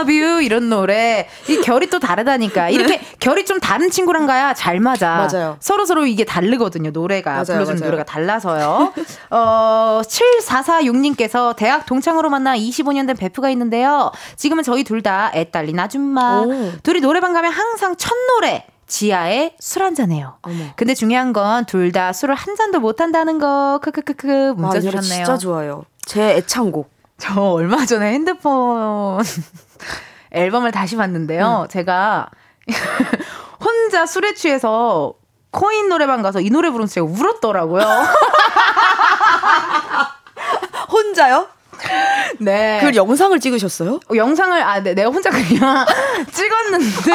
love 0.00 0.20
you 0.22 0.42
이런 0.42 0.68
노래. 0.68 1.28
이 1.48 1.60
결이 1.60 1.88
또 1.88 1.98
다르다니까. 1.98 2.70
이렇게 2.70 3.00
결이 3.20 3.44
좀 3.44 3.60
다른 3.60 3.90
친구랑 3.90 4.26
가야 4.26 4.54
잘 4.54 4.80
맞아. 4.80 5.26
네. 5.28 5.36
맞아요. 5.38 5.56
서로 5.60 5.84
서로 5.84 6.06
이게 6.06 6.24
다르거든요. 6.24 6.90
노래가 6.90 7.30
맞아요, 7.32 7.44
불러주는 7.44 7.78
맞아요. 7.80 7.90
노래가 7.90 8.04
달라서요. 8.04 8.92
어, 9.30 10.00
7446님께서 10.04 11.54
대학 11.56 11.86
동창으로 11.86 12.28
만나 12.30 12.56
25년 12.56 13.06
된 13.06 13.16
베프가 13.16 13.50
있는데요. 13.50 14.10
지금은 14.36 14.62
저희 14.62 14.82
둘 14.84 14.96
다 15.06 15.30
애딸린 15.34 15.78
아줌마. 15.78 16.40
오. 16.40 16.72
둘이 16.82 17.00
노래방 17.00 17.32
가면 17.34 17.52
항상 17.52 17.94
첫 17.96 18.12
노래 18.34 18.64
지아의 18.86 19.56
술 19.58 19.82
한잔해요. 19.82 20.38
근데 20.76 20.94
중요한 20.94 21.32
건 21.32 21.64
둘 21.66 21.92
다 21.92 22.12
술을 22.12 22.34
한 22.34 22.56
잔도 22.56 22.80
못 22.80 23.00
한다는 23.00 23.38
거. 23.38 23.80
크크크크 23.82 24.54
문자 24.56 24.78
아, 24.78 24.80
주셨네요. 24.80 25.24
진짜 25.24 25.36
좋아요. 25.36 25.84
제 26.04 26.36
애창곡. 26.36 26.90
저 27.18 27.40
얼마 27.40 27.84
전에 27.86 28.12
핸드폰 28.12 29.22
앨범을 30.32 30.70
다시 30.70 30.96
봤는데요. 30.96 31.66
제가 31.70 32.28
혼자 33.64 34.06
술에 34.06 34.34
취해서 34.34 35.14
코인 35.50 35.88
노래방 35.88 36.22
가서 36.22 36.40
이 36.40 36.50
노래 36.50 36.70
부르면서 36.70 36.94
제가 36.94 37.06
울었더라고요. 37.06 37.82
혼자요? 40.92 41.48
네. 42.40 42.78
그 42.82 42.94
영상을 42.94 43.38
찍으셨어요? 43.40 44.00
어, 44.10 44.16
영상을 44.16 44.60
아 44.62 44.82
네, 44.82 44.94
내가 44.94 45.10
혼자 45.10 45.30
그냥 45.30 45.84
찍었는데 46.32 47.10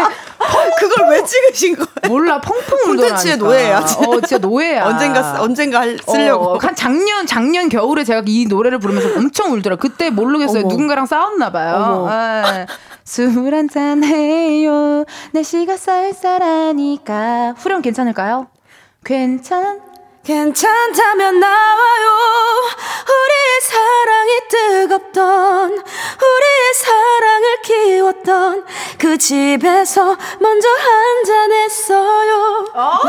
그걸 0.79 1.09
왜 1.11 1.23
찍으신 1.23 1.75
거예요? 1.75 1.87
몰라 2.07 2.41
펑펑. 2.41 2.79
콘텐츠의 2.85 3.37
노예야, 3.37 3.85
진짜. 3.85 4.07
어 4.09 4.13
진짜 4.21 4.37
노예야. 4.37 4.85
언젠가 4.85 5.21
쓰- 5.35 5.41
언젠가 5.41 5.79
할- 5.81 5.97
쓰려고. 6.05 6.53
어, 6.53 6.57
한 6.61 6.75
작년 6.75 7.25
작년 7.25 7.69
겨울에 7.69 8.03
제가 8.03 8.23
이 8.25 8.45
노래를 8.47 8.79
부르면서 8.79 9.17
엄청 9.19 9.51
울더라. 9.53 9.75
그때 9.77 10.09
모르겠어요. 10.09 10.61
어머. 10.61 10.69
누군가랑 10.69 11.05
싸웠나 11.05 11.51
봐요. 11.51 12.07
예. 12.55 12.65
술 13.03 13.53
한잔 13.53 14.03
해요. 14.03 15.05
날씨가 15.33 15.75
쌀쌀하니까. 15.77 17.55
후렴 17.57 17.81
괜찮을까요? 17.81 18.47
괜찮? 19.03 19.79
괜찮다면 20.23 21.39
나와요. 21.39 22.09
우리의 23.03 23.61
사랑이 23.63 24.39
뜨겁던, 24.49 25.71
우리의 25.71 26.73
사랑을 26.75 27.61
키웠던 27.63 28.65
그 28.99 29.17
집에서 29.17 30.15
먼저 30.39 30.67
한잔했어요. 30.69 32.65
아, 32.75 32.99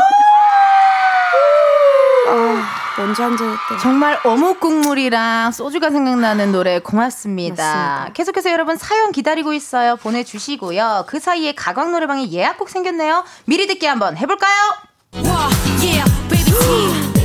먼저 2.97 3.23
한잔했대. 3.23 3.77
정말 3.81 4.19
어묵 4.23 4.59
국물이랑 4.59 5.51
소주가 5.51 5.91
생각나는 5.91 6.51
노래 6.51 6.79
고맙습니다. 6.79 7.63
맞습니다. 7.63 8.09
계속해서 8.13 8.51
여러분 8.51 8.75
사연 8.75 9.11
기다리고 9.11 9.53
있어요. 9.53 9.97
보내주시고요. 9.97 11.05
그 11.07 11.19
사이에 11.19 11.53
가광 11.53 11.91
노래방에 11.91 12.31
예약곡 12.31 12.69
생겼네요. 12.69 13.23
미리 13.45 13.67
듣기 13.67 13.85
한번 13.85 14.17
해볼까요? 14.17 14.59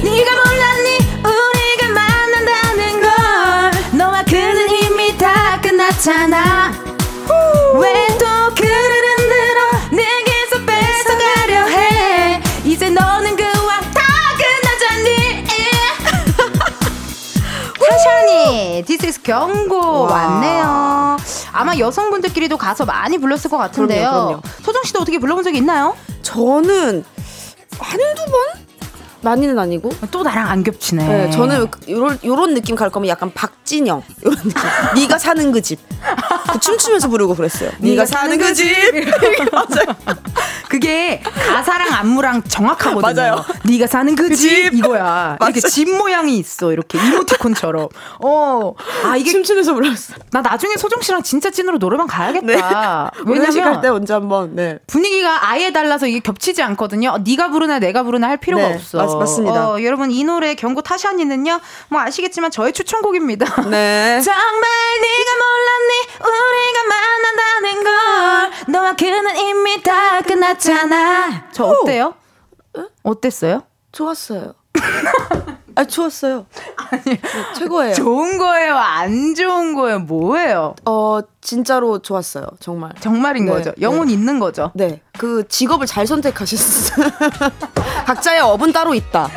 네가 0.02 0.30
몰랐니? 0.44 0.98
우리가 1.24 1.88
만난다는 1.92 3.00
걸. 3.00 3.10
너와 3.98 4.22
그는 4.24 4.70
이미 4.70 5.16
다 5.16 5.60
끝났잖아. 5.60 6.72
왜 7.80 8.08
또 8.18 8.54
그를 8.54 9.18
흔들어? 9.18 9.60
내게서 9.90 10.64
뺏어가려 10.64 11.66
해. 11.66 12.42
이제 12.64 12.88
너는 12.90 13.36
그와 13.36 13.80
다 13.94 14.02
끝났잖니. 14.36 15.46
타샤니. 17.80 18.84
This 18.86 19.06
is 19.06 19.22
경고 19.22 20.02
와. 20.04 20.12
왔네요. 20.12 21.16
아마 21.52 21.76
여성분들끼리도 21.76 22.56
가서 22.56 22.84
많이 22.84 23.18
불렀을 23.18 23.50
것 23.50 23.56
같은데요. 23.58 24.08
그럼요, 24.10 24.26
그럼요. 24.26 24.42
소정 24.62 24.82
씨도 24.84 25.00
어떻게 25.00 25.18
불러본 25.18 25.44
적이 25.44 25.58
있나요? 25.58 25.96
저는? 26.22 27.04
많이는 29.22 29.58
아니고. 29.58 29.90
또 30.10 30.22
나랑 30.22 30.48
안 30.48 30.62
겹치네 30.62 31.06
네, 31.06 31.30
저는 31.30 31.66
요런, 31.88 32.18
요런 32.24 32.54
느낌 32.54 32.76
갈 32.76 32.90
거면 32.90 33.08
약간 33.08 33.32
박진영. 33.32 34.02
요런 34.24 34.38
느낌. 34.38 34.54
네가 34.96 35.18
사는 35.18 35.52
그 35.52 35.60
집. 35.62 35.78
그 36.52 36.60
춤추면서 36.60 37.08
부르고 37.08 37.34
그랬어요. 37.34 37.70
네가 37.78 38.06
사는 38.06 38.36
그 38.38 38.54
집. 38.54 38.66
맞아요. 39.52 39.96
그게 40.68 41.22
가사랑 41.22 41.92
안무랑 41.92 42.42
정확하거든요. 42.42 43.14
맞아요. 43.14 43.44
네가 43.64 43.86
사는 43.86 44.14
그집 44.14 44.36
집. 44.36 44.74
이거야. 44.74 45.36
이렇게 45.40 45.60
맞아요. 45.60 45.70
집 45.70 45.90
모양이 45.90 46.38
있어. 46.38 46.72
이렇게 46.72 46.98
이모티콘처럼. 46.98 47.88
어. 48.22 48.74
아 49.04 49.16
이게 49.16 49.30
춤추면서 49.30 49.74
불렀어. 49.74 50.14
나 50.30 50.42
나중에 50.42 50.76
소정 50.76 51.00
씨랑 51.00 51.22
진짜 51.22 51.50
찐으로 51.50 51.78
노래방 51.78 52.06
가야겠다. 52.06 52.46
네. 53.16 53.22
왜냐면 53.26 53.62
갈때 53.72 53.88
언제 53.88 54.12
한번 54.12 54.54
네. 54.54 54.78
분위기가 54.86 55.48
아예 55.48 55.72
달라서 55.72 56.06
이게 56.06 56.20
겹치지 56.20 56.62
않거든요. 56.62 57.10
어, 57.10 57.18
네가 57.18 57.48
부르나 57.50 57.78
내가 57.78 58.02
부르나 58.02 58.28
할 58.28 58.36
필요가 58.36 58.68
네, 58.68 58.74
없어. 58.74 58.98
맞- 59.14 59.18
맞습니다. 59.20 59.70
어, 59.70 59.82
여러분 59.82 60.10
이 60.10 60.24
노래 60.24 60.54
경고 60.54 60.82
타샤니는요. 60.82 61.60
뭐 61.88 62.00
아시겠지만 62.00 62.50
저의 62.50 62.72
추천곡입니다. 62.72 63.46
네. 63.68 64.20
정말 64.24 64.70
네가 65.00 65.30
몰랐니 65.42 65.94
우리가 66.20 66.78
만난다는 66.88 67.84
걸 67.84 68.72
너와 68.72 68.92
그는 68.96 69.36
이미 69.36 69.82
다 69.82 70.20
끝났잖아 70.20 71.48
저 71.52 71.64
어때요? 71.64 72.14
어땠어요? 73.02 73.62
좋았어요. 73.92 74.54
아 75.78 75.84
좋았어요. 75.84 76.44
네, 77.04 77.20
최고예요. 77.56 77.94
좋은 77.94 78.36
거예요 78.36 78.74
안 78.76 79.36
좋은 79.36 79.74
거예요 79.74 80.00
뭐예요? 80.00 80.74
어 80.84 81.20
진짜로 81.40 82.00
좋았어요. 82.00 82.46
정말. 82.58 82.90
정말인 82.98 83.44
네, 83.46 83.52
거죠 83.52 83.72
영혼 83.80 84.10
있는 84.10 84.40
거죠 84.40 84.72
네. 84.74 85.00
그 85.16 85.46
직업을 85.46 85.86
잘 85.86 86.04
선택하셨어요. 86.08 87.08
각자의 88.06 88.40
업은 88.40 88.72
따로 88.72 88.92
있다. 88.94 89.30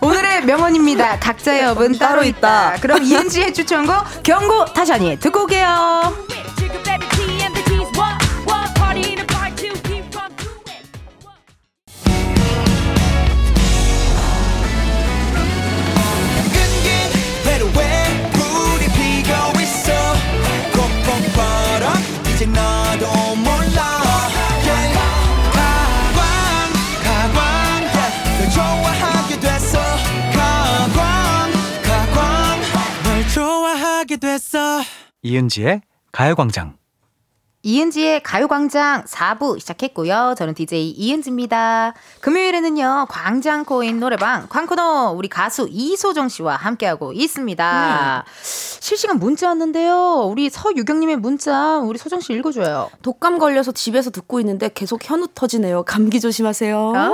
오늘의 0.00 0.44
명언입니다 0.46 1.18
각자의 1.20 1.64
업은 1.66 1.98
따로 1.98 2.22
있다 2.24 2.74
그럼 2.80 3.02
이은지의 3.02 3.54
추천곡 3.54 3.94
경고 4.24 4.64
타샤니 4.66 5.18
듣고 5.20 5.42
올게요 5.42 6.12
이은지의 35.26 35.80
가요광장. 36.12 36.76
이은지의 37.66 38.22
가요광장 38.22 39.06
4부 39.06 39.58
시작했고요. 39.58 40.36
저는 40.38 40.54
DJ 40.54 40.90
이은지입니다. 40.90 41.94
금요일에는요, 42.20 43.06
광장코인 43.08 43.98
노래방, 43.98 44.46
광코너, 44.48 45.14
우리 45.16 45.26
가수 45.26 45.66
이소정 45.68 46.28
씨와 46.28 46.54
함께하고 46.54 47.12
있습니다. 47.12 48.24
실시간 48.40 49.18
문자 49.18 49.48
왔는데요. 49.48 50.28
우리 50.30 50.48
서유경님의 50.48 51.16
문자, 51.16 51.78
우리 51.78 51.98
소정 51.98 52.20
씨 52.20 52.34
읽어줘요. 52.34 52.88
독감 53.02 53.40
걸려서 53.40 53.72
집에서 53.72 54.10
듣고 54.10 54.38
있는데 54.38 54.70
계속 54.72 55.00
현우 55.02 55.26
터지네요. 55.34 55.82
감기 55.82 56.20
조심하세요. 56.20 56.92
아. 56.94 57.10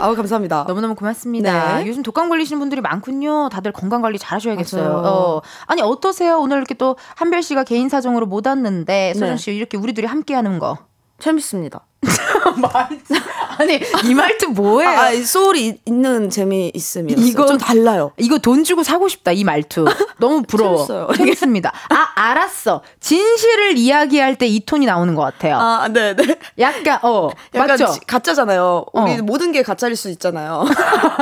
아우 0.00 0.16
감사합니다. 0.16 0.64
너무너무 0.66 0.96
고맙습니다. 0.96 1.78
네. 1.78 1.86
요즘 1.86 2.02
독감 2.02 2.28
걸리시는 2.28 2.58
분들이 2.58 2.80
많군요. 2.80 3.50
다들 3.50 3.70
건강 3.70 4.02
관리 4.02 4.18
잘 4.18 4.34
하셔야겠어요. 4.36 5.02
어. 5.04 5.42
아니, 5.66 5.80
어떠세요? 5.80 6.38
오늘 6.38 6.56
이렇게 6.56 6.74
또 6.74 6.96
한별 7.14 7.42
씨가 7.42 7.62
개인 7.62 7.88
사정으로 7.88 8.26
못 8.26 8.46
왔는데, 8.46 9.14
소정 9.14 9.30
네. 9.30 9.36
씨 9.36 9.54
이렇게 9.54 9.75
우리 9.76 9.94
둘이 9.94 10.06
함께 10.06 10.34
하는 10.34 10.58
거. 10.58 10.78
재밌습니다. 11.18 11.86
아니, 13.58 13.80
이 14.04 14.14
말투 14.14 14.48
뭐예요? 14.50 14.90
아, 14.90 15.10
이 15.10 15.22
소울이 15.22 15.66
있- 15.66 15.80
있는 15.86 16.28
재미 16.30 16.70
있음이 16.74 17.14
이건- 17.14 17.46
좀 17.48 17.58
달라요. 17.58 18.12
이거 18.18 18.38
돈 18.38 18.64
주고 18.64 18.82
사고 18.82 19.08
싶다 19.08 19.32
이 19.32 19.42
말투 19.44 19.86
너무 20.18 20.42
부러워. 20.42 20.86
재밌습니다 21.16 21.72
아 21.88 22.08
알았어 22.14 22.82
진실을 23.00 23.78
이야기할 23.78 24.36
때 24.36 24.46
이 24.46 24.64
톤이 24.64 24.86
나오는 24.86 25.14
것 25.14 25.22
같아요 25.22 25.56
아, 25.56 25.88
네, 25.88 26.14
네. 26.14 26.36
약간 26.58 26.98
어 27.02 27.30
약간 27.54 27.68
맞죠 27.68 27.86
지- 27.92 28.00
가짜잖아요. 28.06 28.84
우리 28.92 29.12
어. 29.18 29.22
모든 29.22 29.50
게 29.52 29.62
가짜일 29.62 29.96
수 29.96 30.10
있잖아요. 30.10 30.64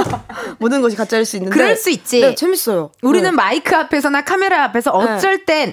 모든 0.58 0.82
것이 0.82 0.96
가짜일 0.96 1.24
수 1.24 1.36
있는데. 1.36 1.56
그럴 1.56 1.76
수 1.76 1.88
있지. 1.90 2.20
네, 2.20 2.34
재밌어요. 2.34 2.90
우리는 3.02 3.30
네. 3.30 3.34
마이크 3.34 3.74
앞에서나 3.74 4.22
카메라 4.24 4.64
앞에서 4.64 4.90
어쩔 4.90 5.44
땐 5.44 5.72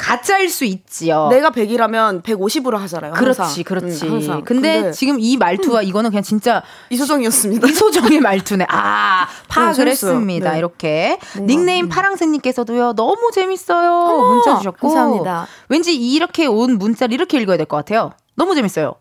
가짜일 0.00 0.48
수 0.48 0.64
있지요 0.64 1.28
내가 1.28 1.50
100이라면 1.50 2.22
150으로 2.22 2.76
하잖아요. 2.78 3.12
그렇지 3.12 3.40
항상. 3.40 3.64
그렇지 3.64 4.06
음, 4.06 4.12
항상. 4.12 4.44
근데, 4.44 4.90
지금 4.92 5.18
이 5.20 5.36
말투와 5.36 5.82
이거는 5.82 6.10
그냥 6.10 6.22
진짜 6.22 6.62
이소정이었습니다. 6.88 7.68
이소정의 7.68 8.20
말투네. 8.20 8.66
아, 8.70 9.26
파악을 9.48 9.84
네. 9.84 9.90
했습니다. 9.90 10.52
네. 10.52 10.58
이렇게. 10.58 11.18
뭔가, 11.36 11.52
닉네임 11.52 11.88
파랑새님께서도요, 11.88 12.94
너무 12.94 13.30
재밌어요. 13.32 14.18
문자 14.34 14.56
주셨고. 14.58 14.88
감사합니다. 14.88 15.46
왠지 15.68 15.94
이렇게 15.94 16.46
온 16.46 16.78
문자를 16.78 17.12
이렇게 17.14 17.38
읽어야 17.38 17.56
될 17.58 17.66
것 17.66 17.76
같아요. 17.76 18.12
너무 18.36 18.54
재밌어요. 18.54 18.94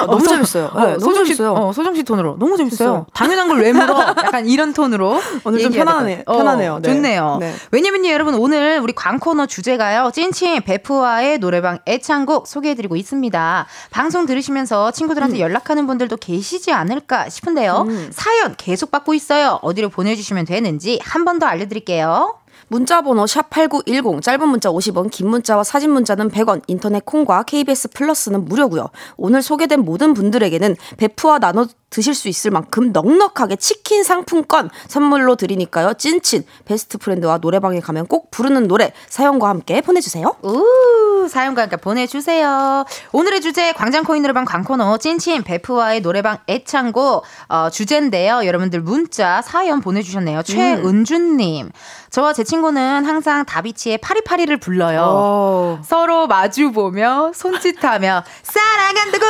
아, 0.00 0.06
너무 0.06 0.20
소- 0.24 0.30
재밌어요. 0.30 0.70
어, 0.72 0.80
네, 0.80 0.86
너무 0.92 1.00
소정 1.00 1.24
씨, 1.24 1.36
재밌어요. 1.36 1.52
어, 1.54 1.72
소정 1.72 1.94
씨 1.94 2.02
톤으로. 2.02 2.36
너무 2.38 2.56
재밌어요. 2.56 3.06
당연한 3.14 3.48
걸 3.48 3.58
왜 3.60 3.72
물어? 3.72 3.98
약간 4.24 4.46
이런 4.46 4.72
톤으로. 4.72 5.20
오늘 5.44 5.60
좀것 5.60 5.76
같아요. 5.84 6.24
편하네요. 6.38 6.78
네. 6.82 6.92
좋네요. 6.92 7.36
네. 7.40 7.54
왜냐면요, 7.70 8.10
여러분, 8.10 8.34
오늘 8.34 8.80
우리 8.82 8.92
광코너 8.92 9.46
주제가요, 9.46 10.10
찐친 10.12 10.62
베프와의 10.62 11.38
노래방 11.38 11.78
애창곡 11.86 12.46
소개해드리고 12.46 12.96
있습니다. 12.96 13.66
방송 13.90 14.26
들으시면서 14.26 14.90
친구들한테 14.90 15.38
연락하는 15.40 15.86
분들도 15.86 16.16
계시지 16.16 16.72
않을까 16.72 17.28
싶은데요. 17.28 17.86
사연 18.12 18.54
계속 18.56 18.90
받고 18.90 19.14
있어요. 19.14 19.58
어디로 19.62 19.88
보내주시면 19.90 20.44
되는지 20.44 21.00
한 21.02 21.24
번 21.24 21.38
더 21.38 21.46
알려드릴게요. 21.46 22.34
문자 22.72 23.02
번호 23.02 23.26
샵8910 23.26 24.22
짧은 24.22 24.48
문자 24.48 24.70
50원 24.70 25.10
긴 25.10 25.28
문자와 25.28 25.62
사진 25.62 25.90
문자는 25.90 26.30
100원 26.30 26.62
인터넷 26.68 27.04
콩과 27.04 27.42
KBS 27.42 27.88
플러스는 27.90 28.46
무료고요. 28.46 28.88
오늘 29.18 29.42
소개된 29.42 29.80
모든 29.80 30.14
분들에게는 30.14 30.76
베프와 30.96 31.38
나눠 31.38 31.66
드실 31.90 32.14
수 32.14 32.28
있을 32.28 32.50
만큼 32.50 32.90
넉넉하게 32.92 33.56
치킨 33.56 34.02
상품권 34.02 34.70
선물로 34.88 35.36
드리니까요. 35.36 35.92
찐친 35.92 36.44
best 36.64 36.96
friend와 36.96 37.38
노래방에 37.42 37.80
가면 37.80 38.06
꼭 38.06 38.30
부르는 38.30 38.66
노래 38.66 38.94
사연과 39.10 39.50
함께 39.50 39.82
보내주세요. 39.82 40.34
우 40.42 41.28
사연과 41.28 41.62
함께 41.62 41.76
보내주세요. 41.76 42.86
오늘의 43.12 43.42
주제 43.42 43.72
광장코인 43.72 44.22
노래방 44.22 44.46
광코노 44.46 44.96
찐친 44.96 45.42
베프와의 45.42 46.00
노래방 46.00 46.38
애창곡 46.48 47.24
어, 47.50 47.68
주제인데요. 47.70 48.46
여러분들 48.46 48.80
문자 48.80 49.42
사연 49.42 49.82
보내주셨네요. 49.82 50.42
최은주님 50.42 51.70
저와 52.12 52.34
제 52.34 52.44
친구는 52.44 53.06
항상 53.06 53.42
다비치의 53.46 53.96
파리파리를 53.96 54.54
불러요. 54.58 55.02
어. 55.02 55.80
서로 55.82 56.26
마주 56.26 56.70
보며 56.70 57.32
손짓하며 57.34 58.22
사랑한다고! 58.42 59.24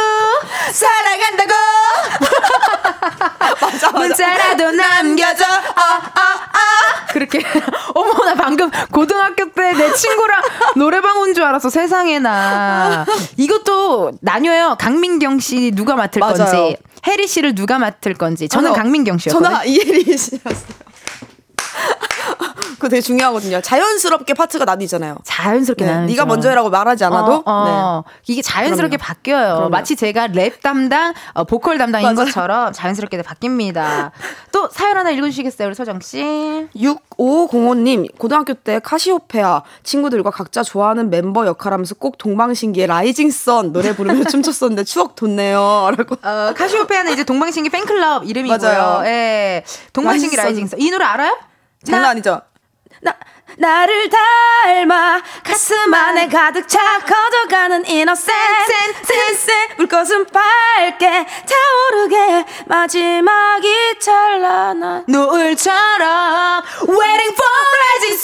사랑한다고! 0.72 1.52
문자라도 3.98 4.72
남겨줘. 4.72 5.44
아아아 5.44 7.06
그렇게. 7.12 7.40
어머 7.94 8.24
나 8.24 8.34
방금 8.34 8.68
고등학교 8.90 9.52
때 9.52 9.72
내 9.72 9.92
친구랑 9.94 10.42
노래방 10.76 11.18
온 11.20 11.32
줄 11.34 11.44
알았어 11.44 11.70
세상에나. 11.70 13.06
이것도 13.36 14.12
나뉘어요. 14.20 14.76
강민경 14.80 15.38
씨 15.38 15.70
누가 15.72 15.94
맡을 15.94 16.18
맞아요. 16.20 16.34
건지 16.36 16.76
해리 17.06 17.28
씨를 17.28 17.54
누가 17.54 17.78
맡을 17.78 18.14
건지. 18.14 18.48
저는 18.48 18.72
어, 18.72 18.74
강민경 18.74 19.18
씨였거든요. 19.18 19.54
저는 19.56 19.68
이해리 19.68 20.18
씨였어요. 20.18 20.82
그거 22.82 22.88
되게 22.88 23.00
중요하거든요. 23.00 23.60
자연스럽게 23.60 24.34
파트가 24.34 24.64
나뉘잖아요. 24.64 25.18
자연스럽게 25.22 25.84
네, 25.84 26.06
네가 26.06 26.26
먼저 26.26 26.48
해라고 26.48 26.68
말하지 26.68 27.04
않아도 27.04 27.34
어, 27.36 27.42
어. 27.46 28.02
이게 28.26 28.42
자연스럽게 28.42 28.96
그럼요. 28.96 29.06
바뀌어요. 29.06 29.54
그럼요. 29.54 29.68
마치 29.68 29.94
제가 29.94 30.26
랩 30.26 30.60
담당, 30.60 31.14
어, 31.34 31.44
보컬 31.44 31.78
담당인 31.78 32.06
맞아요. 32.06 32.16
것처럼 32.26 32.72
자연스럽게 32.72 33.22
바뀝니다. 33.22 34.10
또 34.50 34.68
사연 34.72 34.96
하나 34.96 35.10
읽어주시겠어요, 35.12 35.68
우리 35.68 35.76
소정 35.76 36.00
씨? 36.00 36.24
네. 36.24 36.66
6505님, 36.74 38.18
고등학교 38.18 38.54
때 38.54 38.80
카시오페아 38.80 39.62
친구들과 39.84 40.30
각자 40.32 40.64
좋아하는 40.64 41.06
멤버 41.06 41.46
역할하면서 41.46 41.94
꼭 42.00 42.18
동방신기의 42.18 42.88
Rising 42.88 43.30
Sun 43.30 43.72
노래 43.72 43.94
부르며 43.94 44.24
춤췄었는데 44.26 44.82
추억 44.82 45.14
돋네요. 45.14 45.92
라고. 45.96 46.16
어, 46.20 46.52
카시오페아는 46.56 47.12
이제 47.12 47.22
동방신기 47.22 47.70
팬클럽 47.70 48.24
이름이고요. 48.24 48.58
맞아요. 48.58 49.06
예. 49.06 49.62
동방신기 49.92 50.34
라이징 50.34 50.64
라이징. 50.64 50.78
이 50.84 50.90
노래 50.90 51.04
알아요? 51.04 51.38
장난 51.84 52.10
아니죠? 52.10 52.40
나, 53.02 53.14
나를 53.58 54.08
닮아 54.08 55.20
가슴 55.42 55.92
안에 55.92 56.28
가득 56.28 56.68
차 56.68 57.00
커져가는 57.00 57.84
이너센 57.88 58.32
센스 59.04 59.50
불꽃은 59.76 60.26
밝게 60.26 61.26
타오르게 61.26 62.44
마지막이 62.66 63.98
찬란한 63.98 65.04
노을처럼 65.08 66.62
waiting 66.88 67.34
for 67.34 67.50
rising 67.74 68.22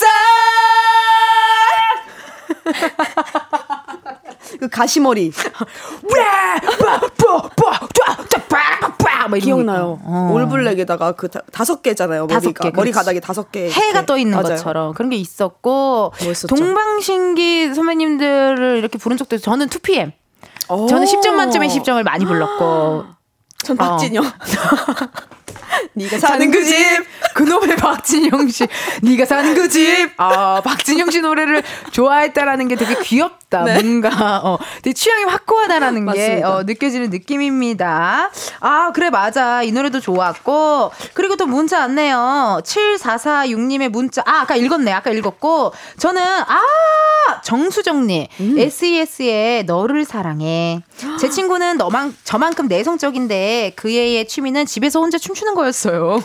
sun. 4.07 4.18
그 4.59 4.69
가시머리 4.69 5.33
기억나요. 9.41 9.99
거. 9.99 10.01
어. 10.05 10.31
올블랙에다가 10.33 11.13
그 11.13 11.29
다, 11.29 11.41
다섯 11.53 11.83
개잖아요. 11.83 12.27
다섯 12.27 12.53
개, 12.53 12.71
머리. 12.71 12.91
가닥이 12.93 13.21
다섯 13.21 13.51
개. 13.53 13.69
해가. 13.71 14.07
떠 14.07 14.17
있는 14.17 14.37
맞아요. 14.37 14.57
것처럼 14.57 14.95
그런 14.95 15.11
게 15.11 15.17
있었고 15.17 16.13
멋있었죠. 16.25 16.55
동방신기 16.55 17.75
선배님들을 17.75 18.79
이렇게 18.79 18.97
부른 18.99 19.17
적도. 19.17 19.37
저는 19.39 19.69
2PM. 19.69 20.13
오. 20.71 20.87
저는 20.87 21.07
10점 21.07 21.31
만점에 21.31 21.69
10점을 21.69 22.03
많이 22.03 22.25
불렀고 22.25 23.05
전 23.65 23.77
박진영. 23.77 24.25
네가 25.95 26.19
사는 26.19 26.51
그그 26.51 26.65
집. 26.65 26.77
집. 26.77 27.05
그놈의 27.35 27.77
박진영 27.77 28.49
씨. 28.49 28.67
네가 29.03 29.25
사는 29.25 29.55
그 29.55 29.69
집. 29.69 30.11
아, 30.17 30.61
박진영 30.63 31.11
씨 31.11 31.21
노래를 31.21 31.63
좋아했다라는 31.93 32.69
게 32.69 32.77
되게 32.77 32.95
귀엽다. 33.03 33.65
네. 33.65 33.83
뭔가 33.83 34.41
어, 34.45 34.59
되게 34.83 34.95
취향이 34.95 35.25
확고하다라는 35.25 36.13
게. 36.13 36.43
어, 36.43 36.63
느껴지는 36.65 37.11
느낌입니다. 37.11 38.31
아, 38.61 38.93
그래 38.93 39.11
맞아. 39.11 39.63
이 39.63 39.73
노래도 39.73 40.01
좋았고. 40.01 40.93
그리고 41.15 41.37
또 41.37 41.47
문자 41.47 41.81
왔네요. 41.81 42.61
7446 42.65 43.61
님의 43.61 43.89
문자. 43.89 44.23
아, 44.27 44.41
아까 44.43 44.57
읽었네. 44.57 44.93
아까 44.93 45.11
읽었고. 45.11 45.73
저는 45.99 46.23
아, 46.23 46.61
정수정님. 47.43 48.27
SES의 48.59 49.65
너를 49.65 50.05
사랑해. 50.05 50.83
제 51.21 51.29
친구는 51.29 51.77
너만 51.79 52.17
저만큼 52.25 52.69
내성적인데 52.69 53.73
그 53.77 53.91
애의 53.91 54.27
취미는 54.29 54.67
집에서 54.67 55.01
혼자 55.01 55.19
춤추는 55.19 55.55
거 55.55 55.68
였어요. 55.69 56.21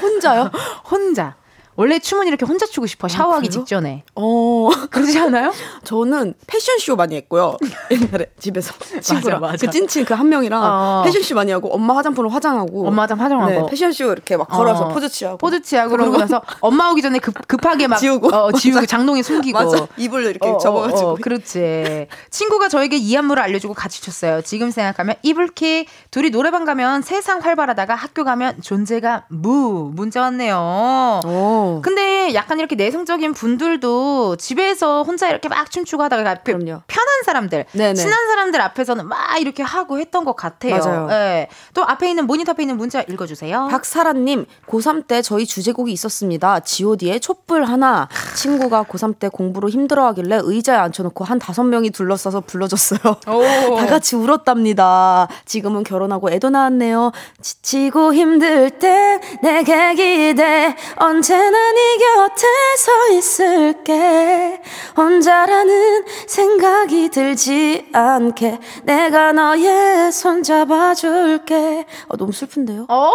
혼자요? 0.00 0.50
혼자. 0.90 1.39
원래 1.80 1.98
춤은 1.98 2.26
이렇게 2.26 2.44
혼자 2.44 2.66
추고 2.66 2.86
싶어. 2.86 3.08
샤워하기 3.08 3.48
그래요? 3.48 3.60
직전에. 3.64 4.04
어. 4.14 4.68
그러지 4.90 5.18
않아요? 5.18 5.50
저는 5.82 6.34
패션쇼 6.46 6.94
많이 6.94 7.16
했고요. 7.16 7.56
옛날에 7.90 8.26
집에서 8.38 8.74
친구랑 9.00 9.40
맞아. 9.40 9.66
그 9.66 9.72
찐친 9.72 10.04
그 10.04 10.12
한 10.12 10.28
명이랑 10.28 10.62
어. 10.62 11.02
패션쇼 11.06 11.34
많이 11.36 11.50
하고 11.52 11.72
엄마 11.72 11.96
화장품으로 11.96 12.28
화장하고 12.28 12.86
엄마 12.86 13.04
화장 13.04 13.18
화장하고. 13.18 13.50
네, 13.50 13.66
패션쇼 13.70 14.12
이렇게 14.12 14.36
막 14.36 14.46
걸어서 14.48 14.84
어. 14.84 14.88
포즈 14.88 15.08
취하고 15.08 15.38
포즈 15.38 15.62
취하고 15.62 15.92
그러고 15.92 16.18
나서 16.18 16.42
엄마 16.60 16.90
오기 16.90 17.00
전에 17.00 17.18
급, 17.18 17.34
급하게 17.48 17.86
막 17.86 17.96
지우고. 17.96 18.28
어, 18.28 18.52
지우고 18.52 18.80
맞아. 18.80 18.86
장롱에 18.86 19.22
숨기고 19.22 19.58
맞아 19.58 19.86
이불 19.96 20.24
이렇게 20.24 20.46
접어가지고 20.60 21.08
어, 21.08 21.14
그렇지. 21.18 22.08
친구가 22.28 22.68
저에게 22.68 22.98
이 22.98 23.16
안무를 23.16 23.42
알려주고 23.42 23.72
같이 23.72 24.02
췄어요. 24.02 24.42
지금 24.42 24.70
생각하면 24.70 25.14
이불킥. 25.22 25.88
둘이 26.10 26.28
노래방 26.28 26.66
가면 26.66 27.00
세상 27.00 27.40
활발하다가 27.40 27.94
학교 27.94 28.22
가면 28.24 28.60
존재가 28.60 29.24
무. 29.28 29.90
문자 29.94 30.20
왔네요. 30.20 31.20
오. 31.24 31.69
오. 31.78 31.82
근데 31.82 32.34
약간 32.34 32.58
이렇게 32.58 32.74
내성적인 32.76 33.34
분들도 33.34 34.36
집에서 34.36 35.02
혼자 35.02 35.28
이렇게 35.28 35.48
막 35.48 35.70
춤추고 35.70 36.02
하다가 36.02 36.34
그 36.36 36.52
그럼요. 36.52 36.82
편한 36.86 37.22
사람들, 37.24 37.66
네네. 37.72 37.94
친한 37.94 38.26
사람들 38.26 38.60
앞에서는 38.60 39.06
막 39.06 39.40
이렇게 39.40 39.62
하고 39.62 39.98
했던 39.98 40.24
것 40.24 40.36
같아요. 40.36 40.78
맞아요. 40.78 41.08
예. 41.10 41.48
또 41.74 41.84
앞에 41.84 42.08
있는 42.08 42.26
모니터 42.26 42.52
앞에 42.52 42.62
있는 42.62 42.76
문자 42.76 43.02
읽어주세요. 43.02 43.68
박사라님, 43.70 44.46
고3 44.66 45.06
때 45.06 45.22
저희 45.22 45.46
주제곡이 45.46 45.92
있었습니다. 45.92 46.60
god의 46.60 47.20
촛불 47.20 47.64
하나. 47.64 48.08
친구가 48.36 48.84
고3 48.84 49.18
때 49.18 49.28
공부로 49.28 49.68
힘들어하길래 49.68 50.40
의자에 50.42 50.76
앉혀놓고 50.76 51.24
한 51.24 51.38
다섯 51.38 51.64
명이 51.64 51.90
둘러싸서 51.90 52.40
불러줬어요. 52.42 53.00
다 53.24 53.86
같이 53.86 54.16
울었답니다. 54.16 55.28
지금은 55.44 55.82
결혼하고 55.84 56.30
애도 56.30 56.50
낳았네요. 56.50 57.12
지치고 57.40 58.14
힘들 58.14 58.70
때 58.70 59.20
내게 59.42 59.94
기대. 59.94 60.74
언제 60.96 61.49
나 61.50 61.70
네 61.72 61.96
곁에 61.98 62.46
서 62.78 63.08
있을게. 63.12 64.60
혼자라는 64.96 66.04
생각이 66.26 67.10
들지 67.10 67.88
않게. 67.92 68.58
내가 68.84 69.32
너의 69.32 70.12
손 70.12 70.42
잡아줄게. 70.42 71.86
어, 72.08 72.16
너무 72.16 72.32
슬픈데요? 72.32 72.86
오! 72.88 73.12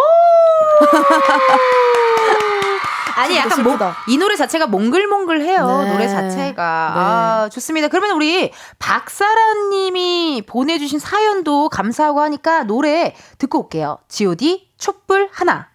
아니 3.16 3.36
약간 3.36 3.62
뭐. 3.62 3.78
이 4.08 4.18
노래 4.18 4.36
자체가 4.36 4.66
몽글몽글해요. 4.66 5.66
네. 5.66 5.92
노래 5.92 6.06
자체가 6.06 6.92
아 6.94 7.48
좋습니다. 7.50 7.88
그러면 7.88 8.10
우리 8.12 8.52
박사라님이 8.78 10.42
보내주신 10.46 10.98
사연도 10.98 11.70
감사하고 11.70 12.20
하니까 12.20 12.64
노래 12.64 13.14
듣고 13.38 13.60
올게요. 13.64 13.98
G.O.D 14.08 14.70
촛불 14.76 15.30
하나. 15.32 15.68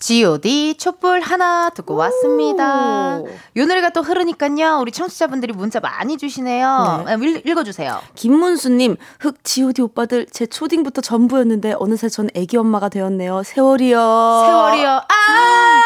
G.O.D 0.00 0.76
촛불 0.78 1.20
하나 1.20 1.68
듣고 1.70 1.94
왔습니다. 1.94 3.20
이 3.54 3.60
노래가 3.60 3.90
또 3.90 4.00
흐르니까요. 4.02 4.78
우리 4.80 4.90
청취자분들이 4.92 5.52
문자 5.52 5.78
많이 5.78 6.16
주시네요. 6.16 7.02
네. 7.06 7.12
아, 7.12 7.16
읽- 7.16 7.46
읽어주세요. 7.46 8.00
김문수님, 8.14 8.96
흑 9.20 9.44
G.O.D 9.44 9.82
오빠들 9.82 10.26
제 10.32 10.46
초딩부터 10.46 11.02
전부였는데 11.02 11.74
어느새 11.78 12.08
전 12.08 12.28
애기 12.34 12.56
엄마가 12.56 12.88
되었네요. 12.88 13.42
세월이요. 13.44 13.98
세월이요. 14.46 14.88
아 14.88 15.82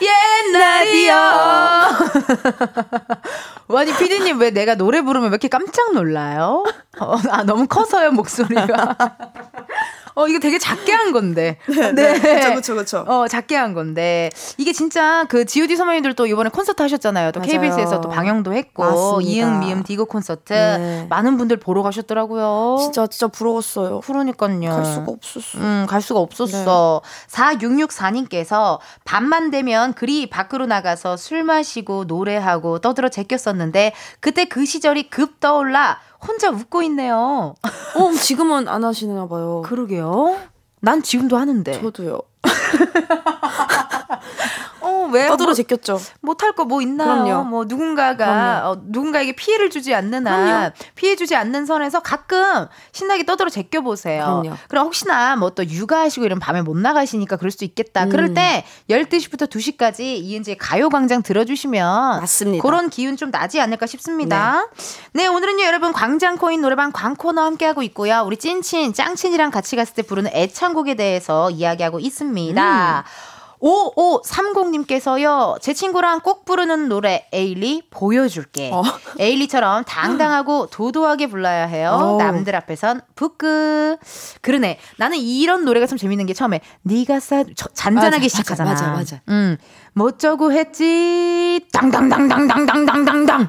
옛날이요. 0.00 1.14
아니 3.76 3.92
피디님 3.96 4.38
왜 4.40 4.50
내가 4.50 4.74
노래 4.76 5.00
부르면 5.02 5.30
왜 5.30 5.34
이렇게 5.34 5.48
깜짝 5.48 5.92
놀라요? 5.94 6.64
어, 7.00 7.16
아 7.30 7.42
너무 7.42 7.66
커서요 7.66 8.12
목소리가. 8.12 8.96
어 10.14 10.28
이거 10.28 10.38
되게 10.38 10.58
작게 10.58 10.92
한 10.92 11.12
건데. 11.12 11.58
네. 11.94 12.20
그쵸, 12.20 12.54
그쵸, 12.54 12.74
그쵸. 12.74 13.04
어 13.08 13.26
작게 13.28 13.56
한 13.56 13.74
건데 13.74 14.30
이게 14.58 14.72
진짜 14.72 15.24
그 15.28 15.44
G.O.D 15.44 15.76
선배님들 15.76 16.14
또 16.14 16.26
이번에 16.26 16.50
콘서트 16.50 16.82
하셨잖아요. 16.82 17.32
또 17.32 17.40
맞아요. 17.40 17.52
KBS에서 17.52 18.00
또 18.00 18.08
방영도 18.08 18.52
했고 18.52 18.84
맞습니다. 18.84 19.30
이응 19.30 19.60
미음 19.60 19.82
디고 19.82 20.04
콘서트 20.06 20.52
네. 20.52 21.06
많은 21.08 21.36
분들 21.36 21.58
보러 21.58 21.82
가셨더라고요. 21.82 22.78
진짜 22.80 23.06
진짜 23.06 23.28
부러웠어요. 23.28 24.00
그러니까요. 24.00 24.70
갈 24.70 24.84
수가 24.84 25.12
없었어. 25.12 25.58
음, 25.58 25.86
갈 25.88 26.02
수가 26.02 26.20
없었어. 26.20 27.02
4664님께서 27.30 28.78
밤만 29.04 29.50
되면 29.50 29.94
그리 29.94 30.28
밖으로 30.28 30.66
나가서 30.66 31.16
술 31.16 31.42
마시고 31.44 32.04
노래하고 32.04 32.78
떠들어 32.80 33.08
제꼈었는데 33.08 33.92
그때 34.20 34.44
그 34.46 34.64
시절이 34.64 35.10
급 35.10 35.40
떠올라 35.40 35.98
혼자 36.26 36.50
웃고 36.50 36.82
있네요. 36.84 37.54
어, 37.96 38.12
지금은 38.20 38.68
안 38.68 38.84
하시나 38.84 39.26
봐요. 39.26 39.62
그러게요. 39.64 40.36
난 40.80 41.02
지금도 41.02 41.36
하는데. 41.36 41.80
저도요. 41.80 42.20
어, 45.04 45.08
왜? 45.08 45.26
떠들어 45.28 45.46
뭐, 45.48 45.54
제꼈죠. 45.54 46.00
못할 46.20 46.52
거 46.52 46.64
뭐 46.64 46.80
있나요? 46.82 47.24
그럼요. 47.24 47.44
뭐 47.44 47.64
누군가가 47.64 48.14
그럼요. 48.16 48.68
어, 48.68 48.82
누군가에게 48.86 49.32
피해를 49.32 49.70
주지 49.70 49.94
않는 49.94 50.26
한. 50.26 50.72
피해 50.94 51.16
주지 51.16 51.34
않는 51.36 51.66
선에서 51.66 52.00
가끔 52.00 52.66
신나게 52.92 53.24
떠들어 53.24 53.48
제껴 53.50 53.80
보세요. 53.80 54.42
그럼 54.68 54.86
혹시나 54.86 55.36
뭐 55.36 55.50
또 55.54 55.66
육아하시고 55.68 56.24
이런 56.24 56.38
밤에 56.38 56.62
못 56.62 56.76
나가시니까 56.78 57.36
그럴 57.36 57.50
수도 57.50 57.64
있겠다. 57.64 58.06
그럴 58.06 58.26
음. 58.28 58.34
때 58.34 58.64
12시부터 58.88 59.48
2시까지 59.50 60.00
이은지의 60.00 60.56
가요 60.56 60.88
광장 60.88 61.22
들어 61.22 61.44
주시면 61.44 62.20
맞습니다. 62.20 62.62
그런 62.62 62.88
기운 62.88 63.16
좀 63.16 63.30
나지 63.30 63.60
않을까 63.60 63.86
싶습니다. 63.86 64.66
네, 65.12 65.26
오늘은요 65.26 65.64
여러분 65.64 65.92
광장 65.92 66.36
코인 66.38 66.60
노래방 66.62 66.90
광코너 66.92 67.42
함께 67.42 67.66
하고 67.66 67.82
있고요. 67.82 68.22
우리 68.24 68.36
찐친 68.38 68.94
짱친이랑 68.94 69.50
같이 69.50 69.76
갔을 69.76 69.94
때 69.94 70.02
부르는 70.02 70.30
애창곡에 70.32 70.94
대해서 70.94 71.50
이야기하고 71.50 72.00
있습니다. 72.00 73.04
음. 73.06 73.31
5530님께서요, 73.62 75.60
제 75.60 75.72
친구랑 75.72 76.20
꼭 76.20 76.44
부르는 76.44 76.88
노래, 76.88 77.26
에일리, 77.32 77.82
보여줄게. 77.90 78.70
어. 78.72 78.82
에일리처럼 79.18 79.84
당당하고 79.84 80.66
도도하게 80.66 81.28
불러야 81.28 81.66
해요. 81.66 81.90
어. 81.92 82.16
남들 82.18 82.56
앞에선 82.56 83.00
부끄. 83.14 83.96
그러네. 84.40 84.78
나는 84.98 85.18
이런 85.18 85.64
노래가 85.64 85.86
참 85.86 85.96
재밌는 85.96 86.26
게 86.26 86.34
처음에, 86.34 86.60
네가 86.82 87.20
싸, 87.20 87.44
저- 87.54 87.68
잔잔하게 87.72 88.24
맞아, 88.24 88.28
시작하잖아. 88.28 88.70
맞아, 88.70 88.88
맞아. 88.90 89.20
음, 89.28 89.56
못저고 89.94 90.52
했지. 90.52 91.60
당당당당당당당당당. 91.72 93.48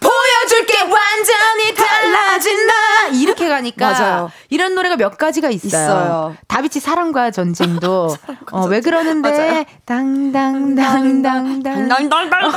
보여줄게 0.00 0.80
완전히 0.82 1.74
달라진다. 1.74 2.72
이렇게 3.14 3.48
가니까 3.48 3.90
맞아요. 3.92 4.30
이런 4.50 4.74
노래가 4.74 4.96
몇 4.96 5.16
가지가 5.16 5.48
있어요. 5.50 5.68
있어요. 5.68 6.36
다비치 6.48 6.80
사랑과 6.80 7.30
전쟁도 7.30 8.14
어, 8.52 8.66
왜 8.66 8.80
그러는데 8.80 9.64
당당당당당 9.86 11.62
달달달달. 11.88 12.50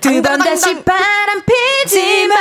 두 0.00 0.22
번 0.22 0.38
다시 0.38 0.82
바람 0.82 1.42
피지 1.44 2.26
마 2.28 2.34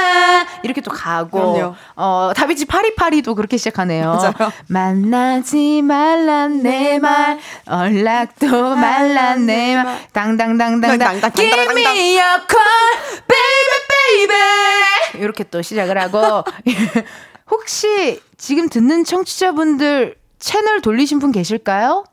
이렇게 0.64 0.82
또 0.82 0.92
가고 0.92 1.54
그럼요. 1.54 1.76
어 1.96 2.32
다비치 2.36 2.66
파리파리도 2.66 3.36
그렇게 3.36 3.58
시작하네요. 3.58 4.06
맞아요. 4.14 4.52
만나지 4.68 5.82
말란 5.82 6.62
내 6.64 7.00
말 7.00 7.40
연락도 7.68 8.76
말란 8.76 9.46
내 9.46 9.76
말 9.76 10.08
당당당당당 10.14 10.98
당당당, 10.98 11.32
Give 11.32 11.82
me 11.84 12.16
a 12.18 12.20
call 12.20 13.24
baby 13.28 14.28
baby 14.28 15.22
이렇게 15.24 15.44
또 15.44 15.62
시작을 15.62 15.98
하고 15.98 16.44
혹시 17.50 18.22
지금 18.38 18.68
듣는 18.70 19.04
청취자분들 19.04 20.16
채널 20.40 20.82
돌리신 20.82 21.20
분 21.20 21.32
계실까요? 21.32 22.04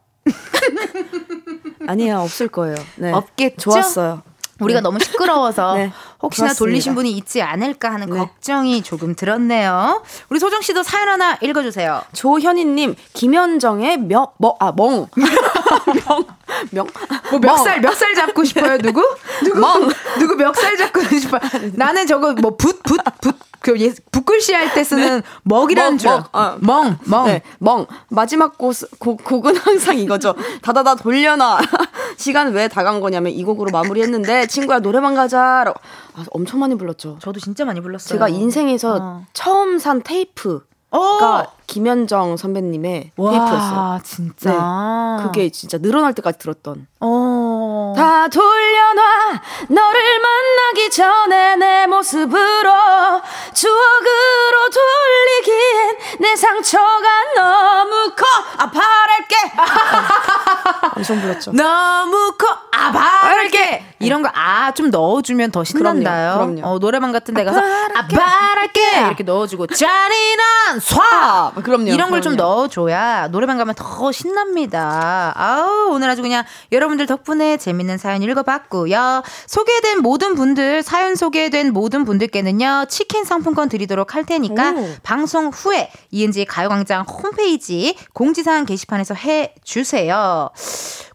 아니야, 1.87 2.19
없을 2.19 2.49
거예요. 2.49 2.77
네. 2.97 3.13
없겠죠? 3.13 3.71
좋았어요. 3.71 4.23
우리가 4.61 4.81
너무 4.81 4.99
시끄러워서 4.99 5.75
네. 5.77 5.93
혹시나 6.25 6.49
좋았습니다. 6.49 6.59
돌리신 6.59 6.95
분이 6.95 7.11
있지 7.13 7.43
않을까 7.43 7.93
하는 7.93 8.09
네. 8.11 8.19
걱정이 8.19 8.83
조금 8.83 9.15
들었네요. 9.15 10.03
우리 10.31 10.39
소정 10.41 10.61
씨도 10.63 10.83
사연 10.83 11.09
하나 11.09 11.37
읽어주세요. 11.41 12.03
조현희님, 12.15 12.95
김현정의 13.13 13.99
명, 13.99 14.27
뭐, 14.39 14.57
아, 14.61 14.73
멍. 14.77 15.07
명, 16.07 16.25
명. 16.71 16.87
뭐 17.31 17.39
멱살 17.41 17.81
멱살 17.81 18.15
잡고 18.15 18.45
싶어요 18.45 18.79
누구? 18.79 19.03
누구 19.43 19.59
멍. 19.61 19.89
누구 20.19 20.37
멱살 20.37 20.77
잡고 20.77 21.03
싶어? 21.19 21.39
나는 21.75 22.07
저거 22.07 22.33
뭐 22.35 22.57
붓 22.57 22.81
붓 22.83 23.01
붓그 23.21 23.75
붓글씨 24.13 24.53
할 24.55 24.73
때 24.75 24.85
쓰는 24.85 25.23
먹이라는 25.43 25.91
멍, 25.93 25.99
줄. 25.99 26.11
멍. 26.11 26.25
어. 26.33 26.57
멍 26.61 26.99
멍. 27.05 27.27
네, 27.27 27.43
멍. 27.59 27.87
마지막 28.11 28.57
곡, 28.59 28.75
곡, 28.99 29.25
곡은 29.25 29.57
항상 29.57 29.99
이거죠. 29.99 30.35
다다다 30.63 30.95
돌려놔. 30.97 31.61
시간 32.17 32.53
왜 32.55 32.69
다 32.69 32.85
간 32.85 33.01
거냐면 33.01 33.33
이 33.33 33.43
곡으로 33.45 33.71
마무리했는데 33.71 34.47
친구야 34.47 34.81
노래방 34.81 35.15
가자. 35.15 35.65
라고. 35.65 35.81
아, 36.15 36.25
엄청 36.31 36.61
많이 36.61 36.75
불렀죠. 36.77 37.19
저도 37.21 37.41
진짜 37.41 37.65
많이 37.65 37.81
불렀어요. 37.81 38.09
제가 38.09 38.29
인생에서 38.29 38.99
어. 39.01 39.27
처음 39.33 39.79
산 39.79 40.03
테이프가 40.03 40.61
어. 40.93 41.47
김현정 41.67 42.37
선배님의 42.37 43.13
테이프였어요. 43.17 43.79
와 43.79 44.01
진짜. 44.05 45.21
그게 45.23 45.51
진짜 45.51 45.79
늘어날 45.79 46.15
때까지 46.15 46.39
들었던. 46.39 46.87
어. 47.01 47.44
다 47.97 48.29
돌려놔. 48.29 49.41
너를 49.69 50.21
만나기 50.21 50.91
전에 50.91 51.57
내 51.57 51.87
모습으로 51.87 52.71
추억으로 53.53 54.71
돌리기엔 54.73 55.97
내 56.21 56.37
상처가 56.37 57.09
너무 57.37 58.11
커. 58.17 58.25
아파할게. 58.59 59.37
엄청 60.97 61.21
불렀죠. 61.21 61.53
너무 61.53 62.33
커. 62.39 62.47
아바랄게. 62.73 63.85
이런 64.01 64.23
거 64.23 64.29
아 64.35 64.73
좀 64.75 64.91
넣어주면 64.91 65.51
더 65.53 65.63
신난다요. 65.63 66.35
그럼요, 66.35 66.55
그럼요. 66.57 66.75
어, 66.75 66.79
노래방 66.79 67.13
같은 67.13 67.33
데 67.35 67.45
가서 67.45 67.61
아빠랄게. 67.95 69.01
이렇게 69.07 69.23
넣어주고 69.23 69.69
잔인한 69.69 70.79
쏴 70.81 71.63
그럼요, 71.63 71.87
이런 71.91 72.11
걸 72.11 72.21
좀. 72.23 72.35
넣어줘야 72.37 73.29
노래방 73.29 73.57
가면 73.59 73.75
더 73.77 74.11
신납니다. 74.11 75.33
아우 75.37 75.91
오늘 75.93 76.11
아주 76.11 76.23
그냥 76.23 76.43
여러분들 76.73 77.07
덕분에 77.07 77.54
재밌는 77.59 77.99
사연 77.99 78.23
읽어봤고요. 78.23 79.23
소개된 79.47 80.01
모든 80.01 80.35
분들 80.35 80.83
사연 80.83 81.15
소개된 81.15 81.73
모든 81.73 82.05
분들께는요 82.05 82.87
치킨 82.89 83.25
상품권 83.25 83.69
드리도록 83.69 84.15
할 84.15 84.25
테니까 84.25 84.73
오. 84.73 84.89
방송 85.03 85.49
후에 85.49 85.91
이은지 86.11 86.45
가요광장 86.45 87.03
홈페이지 87.03 87.97
공지사항 88.13 88.65
게시판에서 88.65 89.15
해 89.15 89.55
주세요. 89.65 90.51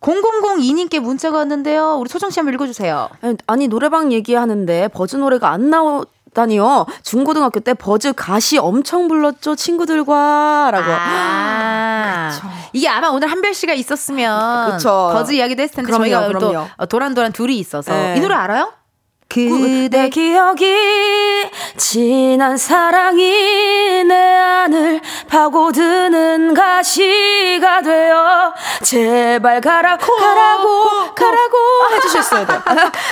0002님께 0.02 1.00
문자가 1.00 1.40
왔는데요. 1.40 1.98
우리 2.00 2.10
소정 2.10 2.30
씨 2.30 2.40
한번 2.40 2.54
읽어주세요. 2.54 3.10
아니 3.48 3.68
노래방 3.68 4.12
얘기하는데 4.12 4.88
버즈 4.90 5.16
노래가 5.18 5.50
안 5.50 5.70
나오 5.70 6.06
다니요. 6.34 6.86
중고등학교 7.04 7.60
때 7.60 7.74
버즈 7.74 8.14
가시 8.14 8.58
엄청 8.58 9.08
불렀죠 9.08 9.56
친구들과라고. 9.56 10.86
아, 10.90 12.32
이게 12.74 12.88
아마 12.88 13.08
오늘 13.10 13.30
한별 13.32 13.54
씨가 13.54 13.74
있었으면 13.74 14.72
그쵸. 14.72 15.12
버즈 15.14 15.32
이야기도 15.34 15.62
했을 15.64 15.76
텐데 15.76 15.88
그럼요, 15.92 16.04
저희가 16.10 16.40
또 16.40 16.50
그럼요. 16.50 16.68
어, 16.78 16.86
도란도란 16.86 17.32
둘이 17.34 17.58
있어서 17.60 17.92
네. 17.92 18.16
이 18.18 18.20
노래 18.20 18.36
알아요? 18.36 18.74
내 19.32 19.48
그대 19.48 20.10
기억이 20.10 20.76
진한 21.78 22.58
사랑이 22.58 24.04
내 24.04 24.16
안을 24.16 25.02
파고드는 25.28 26.56
가시가 26.56 27.82
되어 27.84 28.54
제발 28.84 29.62
가라고 29.62 30.16
가라고 30.16 31.14
가라고 31.14 31.58
해주셨어야 31.94 32.48
돼. 32.48 32.54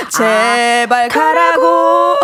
제발 0.09 1.07
가라고. 1.09 2.15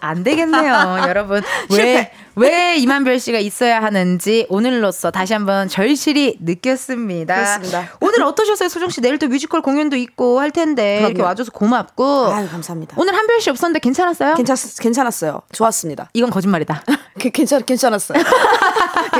안 0.00 0.22
되겠네요, 0.24 0.98
여러분. 1.08 1.42
왜. 1.70 2.10
왜 2.36 2.76
이만별 2.76 3.18
씨가 3.18 3.38
있어야 3.38 3.82
하는지 3.82 4.46
오늘로써 4.48 5.10
다시 5.10 5.32
한번 5.32 5.68
절실히 5.68 6.36
느꼈습니다. 6.40 7.34
그렇습니다. 7.34 7.88
오늘 8.00 8.22
어떠셨어요, 8.22 8.68
소정 8.68 8.88
씨? 8.88 9.00
내일 9.00 9.18
또 9.18 9.28
뮤지컬 9.28 9.62
공연도 9.62 9.96
있고 9.96 10.40
할 10.40 10.50
텐데 10.50 10.98
이렇게 11.00 11.14
그럼요. 11.14 11.28
와줘서 11.28 11.50
고맙고. 11.52 12.26
아유 12.32 12.48
감사합니다. 12.48 12.94
오늘 12.98 13.14
한별 13.14 13.40
씨 13.40 13.50
없었는데 13.50 13.80
괜찮았어요? 13.80 14.34
괜찮 14.34 14.56
괜찮았어요. 14.80 15.42
좋았습니다. 15.52 16.08
이건 16.14 16.30
거짓말이다. 16.30 16.82
괜- 17.18 17.32
괜찮 17.40 17.64
괜찮았어요. 17.64 18.22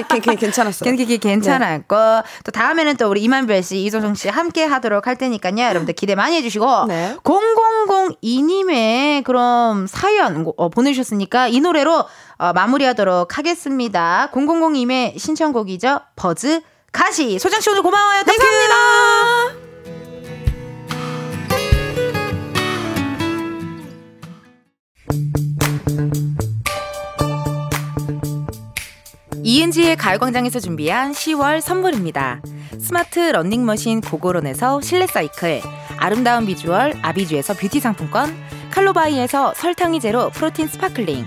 괜- 0.09 0.37
괜찮았어요. 0.37 0.97
괜- 0.97 1.21
괜찮았고 1.21 1.97
또 2.45 2.53
다음에는 2.53 2.97
또 2.97 3.09
우리 3.11 3.23
이만별 3.23 3.63
씨, 3.63 3.83
이소정 3.85 4.15
씨 4.15 4.29
함께 4.29 4.65
하도록 4.65 5.07
할 5.07 5.17
테니까요. 5.17 5.59
여러분들 5.59 5.95
기대 5.95 6.15
많이 6.15 6.37
해주시고 6.37 6.87
네. 6.87 7.17
0002님의 7.25 9.25
그럼 9.25 9.87
사연 9.89 10.47
어, 10.57 10.69
보내주셨으니까 10.69 11.49
이 11.49 11.61
노래로 11.61 12.05
어, 12.41 12.55
마무리하도록 12.55 13.37
하겠습니다. 13.37 14.31
0002님의 14.33 15.19
신청곡이죠. 15.19 16.01
버즈 16.17 16.63
가시. 16.91 17.39
소정 17.39 17.61
씨 17.61 17.69
오늘 17.69 17.83
고마워요. 17.83 18.23
감사합니다. 18.25 19.61
이은지의 29.43 29.97
가요광장에서 29.97 30.61
준비한 30.61 31.13
10월 31.13 31.61
선물입니다. 31.61 32.41
스마트 32.79 33.19
러닝머신 33.19 34.01
고고론에서 34.01 34.81
실내 34.81 35.07
사이클, 35.07 35.61
아름다운 35.99 36.47
비주얼 36.47 36.95
아비주에서 37.03 37.53
뷰티 37.55 37.81
상품권, 37.81 38.35
칼로바이에서 38.71 39.53
설탕이 39.55 40.01
제로 40.01 40.31
프로틴 40.31 40.69
sparkling, 40.69 41.27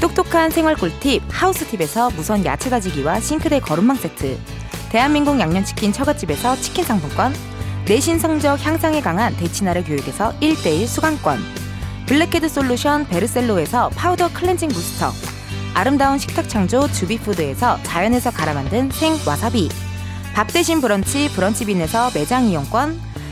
똑똑한 0.00 0.50
생활 0.50 0.76
꿀팁 0.76 1.22
하우스팁에서 1.28 2.10
무선 2.10 2.44
야채 2.44 2.70
다지기와 2.70 3.20
싱크대 3.20 3.60
거름망 3.60 3.96
세트 3.96 4.38
대한민국 4.90 5.40
양념치킨 5.40 5.92
처갓집에서 5.92 6.56
치킨 6.56 6.84
상품권 6.84 7.34
내신 7.86 8.18
성적 8.18 8.64
향상에 8.64 9.00
강한 9.00 9.36
대치나래 9.36 9.82
교육에서 9.82 10.32
1대1 10.40 10.86
수강권 10.86 11.38
블랙헤드 12.06 12.48
솔루션 12.48 13.06
베르셀로에서 13.08 13.90
파우더 13.90 14.32
클렌징 14.32 14.68
부스터 14.68 15.10
아름다운 15.74 16.18
식탁 16.18 16.48
창조 16.48 16.90
주비푸드에서 16.90 17.82
자연에서 17.82 18.30
갈아 18.30 18.54
만든 18.54 18.90
생 18.90 19.14
와사비 19.26 19.68
밥 20.32 20.46
대신 20.52 20.80
브런치 20.80 21.32
브런치빈에서 21.34 22.12
매장 22.14 22.44
이용권 22.44 23.07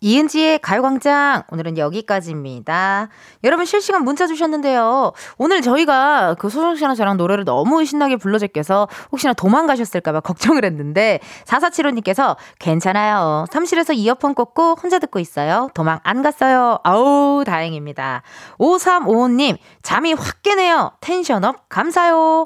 이은지의 0.00 0.60
가요광장 0.60 1.42
오늘은 1.50 1.76
여기까지입니다. 1.76 3.08
여러분 3.42 3.64
실시간 3.64 4.04
문자 4.04 4.26
주셨는데요. 4.26 5.12
오늘 5.38 5.60
저희가 5.60 6.36
그 6.38 6.48
소정 6.48 6.76
씨랑 6.76 6.94
저랑 6.94 7.16
노래를 7.16 7.44
너무 7.44 7.84
신나게 7.84 8.16
불러제껴서 8.16 8.88
혹시나 9.10 9.32
도망가셨을까봐 9.32 10.20
걱정을 10.20 10.64
했는데 10.64 11.18
4475님께서 11.46 12.36
괜찮아요. 12.60 13.46
삼실에서 13.50 13.92
이어폰 13.92 14.34
꽂고 14.34 14.76
혼자 14.80 14.98
듣고 14.98 15.18
있어요. 15.18 15.68
도망 15.74 15.98
안 16.04 16.22
갔어요. 16.22 16.78
아우 16.84 17.42
다행입니다. 17.44 18.22
5355님 18.58 19.58
잠이 19.82 20.12
확 20.12 20.42
깨네요. 20.42 20.92
텐션업 21.00 21.68
감사요. 21.68 22.44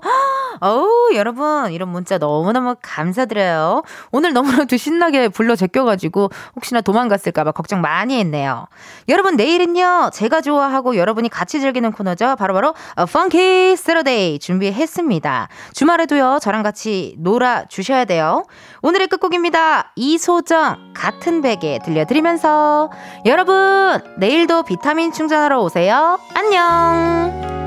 어우 0.61 1.11
여러분 1.15 1.71
이런 1.73 1.91
문자 1.91 2.17
너무너무 2.17 2.77
감사드려요. 2.81 3.83
오늘 4.11 4.33
너무나도 4.33 4.77
신나게 4.77 5.29
불러 5.29 5.55
제껴가지고 5.55 6.31
혹시나 6.57 6.81
도망갔을까 6.81 7.42
봐 7.45 7.53
걱정 7.53 7.81
많이 7.81 8.19
했네요. 8.19 8.67
여러분 9.09 9.37
내일은요 9.37 10.11
제가 10.13 10.41
좋아하고 10.41 10.97
여러분이 10.97 11.29
같이 11.29 11.61
즐기는 11.61 11.91
코너죠. 11.93 12.37
바로 12.37 12.55
바로 12.55 12.75
펑키 13.13 13.77
세러데이 13.77 14.39
준비했습니다. 14.39 15.49
주말에도요 15.75 16.39
저랑 16.41 16.63
같이 16.63 17.15
놀아 17.19 17.65
주셔야 17.67 18.05
돼요. 18.05 18.45
오늘의 18.83 19.09
끝곡입니다. 19.09 19.93
이소정 19.97 20.93
같은 20.95 21.41
베개 21.43 21.81
들려드리면서 21.85 22.91
여러분 23.27 24.01
내일도 24.19 24.63
비타민 24.63 25.13
충전하러 25.13 25.61
오세요. 25.61 26.19
안녕. 26.35 27.62